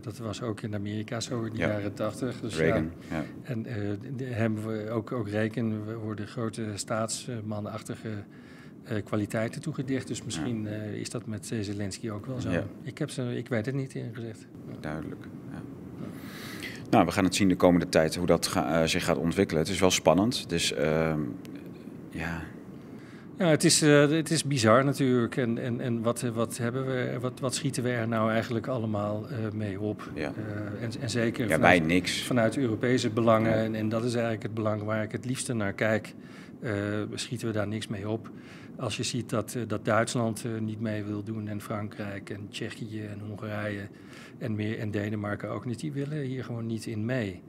[0.00, 2.40] dat was ook in Amerika zo in de jaren tachtig.
[2.40, 3.24] Dus, Reagan, ja.
[3.42, 3.66] En
[4.18, 8.24] hebben we ook, ook Reagan, we worden grote staatsmannachtige
[8.90, 10.08] uh, kwaliteiten toegedicht.
[10.08, 12.50] Dus misschien uh, is dat met Zelensky ook wel zo.
[12.50, 12.64] Ja.
[12.82, 14.46] Ik, heb ze, ik weet het niet ingezegd.
[14.80, 15.24] Duidelijk.
[15.50, 15.60] Ja.
[16.90, 19.62] Nou, we gaan het zien de komende tijd hoe dat ga, uh, zich gaat ontwikkelen.
[19.62, 20.48] Het is wel spannend.
[20.48, 20.68] Dus
[22.10, 22.42] ja.
[23.38, 25.36] Ja, het is, het is bizar natuurlijk.
[25.36, 29.26] En, en, en wat, wat, hebben we, wat, wat schieten we er nou eigenlijk allemaal
[29.54, 30.10] mee op?
[30.14, 30.32] Ja.
[30.80, 32.22] En, en zeker ja, vanuit, niks.
[32.22, 33.54] vanuit Europese belangen.
[33.54, 36.14] En, en dat is eigenlijk het belang waar ik het liefste naar kijk.
[37.14, 38.30] schieten we daar niks mee op.
[38.76, 43.20] Als je ziet dat, dat Duitsland niet mee wil doen en Frankrijk en Tsjechië en
[43.20, 43.88] Hongarije
[44.38, 47.42] en, meer, en Denemarken ook niet, die willen hier gewoon niet in mee.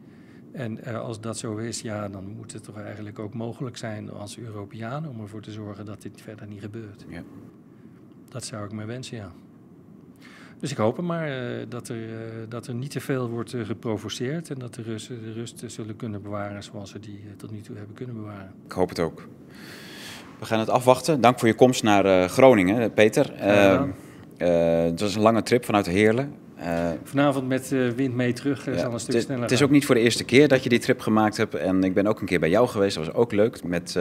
[0.53, 4.11] En uh, als dat zo is, ja, dan moet het toch eigenlijk ook mogelijk zijn
[4.11, 7.05] als Europeaan om ervoor te zorgen dat dit verder niet gebeurt.
[7.09, 7.23] Ja.
[8.29, 9.31] Dat zou ik me wensen, ja.
[10.59, 12.15] Dus ik hoop maar uh, dat, er, uh,
[12.49, 16.21] dat er niet te veel wordt geprovoceerd en dat de Russen de rust zullen kunnen
[16.21, 18.53] bewaren zoals ze die tot nu toe hebben kunnen bewaren.
[18.65, 19.27] Ik hoop het ook.
[20.43, 21.21] We gaan het afwachten.
[21.21, 23.33] Dank voor je komst naar Groningen, Peter.
[23.33, 23.89] Ehm,
[24.37, 26.33] het was een lange trip vanuit Heerlen.
[26.59, 29.61] Uh, Vanavond met uh, wind mee terug uh, ja, zal een stuk sneller Het is
[29.61, 31.55] ook niet voor de eerste keer dat je die trip gemaakt hebt.
[31.55, 33.63] En ik ben ook een keer bij jou geweest, dat was ook leuk.
[33.63, 33.91] Met,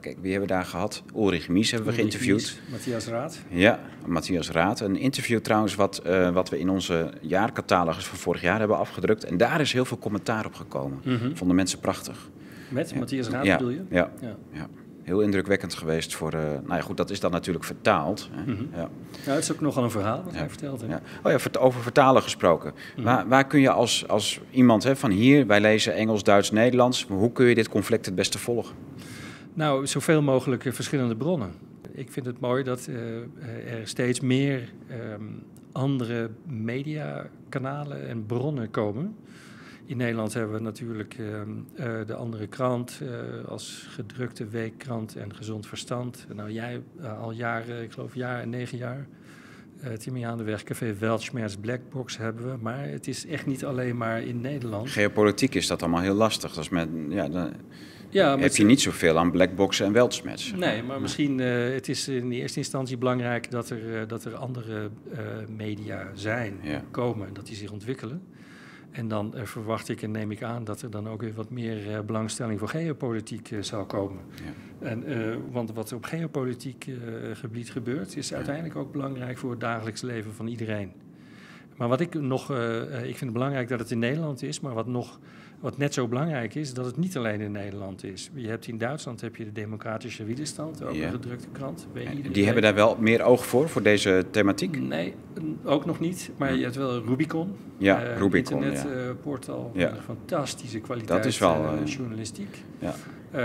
[0.00, 1.02] kijk, wie hebben we daar gehad?
[1.16, 2.60] Ulrich Mies hebben we geïnterviewd.
[2.70, 3.38] Matthias Raad.
[3.48, 4.80] Ja, Matthias Raad.
[4.80, 6.02] Een interview trouwens wat,
[6.32, 9.24] wat we in onze jaarcatalogus van vorig jaar hebben afgedrukt.
[9.24, 11.00] En daar is heel veel commentaar op gekomen.
[11.04, 12.30] Mm Vonden mensen prachtig.
[12.68, 13.82] Met Matthias Raad bedoel je?
[13.90, 14.10] ja.
[14.52, 14.68] ja
[15.02, 16.58] heel indrukwekkend geweest voor de.
[16.62, 18.28] Nou ja, goed, dat is dan natuurlijk vertaald.
[18.32, 18.52] Hè?
[18.52, 18.64] Mhm.
[18.74, 18.88] ja.
[19.24, 20.80] ja, het is ook nogal een verhaal wat hij vertelt.
[20.80, 20.86] Hè?
[20.86, 21.00] Ja.
[21.22, 22.72] Oh ja, over vertalen gesproken.
[22.96, 23.04] Mhm.
[23.04, 27.06] waar, waar, kun je als, als iemand hè, van hier, wij lezen Engels, Duits, Nederlands,
[27.08, 28.74] hoe kun je dit conflict het beste volgen?
[29.54, 31.52] Nou, zoveel mogelijk verschillende bronnen.
[31.92, 32.96] Ik vind het mooi dat uh,
[33.72, 34.72] er steeds meer
[35.14, 35.42] um,
[35.72, 39.16] andere mediakanalen en bronnen komen.
[39.86, 45.34] In Nederland hebben we natuurlijk ehm, eh, de andere krant uh, als gedrukte weekkrant en
[45.34, 46.26] gezond verstand.
[46.34, 49.06] Nou, jij uh, al jaren, ik geloof jaar en negen jaar.
[49.84, 52.56] Uh, Timmy de weg, Café Weltschmerz, Blackbox hebben we.
[52.60, 54.90] Maar het is echt niet alleen maar in Nederland.
[54.90, 56.54] Geopolitiek is dat allemaal heel lastig.
[56.54, 57.52] Dat is met, ja, dan
[58.08, 60.52] ja, heb je niet zoveel aan Blackboxen en Weltschmerz.
[60.52, 64.90] Nee, maar misschien uh, het is in eerste instantie belangrijk dat er, dat er andere
[65.48, 66.82] media zijn, ja.
[66.90, 68.22] komen, dat die zich ontwikkelen.
[68.92, 71.50] En dan uh, verwacht ik en neem ik aan dat er dan ook weer wat
[71.50, 74.22] meer uh, belangstelling voor geopolitiek uh, zal komen.
[74.44, 74.88] Ja.
[74.88, 75.04] En,
[75.50, 76.90] want wat er op geopolitiek
[77.32, 80.92] gebied gebeurt, is uiteindelijk ook belangrijk voor het dagelijks leven van iedereen.
[81.76, 84.86] Maar wat ik nog, ik vind het belangrijk dat het in Nederland is, maar wat
[84.86, 85.18] nog
[85.62, 88.30] wat net zo belangrijk is, dat het niet alleen in Nederland is.
[88.34, 91.86] Je hebt in Duitsland heb je de Democratische Widerstand, ook een gedrukte krant.
[92.32, 94.80] Die hebben daar wel meer oog voor, voor deze thematiek?
[94.80, 95.14] Nee,
[95.64, 96.30] ook nog niet.
[96.36, 97.56] Maar je hebt wel Rubicon.
[97.78, 99.70] Ja, uh, Rubicon, internetportaal.
[99.74, 99.90] Ja.
[99.90, 102.64] Uh, fantastische kwaliteit dat is wel, uh, journalistiek.
[102.78, 102.94] Ja.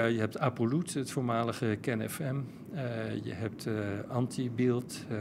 [0.07, 2.35] je hebt Apolloet, het voormalige KenFM.
[2.73, 2.79] Uh,
[3.23, 3.73] je hebt uh,
[4.07, 5.17] Antibeeld, uh,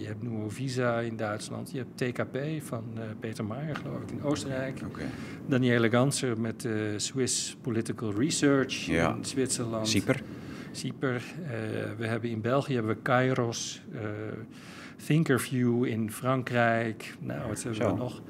[0.00, 2.84] je hebt Visa in Duitsland, je hebt TKP van
[3.20, 4.80] Peter Maier, geloof ik, in Oostenrijk.
[4.86, 5.06] Okay.
[5.46, 9.88] Daniele Ganser met Swiss Political Research in Zwitserland.
[9.88, 10.22] Sieper.
[10.70, 11.22] Sieper.
[11.98, 13.82] we hebben in België hebben we Kairos,
[15.06, 17.16] Thinkerview in Frankrijk.
[17.20, 18.22] Nou, wat hebben we nog?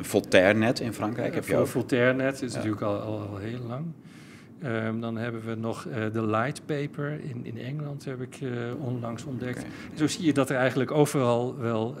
[0.00, 1.66] Voltaire net in Frankrijk heb je ook.
[1.66, 3.84] Voltaire net is natuurlijk al, al, al, heel lang.
[4.64, 8.50] Um, dan hebben we nog uh, de Light Paper in, in Engeland, heb ik uh,
[8.78, 9.58] onlangs ontdekt.
[9.58, 9.70] Okay.
[9.94, 11.96] Zo zie je dat er eigenlijk overal wel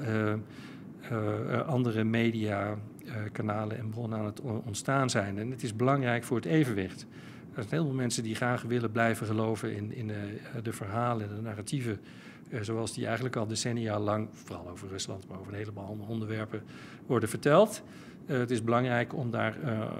[1.10, 2.74] uh, andere media,
[3.32, 5.38] kanalen en bronnen aan het ontstaan zijn.
[5.38, 7.06] En het is belangrijk voor het evenwicht.
[7.54, 10.12] Er zijn heel veel mensen die graag willen blijven geloven in, in
[10.62, 12.00] de verhalen en de narratieven.
[12.60, 16.62] zoals die eigenlijk al decennia lang, vooral over Rusland, maar over een heleboel andere onderwerpen,
[17.06, 17.82] worden verteld.
[18.26, 19.90] Uh, het is belangrijk om daar uh,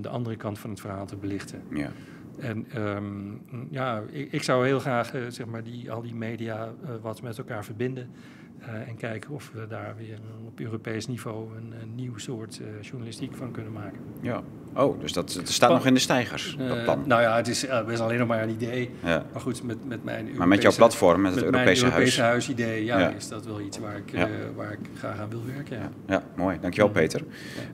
[0.00, 1.62] de andere kant van het verhaal te belichten.
[1.70, 1.90] Ja.
[2.38, 3.40] En um,
[3.70, 7.38] ja, ik, ik, zou heel graag uh, zeg maar die, al die media wat met
[7.38, 8.10] elkaar verbinden.
[8.86, 13.50] En kijken of we daar weer op Europees niveau een, een nieuw soort journalistiek van
[13.50, 13.98] kunnen maken.
[14.20, 14.42] Ja,
[14.74, 17.02] oh, dus dat, dat staat nog in de stijgers, dat plan?
[17.06, 18.90] Nou ja, het is best alleen nog maar een idee.
[19.04, 19.24] Ja.
[19.32, 21.92] Maar goed, met, met mijn Europese, Maar met jouw platform, met het met Europese, mijn
[21.94, 22.32] Europese huis.
[22.32, 25.78] huisidee, ja, ja, is dat wel iets waar ik, waar ik graag aan wil werken.
[25.78, 26.58] Ja, ja mooi.
[26.60, 27.22] Dankjewel, Peter.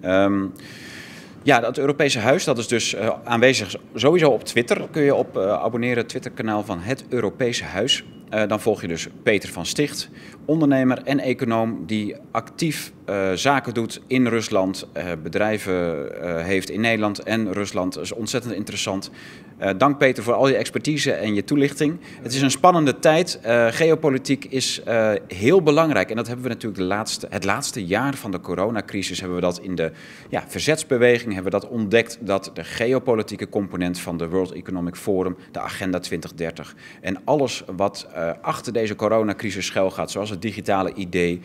[0.05, 0.52] Um,
[1.44, 4.89] ja, dat Europese huis, dat is dus uh, aanwezig sowieso op Twitter.
[4.90, 8.05] Kun je op uh, abonneren, Twitterkanaal van het Europese Huis.
[8.35, 10.09] Uh, dan volg je dus Peter van Sticht,
[10.44, 16.09] ondernemer en econoom die actief uh, zaken doet in Rusland, uh, bedrijven
[16.44, 17.94] heeft in Nederland en Rusland.
[17.94, 19.11] Dat is ontzettend interessant.
[19.77, 21.98] dank Peter voor al je expertise en je toelichting.
[22.23, 23.40] Het is een spannende tijd.
[23.70, 24.82] geopolitiek is
[25.27, 29.19] heel belangrijk en dat hebben we natuurlijk de laatste, het laatste jaar van de coronacrisis
[29.19, 29.93] hebben we dat in de
[30.28, 35.36] ja, verzetsbeweging hebben we dat ontdekt dat de geopolitieke component van de World Economic Forum,
[35.52, 38.06] de Agenda 2030 en alles wat
[38.41, 41.41] achter deze coronacrisis schuil gaat, zoals het digitale idee,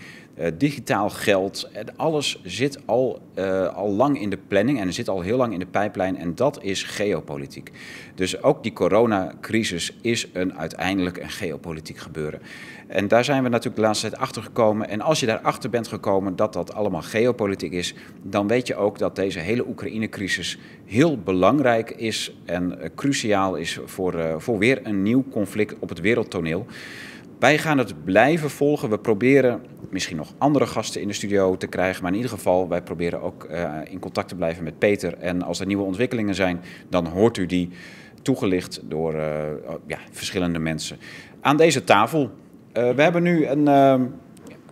[0.53, 1.69] digitaal geld.
[1.73, 3.21] En alles zit al,
[3.73, 6.17] al lang in de planning en zit al heel lang in de pijplijn.
[6.17, 7.71] En dat is geopolitiek.
[8.15, 12.41] Dus ook die coronacrisis is een, uiteindelijk een geopolitiek gebeuren.
[12.89, 14.89] En daar zijn we natuurlijk de laatste tijd achter gekomen.
[14.89, 17.93] En als je daarachter bent gekomen dat dat allemaal geopolitiek is,
[18.23, 23.79] dan weet je ook dat deze hele Oekraïne-crisis heel belangrijk is en uh, cruciaal is
[23.85, 26.65] voor, uh, voor weer een nieuw conflict op het wereldtoneel.
[27.39, 28.89] Wij gaan het blijven volgen.
[28.89, 32.01] We proberen misschien nog andere gasten in de studio te krijgen.
[32.01, 35.17] Maar in ieder geval, wij proberen ook uh, in contact te blijven met Peter.
[35.17, 37.69] En als er nieuwe ontwikkelingen zijn, dan hoort u die
[38.21, 39.13] toegelicht door
[39.87, 40.97] ja, verschillende mensen.
[41.41, 42.31] Aan deze tafel
[42.73, 44.07] uh, we hebben nu een, uh,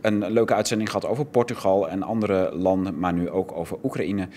[0.02, 4.28] een leuke uitzending gehad over Portugal en andere landen, maar nu ook over Oekraïne.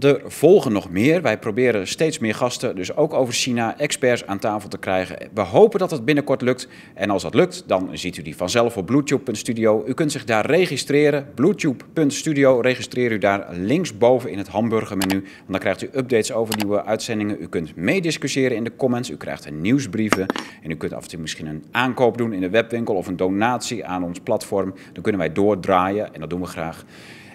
[0.00, 1.22] Er volgen nog meer.
[1.22, 5.28] Wij proberen steeds meer gasten, dus ook over China, experts aan tafel te krijgen.
[5.34, 6.68] We hopen dat het binnenkort lukt.
[6.94, 9.84] En als dat lukt, dan ziet u die vanzelf op bluetooth.studio.
[9.86, 11.28] U kunt zich daar registreren.
[11.34, 15.14] Bluetooth.studio registreer u daar linksboven in het hamburgermenu.
[15.16, 17.36] En dan krijgt u updates over nieuwe uitzendingen.
[17.40, 19.10] U kunt meediscussiëren in de comments.
[19.10, 20.26] U krijgt nieuwsbrieven.
[20.62, 23.16] En u kunt af en toe misschien een aankoop doen in de webwinkel of een
[23.16, 24.74] donatie aan ons platform.
[24.92, 26.84] Dan kunnen wij doordraaien en dat doen we graag.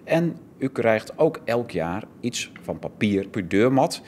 [0.04, 4.02] En u krijgt ook elk jaar iets van papier per deurmat.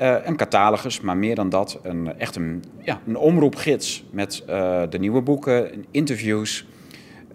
[0.00, 4.82] Uh, een catalogus, maar meer dan dat, een, echt een, ja, een omroepgids met uh,
[4.90, 6.66] de nieuwe boeken, interviews,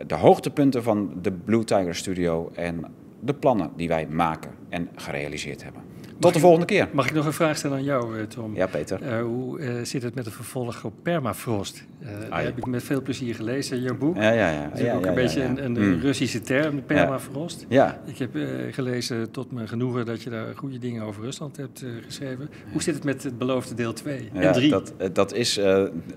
[0.07, 2.85] de hoogtepunten van de Blue Tiger Studio en
[3.19, 5.81] de plannen die wij maken en gerealiseerd hebben.
[6.23, 6.87] Tot de volgende keer.
[6.91, 8.55] Mag ik nog een vraag stellen aan jou, eh, Tom?
[8.55, 9.01] Ja, Peter.
[9.01, 11.83] Uh, hoe uh, zit het met de vervolg op permafrost?
[12.01, 14.15] Uh, daar heb ik met veel plezier gelezen, jouw boek.
[14.15, 14.67] Ja, ja, ja.
[14.69, 15.99] Dat is ja, ook ja, een beetje een, een mm.
[15.99, 17.65] Russische term, permafrost.
[17.69, 18.01] Ja.
[18.05, 18.29] Ik heb
[18.71, 22.49] gelezen tot mijn genoegen dat je daar goede dingen over Rusland hebt geschreven.
[22.71, 24.69] Hoe zit het met het beloofde deel 2 en 3?
[24.69, 25.59] Dat, dat is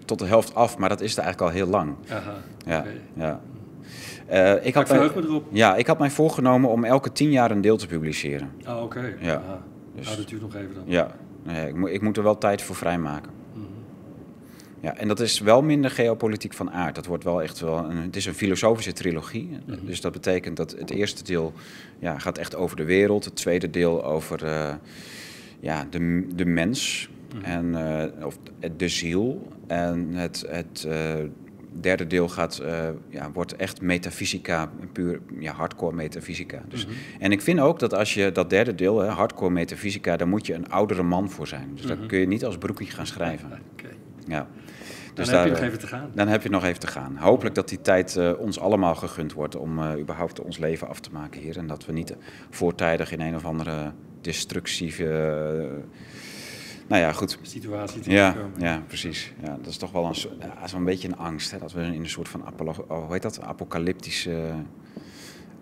[0.04, 1.94] tot de helft af, maar dat is er eigenlijk al heel lang.
[2.08, 2.34] Aha,
[2.66, 3.00] ja, okay.
[3.14, 3.40] ja.
[4.32, 4.94] Uh, ik, had
[5.50, 8.50] ja, ik had mij voorgenomen om elke tien jaar een deel te publiceren.
[8.68, 8.84] Oh, oké.
[8.84, 9.16] Okay.
[9.20, 9.34] Ja.
[9.34, 9.62] Aha.
[9.96, 10.84] Dus, dat duurt nog even dan.
[10.86, 13.32] Ja, nee, ik, moet, ik moet er wel tijd voor vrijmaken.
[13.54, 13.70] Mm -hmm.
[14.80, 16.94] Ja, en dat is wel minder geopolitiek van aard.
[16.94, 19.48] Dat wordt wel echt wel een, het is een filosofische trilogie.
[19.48, 19.86] Mm -hmm.
[19.86, 21.52] Dus dat betekent dat het eerste deel
[21.98, 23.24] ja, gaat echt over de wereld.
[23.24, 24.74] Het tweede deel over uh,
[25.60, 27.74] ja, de, de mens mm -hmm.
[27.74, 28.38] en, uh, of
[28.76, 29.48] de ziel.
[29.66, 31.14] En het, het uh,
[31.80, 36.62] derde deel gaat, uh, ja, wordt echt metafysica, puur ja, hardcore metafysica.
[36.68, 37.20] Dus, mm -hmm.
[37.20, 40.46] En ik vind ook dat als je dat derde deel, hè, hardcore metafysica, daar moet
[40.46, 41.70] je een oudere man voor zijn.
[41.74, 41.98] Dus mm -hmm.
[41.98, 43.50] dan kun je niet als broekie gaan schrijven.
[43.76, 43.96] Okay.
[44.26, 44.48] Ja.
[45.14, 46.10] Dus dan daar, heb je nog even te gaan.
[46.14, 47.16] Dan heb je nog even te gaan.
[47.16, 51.00] Hopelijk dat die tijd uh, ons allemaal gegund wordt om uh, überhaupt ons leven af
[51.00, 51.58] te maken hier.
[51.58, 52.14] En dat we niet
[52.50, 55.04] voortijdig in een of andere destructieve
[56.86, 57.38] nou ja, goed.
[57.42, 58.60] Situatie te ja, komen.
[58.60, 59.32] ja, precies.
[59.42, 61.50] Ja, dat is toch wel een, ja, zo'n beetje een angst.
[61.50, 63.40] Hè, dat we in een soort van oh, hoe heet dat?
[63.40, 64.54] apocalyptische uh,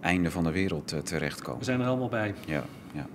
[0.01, 1.59] einde van de wereld uh, terechtkomen.
[1.59, 2.34] We zijn er allemaal bij.
[2.46, 3.06] Ja, ja.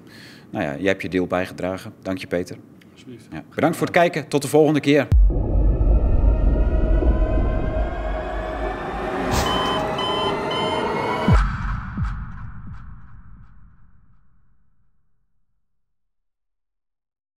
[0.50, 1.94] Nou ja, jij hebt je deel bijgedragen.
[2.02, 2.58] Dank je, Peter.
[2.94, 3.28] Alsjeblieft.
[3.32, 3.44] Ja.
[3.56, 4.28] Bedankt voor het kijken.
[4.28, 5.08] Tot de volgende keer.